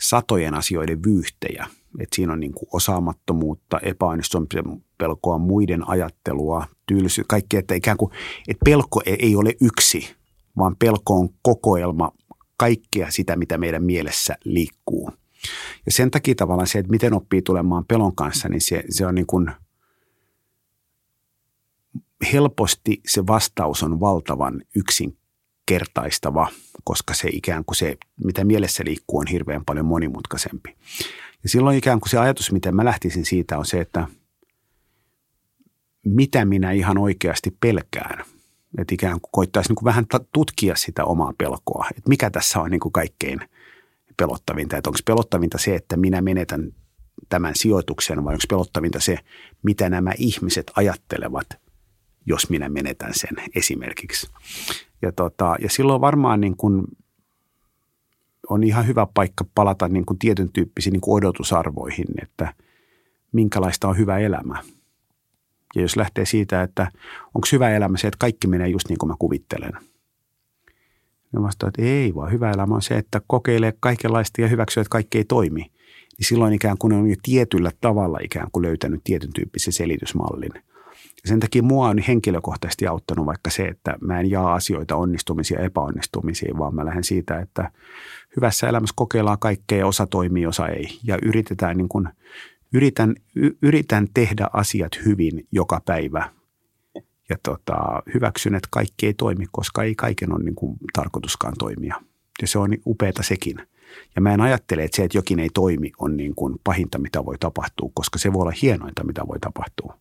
[0.00, 1.66] satojen asioiden vyyhtejä–
[1.98, 8.12] että siinä on niin kuin osaamattomuutta, epäonnistumisen pelkoa, muiden ajattelua, tylsy, kaikki, että ikään kuin,
[8.48, 10.16] että pelko ei ole yksi,
[10.56, 12.12] vaan pelko on kokoelma
[12.56, 15.10] kaikkea sitä, mitä meidän mielessä liikkuu.
[15.86, 19.14] Ja sen takia tavallaan se, että miten oppii tulemaan pelon kanssa, niin se, se on
[19.14, 19.50] niin kuin
[22.32, 26.48] helposti se vastaus on valtavan yksinkertaistava,
[26.84, 30.76] koska se ikään kuin se, mitä mielessä liikkuu, on hirveän paljon monimutkaisempi.
[31.42, 34.08] Ja silloin ikään kuin se ajatus, miten mä lähtisin siitä, on se, että
[36.04, 38.24] mitä minä ihan oikeasti pelkään.
[38.78, 42.70] Että ikään kuin koittaisi niin kuin vähän tutkia sitä omaa pelkoa, että mikä tässä on
[42.70, 43.40] niin kuin kaikkein
[44.16, 44.76] pelottavinta.
[44.76, 46.72] Että onko pelottavinta se, että minä menetän
[47.28, 49.18] tämän sijoituksen vai onko pelottavinta se,
[49.62, 51.46] mitä nämä ihmiset ajattelevat,
[52.26, 54.30] jos minä menetän sen esimerkiksi.
[55.02, 56.84] Ja, tota, ja silloin varmaan niin kuin
[58.50, 62.54] on ihan hyvä paikka palata niin kuin tietyn tyyppisiin niin kuin odotusarvoihin, että
[63.32, 64.62] minkälaista on hyvä elämä.
[65.74, 66.90] Ja jos lähtee siitä, että
[67.26, 69.72] onko hyvä elämä se, että kaikki menee just niin kuin mä kuvittelen.
[71.32, 74.90] Ja vastaan, että ei vaan hyvä elämä on se, että kokeilee kaikenlaista ja hyväksyy, että
[74.90, 75.60] kaikki ei toimi.
[76.18, 80.52] Niin silloin ikään kuin on jo tietyllä tavalla ikään kuin löytänyt tietyn tyyppisen selitysmallin–
[81.22, 85.58] ja sen takia mua on henkilökohtaisesti auttanut vaikka se, että mä en jaa asioita onnistumisia
[85.58, 87.70] ja epäonnistumisiin, vaan mä lähden siitä, että
[88.38, 90.98] hyvässä elämässä kokeillaan kaikkea, osa toimii, osa ei.
[91.04, 92.08] Ja yritetään niin kuin,
[92.72, 93.14] yritän,
[93.62, 96.30] yritän tehdä asiat hyvin joka päivä
[97.28, 97.76] ja tota,
[98.14, 101.94] hyväksyn, että kaikki ei toimi, koska ei kaiken ole niin kuin tarkoituskaan toimia.
[102.42, 103.56] Ja se on upeata sekin.
[104.16, 107.24] Ja mä en ajattele, että se, että jokin ei toimi, on niin kuin pahinta, mitä
[107.24, 109.98] voi tapahtua, koska se voi olla hienointa, mitä voi tapahtua.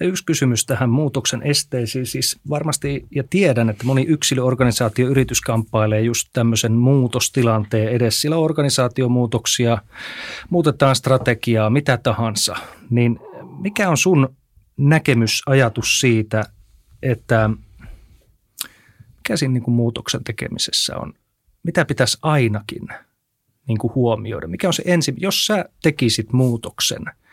[0.00, 2.06] Yksi kysymys tähän muutoksen esteisiin.
[2.06, 8.20] Siis varmasti, ja tiedän, että moni yksilöorganisaatio yritys kamppailee just tämmöisen muutostilanteen edessä.
[8.20, 9.78] Sillä organisaatiomuutoksia,
[10.50, 12.56] muutetaan strategiaa, mitä tahansa.
[12.90, 13.20] Niin
[13.60, 14.36] mikä on sun
[14.76, 16.44] näkemys, ajatus siitä,
[17.02, 17.50] että
[19.16, 21.12] mikä siinä niin kuin muutoksen tekemisessä on?
[21.62, 22.88] Mitä pitäisi ainakin
[23.68, 24.48] niin kuin huomioida?
[24.48, 27.04] Mikä on se ensin, jos sä tekisit muutoksen–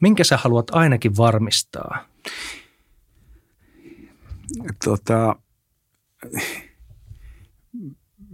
[0.00, 2.04] Minkä sä haluat ainakin varmistaa?
[4.84, 5.36] Tota,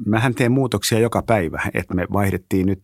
[0.06, 2.82] mähän teen muutoksia joka päivä, että me vaihdettiin nyt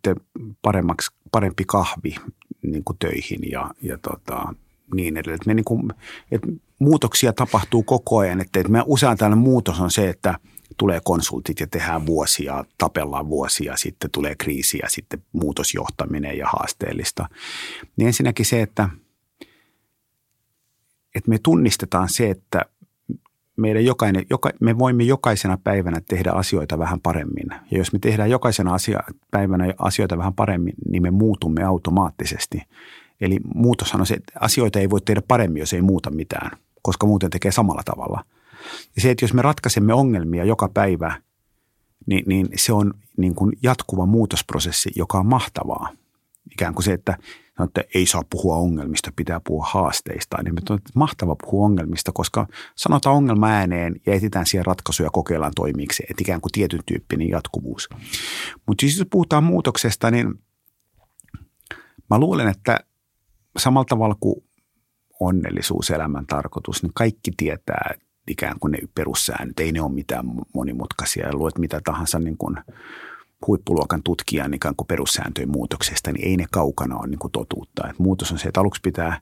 [0.63, 2.15] paremmaksi, parempi kahvi
[2.63, 4.55] niin kuin töihin ja, ja tota,
[4.95, 5.35] niin edelleen.
[5.35, 5.93] Että me niin kuin,
[6.31, 6.49] että
[6.79, 8.41] muutoksia tapahtuu koko ajan.
[8.41, 10.39] Että, että me usein tällainen muutos on se, että
[10.77, 17.29] tulee konsultit ja tehdään vuosia, tapellaan vuosia, sitten tulee kriisi ja sitten muutosjohtaminen ja haasteellista.
[17.97, 18.89] Niin ensinnäkin se, että,
[21.15, 22.65] että me tunnistetaan se, että
[23.57, 27.47] meidän jokainen, joka, me voimme jokaisena päivänä tehdä asioita vähän paremmin.
[27.71, 32.63] Ja jos me tehdään jokaisena asia, päivänä asioita vähän paremmin, niin me muutumme automaattisesti.
[33.21, 36.51] Eli muutoshan on se, että asioita ei voi tehdä paremmin, jos ei muuta mitään,
[36.83, 38.25] koska muuten tekee samalla tavalla.
[38.97, 41.23] Ja se, että jos me ratkaisemme ongelmia joka päivä,
[42.07, 45.89] niin, niin se on niin kuin jatkuva muutosprosessi, joka on mahtavaa.
[46.53, 47.19] Ikään kuin se, että
[47.65, 50.43] että ei saa puhua ongelmista, pitää puhua haasteista.
[50.43, 56.03] Niin on mahtava puhua ongelmista, koska sanotaan ongelma ääneen ja etsitään siihen ratkaisuja, kokeillaan toimiiksi,
[56.11, 57.89] että ikään kuin tietyn tyyppinen jatkuvuus.
[58.67, 60.35] Mutta siis jos puhutaan muutoksesta, niin
[62.11, 62.79] mä luulen, että
[63.59, 64.45] samalla tavalla kuin
[65.21, 67.95] onnellisuus, elämän tarkoitus, niin kaikki tietää
[68.29, 69.61] ikään kuin ne perussäännöt.
[69.61, 70.25] Ei ne ole mitään
[70.55, 72.57] monimutkaisia ja luet mitä tahansa niin kuin
[73.47, 77.89] huippuluokan tutkijan ikään kuin perussääntöjen muutoksesta, niin ei ne kaukana ole niin kuin totuutta.
[77.89, 79.21] Et muutos on se, että aluksi pitää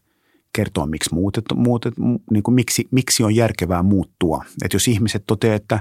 [0.53, 1.95] kertoa, miksi, muutet, muutet,
[2.31, 4.45] niin kuin miksi, miksi on järkevää muuttua.
[4.65, 5.81] Et jos ihmiset toteavat, että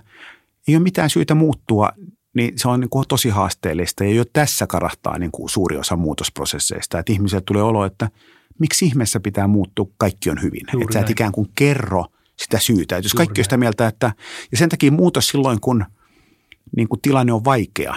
[0.68, 1.92] ei ole mitään syytä muuttua,
[2.36, 4.04] niin se on niin kuin tosi haasteellista.
[4.04, 7.00] Ja jo tässä karahtaa niin kuin suuri osa muutosprosesseista.
[7.00, 8.10] Että ihmisille tulee olo, että
[8.60, 10.62] miksi ihmeessä pitää muuttua, kaikki on hyvin.
[10.82, 12.06] Että sä et ikään kuin kerro
[12.44, 12.98] sitä syytä.
[12.98, 14.12] Jos kaikki on sitä mieltä, että
[14.52, 15.86] ja sen takia muutos silloin, kun
[16.78, 17.96] niin kuin tilanne on vaikea,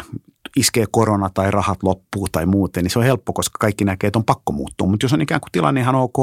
[0.57, 4.19] iskee korona tai rahat loppuu tai muuten, niin se on helppo, koska kaikki näkee, että
[4.19, 4.89] on pakko muuttua.
[4.89, 6.19] Mutta jos on ikään kuin tilanne ihan ok,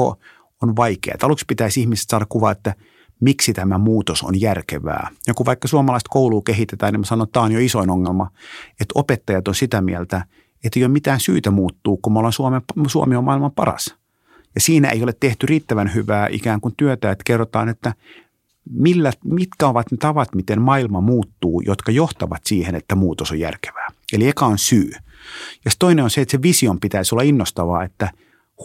[0.62, 1.14] on vaikea.
[1.14, 2.74] Että aluksi pitäisi ihmiset saada kuva, että
[3.20, 5.08] miksi tämä muutos on järkevää.
[5.26, 8.30] Ja kun vaikka suomalaista koulua kehitetään, niin mä sanon, että tämä on jo isoin ongelma,
[8.80, 10.26] että opettajat on sitä mieltä,
[10.64, 12.56] että ei ole mitään syytä muuttua, kun me ollaan Suomi,
[12.86, 13.96] Suomi on maailman paras.
[14.54, 17.94] Ja siinä ei ole tehty riittävän hyvää ikään kuin työtä, että kerrotaan, että
[18.70, 23.88] millä, mitkä ovat ne tavat, miten maailma muuttuu, jotka johtavat siihen, että muutos on järkevää.
[24.12, 24.90] Eli eka on syy.
[25.64, 28.10] Ja toinen on se, että se vision pitäisi olla innostavaa, että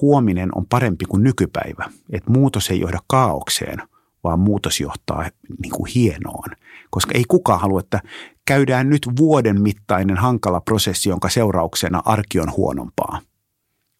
[0.02, 1.90] huominen on parempi kuin nykypäivä.
[2.10, 3.82] Että muutos ei johda kaaukseen,
[4.24, 5.30] vaan muutos johtaa
[5.64, 6.50] niin kuin hienoon.
[6.90, 8.02] Koska ei kukaan halua, että
[8.46, 13.22] käydään nyt vuoden mittainen hankala prosessi, jonka seurauksena arki on huonompaa.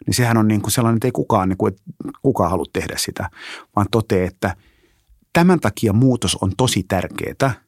[0.08, 1.84] Niin sehän on niin kuin sellainen, että ei kukaan, niin kuin, että
[2.22, 3.30] kukaan halua tehdä sitä,
[3.76, 4.56] vaan toteaa, että–
[5.34, 7.62] Tämän takia muutos on tosi tärkeää.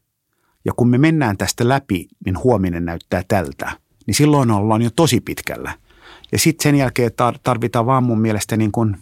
[0.65, 3.77] Ja kun me mennään tästä läpi, niin huominen näyttää tältä.
[4.07, 5.77] Niin silloin ollaan jo tosi pitkällä.
[6.31, 7.11] Ja sitten sen jälkeen
[7.43, 8.97] tarvitaan vaan mun mielestä niin kuin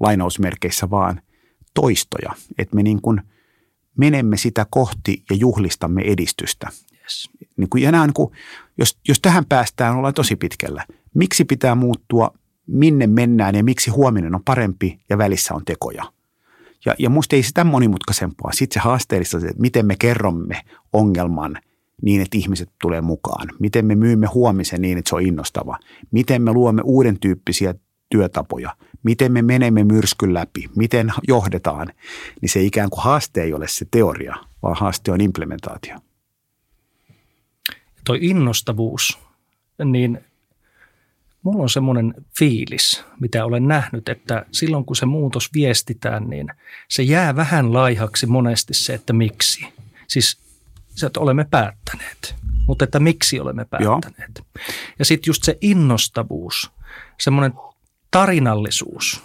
[0.00, 1.22] lainausmerkeissä vaan
[1.74, 2.32] toistoja.
[2.58, 3.20] Että me niin kuin
[3.98, 6.68] menemme sitä kohti ja juhlistamme edistystä.
[7.02, 7.30] Yes.
[7.56, 8.30] Niin kuin, ja nämä niin kuin,
[8.78, 10.84] jos, jos tähän päästään, ollaan tosi pitkällä.
[11.14, 12.30] Miksi pitää muuttua,
[12.68, 16.04] minne mennään ja miksi huominen on parempi ja välissä on tekoja–
[16.84, 18.52] ja, ja musta ei sitä monimutkaisempaa.
[18.52, 20.62] Sitten se haasteellista, että miten me kerromme
[20.92, 21.58] ongelman
[22.02, 23.48] niin, että ihmiset tulee mukaan.
[23.58, 25.78] Miten me myymme huomisen niin, että se on innostava.
[26.10, 27.74] Miten me luomme uuden tyyppisiä
[28.10, 28.76] työtapoja.
[29.02, 30.70] Miten me menemme myrskyn läpi.
[30.76, 31.92] Miten johdetaan.
[32.40, 35.96] Niin se ikään kuin haaste ei ole se teoria, vaan haaste on implementaatio.
[38.04, 39.18] Tuo innostavuus,
[39.84, 40.20] niin
[41.42, 46.48] mulla on semmoinen fiilis, mitä olen nähnyt, että silloin kun se muutos viestitään, niin
[46.88, 49.66] se jää vähän laihaksi monesti se, että miksi.
[50.08, 50.38] Siis
[50.88, 52.34] se, että olemme päättäneet,
[52.66, 54.30] mutta että miksi olemme päättäneet.
[54.36, 54.64] Joo.
[54.98, 56.70] Ja sitten just se innostavuus,
[57.20, 57.52] semmoinen
[58.10, 59.22] tarinallisuus,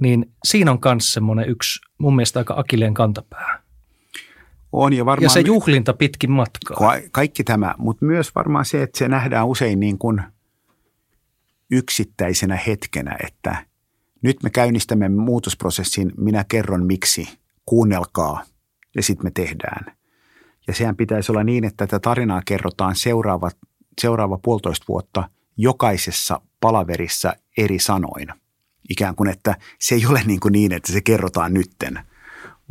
[0.00, 3.62] niin siinä on myös semmoinen yksi mun mielestä aika akileen kantapää.
[4.72, 6.76] On ja, varmaan, ja se juhlinta pitkin matkaa.
[7.12, 10.22] Kaikki tämä, mutta myös varmaan se, että se nähdään usein niin kuin–
[11.70, 13.66] yksittäisenä hetkenä, että
[14.22, 17.28] nyt me käynnistämme muutosprosessin, minä kerron miksi,
[17.66, 18.44] kuunnelkaa
[18.96, 19.96] ja sitten me tehdään.
[20.66, 23.50] Ja sehän pitäisi olla niin, että tätä tarinaa kerrotaan seuraava,
[24.00, 28.28] seuraava puolitoista vuotta jokaisessa palaverissa eri sanoin.
[28.90, 32.00] Ikään kuin, että se ei ole niin, kuin niin että se kerrotaan nytten,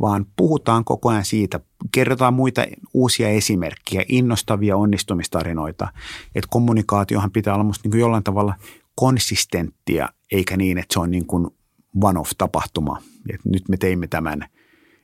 [0.00, 1.60] vaan puhutaan koko ajan siitä,
[1.92, 5.88] kerrotaan muita uusia esimerkkejä, innostavia onnistumistarinoita.
[6.34, 8.54] Että kommunikaatiohan pitää olla musta niin kuin jollain tavalla
[8.94, 11.46] konsistenttia, eikä niin, että se on niin kuin
[12.02, 13.02] one-off-tapahtuma.
[13.34, 14.46] Et nyt me teimme tämän,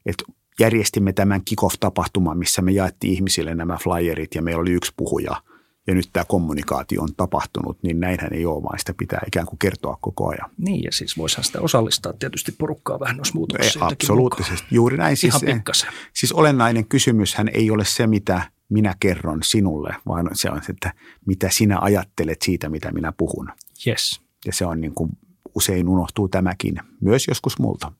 [0.06, 0.24] että
[0.60, 5.42] järjestimme tämän kick-off-tapahtuman, missä me jaettiin ihmisille nämä flyerit ja meillä oli yksi puhuja
[5.86, 9.58] ja nyt tämä kommunikaatio on tapahtunut, niin näinhän ei ole, vaan sitä pitää ikään kuin
[9.58, 10.50] kertoa koko ajan.
[10.58, 13.86] Niin, ja siis voisihan sitä osallistaa tietysti porukkaa vähän noissa muutoksissa.
[13.86, 15.16] Absoluuttisesti, juuri näin.
[15.16, 15.90] Siis, Ihan pikkasen.
[16.14, 20.94] Siis olennainen kysymyshän ei ole se, mitä minä kerron sinulle, vaan se on se, että
[21.26, 23.50] mitä sinä ajattelet siitä, mitä minä puhun.
[23.86, 24.20] Yes.
[24.47, 25.11] Ja se on niin kuin,
[25.55, 27.93] usein unohtuu tämäkin, myös joskus multa.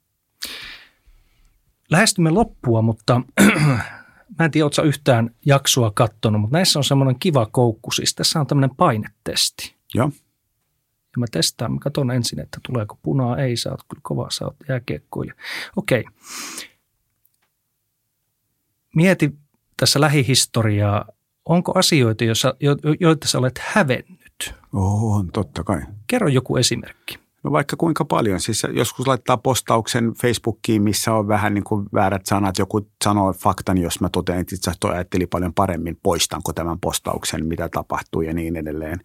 [1.91, 3.21] Lähestymme loppua, mutta
[4.39, 7.91] mä en tiedä, ootko yhtään jaksoa kattonut, mutta näissä on semmoinen kiva koukku.
[7.91, 9.75] Siis tässä on tämmöinen painetesti.
[9.95, 10.11] Joo.
[11.13, 13.39] Ja mä testaan, mä katson ensin, että tuleeko punaa.
[13.39, 15.35] Ei, sä oot kyllä kova, sä oot jääkiekkoilija.
[15.77, 16.05] Okei.
[18.95, 19.33] Mieti
[19.77, 21.05] tässä lähihistoriaa,
[21.45, 24.20] onko asioita, joissa, jo, joita sä olet hävennyt?
[24.73, 25.81] On, totta kai.
[26.07, 27.19] Kerro joku esimerkki.
[27.43, 28.41] No vaikka kuinka paljon.
[28.41, 32.59] Siis joskus laittaa postauksen Facebookiin, missä on vähän niin kuin väärät sanat.
[32.59, 37.47] Joku sanoo faktan, jos mä totean, että itse asiassa ajatteli paljon paremmin, poistanko tämän postauksen,
[37.47, 39.01] mitä tapahtuu ja niin edelleen.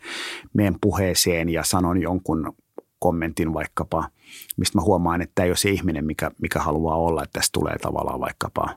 [0.53, 2.53] Meen puheeseen ja sanon jonkun
[2.99, 4.09] kommentin vaikkapa,
[4.57, 7.49] mistä mä huomaan, että tämä ei ole se ihminen, mikä, mikä haluaa olla, että tässä
[7.53, 8.75] tulee tavallaan vaikkapa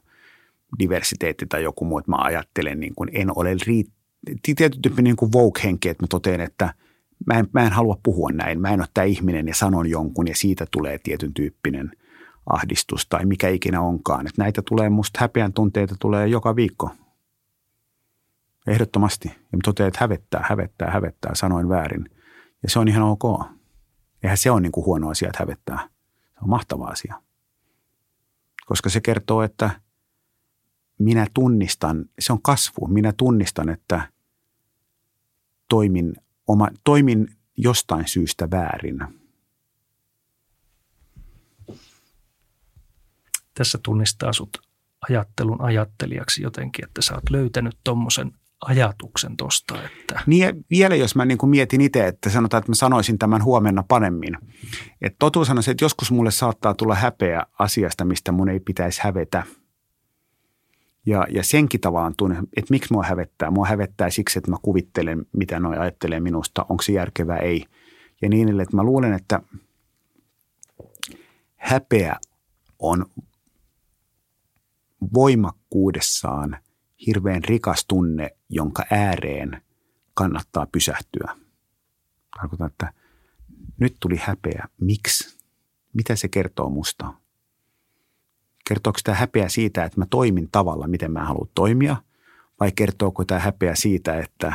[0.78, 3.97] diversiteetti tai joku muu, että mä ajattelen niin kuin en ole riittävä
[4.42, 6.74] tietyn tyyppinen niin Vogue-henki, että mä totean, että–
[7.26, 10.28] mä en, mä en halua puhua näin, mä en ole tämä ihminen ja sanon jonkun
[10.28, 11.92] ja siitä tulee tietyn tyyppinen
[12.46, 14.26] ahdistus tai mikä ikinä onkaan.
[14.26, 16.90] Että näitä tulee musta häpeän tunteita tulee joka viikko.
[18.66, 19.28] Ehdottomasti.
[19.28, 22.10] Ja mä totean, että hävettää, hävettää, hävettää, sanoin väärin.
[22.62, 23.22] Ja se on ihan ok.
[24.22, 25.88] Eihän se ole niin kuin huono asia, että hävettää.
[26.34, 27.22] Se on mahtava asia.
[28.66, 29.70] Koska se kertoo, että
[30.98, 32.86] minä tunnistan, se on kasvu.
[32.86, 34.08] Minä tunnistan, että
[35.68, 36.14] toimin
[36.46, 39.00] oma, toimin jostain syystä väärin.
[43.54, 44.58] Tässä tunnistaa sut
[45.10, 49.82] ajattelun ajattelijaksi jotenkin, että sä oot löytänyt tuommoisen ajatuksen tuosta.
[49.84, 50.20] Että...
[50.26, 53.82] Niin vielä jos mä niin kuin mietin itse, että sanotaan, että mä sanoisin tämän huomenna
[53.88, 54.38] paremmin.
[55.02, 59.00] Että totuus on se, että joskus mulle saattaa tulla häpeä asiasta, mistä mun ei pitäisi
[59.02, 59.42] hävetä–
[61.08, 63.50] ja, ja senkin tavallaan tunne, että miksi mua hävettää.
[63.50, 67.64] Mua hävettää siksi, että mä kuvittelen, mitä noi ajattelee minusta, onko se järkevää, ei.
[68.22, 69.40] Ja niin edelleen, että mä luulen, että
[71.56, 72.16] häpeä
[72.78, 73.06] on
[75.14, 76.58] voimakkuudessaan
[77.06, 79.62] hirveän rikas tunne, jonka ääreen
[80.14, 81.36] kannattaa pysähtyä.
[82.36, 82.92] Tarkoitan, että
[83.78, 84.68] nyt tuli häpeä.
[84.80, 85.38] Miksi?
[85.92, 87.14] Mitä se kertoo musta?
[88.68, 91.96] Kertooko tämä häpeä siitä, että mä toimin tavalla, miten mä haluan toimia,
[92.60, 94.52] vai kertooko tämä häpeä siitä, että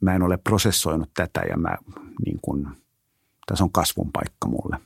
[0.00, 1.76] mä en ole prosessoinut tätä ja mä,
[2.24, 2.76] niin kun,
[3.46, 4.76] tässä on kasvun paikka mulle.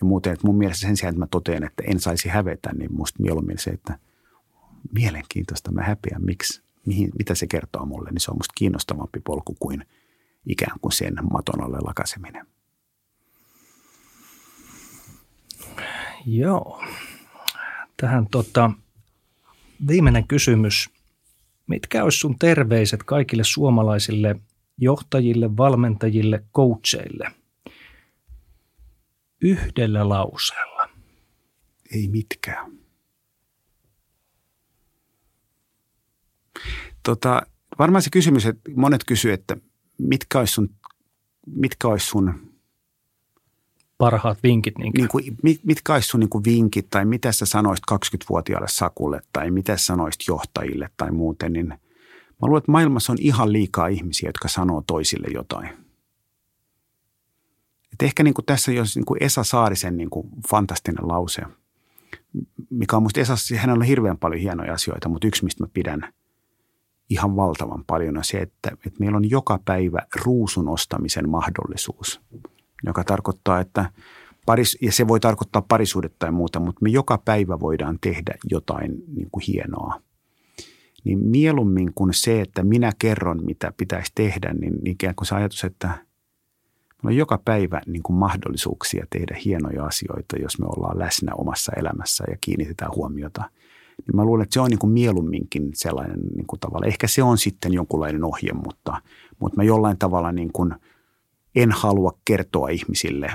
[0.00, 2.94] Ja muuten, että mun mielestä sen sijaan, että mä totean, että en saisi hävetä, niin
[2.94, 3.98] musta mieluummin se, että
[4.94, 9.56] mielenkiintoista mä häpeän, miksi, mihin, mitä se kertoo mulle, niin se on musta kiinnostavampi polku
[9.60, 9.86] kuin
[10.46, 12.46] ikään kuin sen maton alle lakaseminen.
[16.26, 16.84] Joo.
[17.96, 18.70] Tähän tota,
[19.88, 20.90] viimeinen kysymys.
[21.66, 24.36] Mitkä olisi sun terveiset kaikille suomalaisille
[24.78, 27.32] johtajille, valmentajille, coacheille?
[29.40, 30.88] Yhdellä lauseella.
[31.90, 32.72] Ei mitkään.
[37.02, 37.42] Tota,
[37.78, 39.56] varmaan se kysymys, että monet kysyvät, että
[39.98, 40.74] mitkä olisi sun,
[41.46, 42.51] mitkä olisi sun
[44.02, 44.78] parhaat vinkit?
[44.78, 45.24] Niin niin kuin,
[45.64, 50.20] mitkä olisi sun niin kuin vinkit tai mitä sä sanoisit 20-vuotiaalle Sakulle tai mitä sanoisit
[50.28, 51.78] johtajille tai muuten, niin mä
[52.42, 55.68] luulen, että maailmassa on ihan liikaa ihmisiä, jotka sanoo toisille jotain.
[57.92, 61.42] Et ehkä niin kuin tässä jos niin kuin Esa Saarisen niin kuin fantastinen lause,
[62.70, 66.12] mikä on musta Esa, hänellä on hirveän paljon hienoja asioita, mutta yksi, mistä mä pidän
[67.10, 72.20] ihan valtavan paljon on se, että, että meillä on joka päivä ruusun ostamisen mahdollisuus–
[72.86, 73.90] joka tarkoittaa, että
[74.46, 79.04] paris, ja se voi tarkoittaa parisuudetta tai muuta, mutta me joka päivä voidaan tehdä jotain
[79.16, 80.00] niin kuin hienoa.
[81.04, 85.64] Niin mieluummin kuin se, että minä kerron, mitä pitäisi tehdä, niin ikään kuin se ajatus,
[85.64, 91.32] että meillä on joka päivä niin kuin mahdollisuuksia tehdä hienoja asioita, jos me ollaan läsnä
[91.34, 93.50] omassa elämässä ja kiinnitetään huomiota.
[94.06, 96.86] Niin mä luulen, että se on niin kuin mieluumminkin sellainen niin kuin tavalla.
[96.86, 99.02] Ehkä se on sitten jonkunlainen ohje, mutta,
[99.38, 100.74] mutta mä jollain tavalla niin kuin–
[101.54, 103.32] en halua kertoa ihmisille,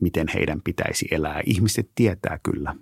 [0.00, 1.40] miten heidän pitäisi elää.
[1.46, 2.74] Ihmiset tietää kyllä.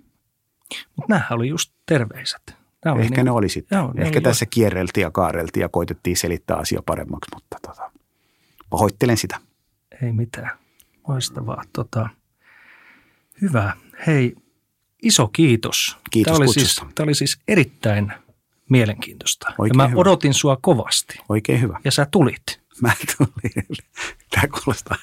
[0.95, 2.55] Mutta nämä oli just terveiset.
[2.85, 3.77] oli Ehkä niin, ne oli sitten.
[3.77, 4.53] Joo, Ehkä oli tässä just...
[4.53, 7.91] kierreltiin ja kaareltiin ja koitettiin selittää asia paremmaksi, mutta tota,
[8.69, 9.39] pahoittelen sitä.
[10.03, 10.57] Ei mitään.
[11.07, 11.63] Loistavaa.
[11.73, 12.09] Tota,
[13.41, 13.73] hyvä.
[14.07, 14.35] Hei,
[15.03, 15.97] iso kiitos.
[16.11, 18.13] Kiitos tämä oli, siis, tämä oli siis erittäin
[18.69, 19.53] mielenkiintoista.
[19.57, 19.99] Oikein ja mä hyvä.
[20.01, 21.19] odotin sua kovasti.
[21.29, 21.79] Oikein hyvä.
[21.83, 22.61] Ja sä tulit.
[22.81, 23.67] Mä tulin.
[24.31, 24.97] Tämä kuulostaa,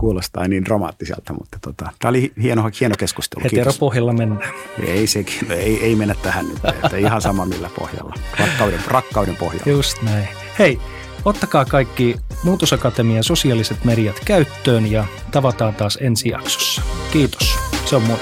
[0.00, 3.44] kuulostaa niin dramaattiselta, mutta tota, tämä oli hieno, hieno keskustelu.
[3.44, 4.52] Heteropohjalla mennään.
[4.86, 8.14] Ei, sekin, ei, ei mennä tähän nyt, että ihan sama millä pohjalla.
[8.38, 9.70] Rakkauden, rakkauden pohjalla.
[9.70, 10.28] Just näin.
[10.58, 10.78] Hei,
[11.24, 16.82] ottakaa kaikki Muutosakatemian sosiaaliset mediat käyttöön ja tavataan taas ensi jaksossa.
[17.12, 17.58] Kiitos.
[17.84, 18.18] Se on moi.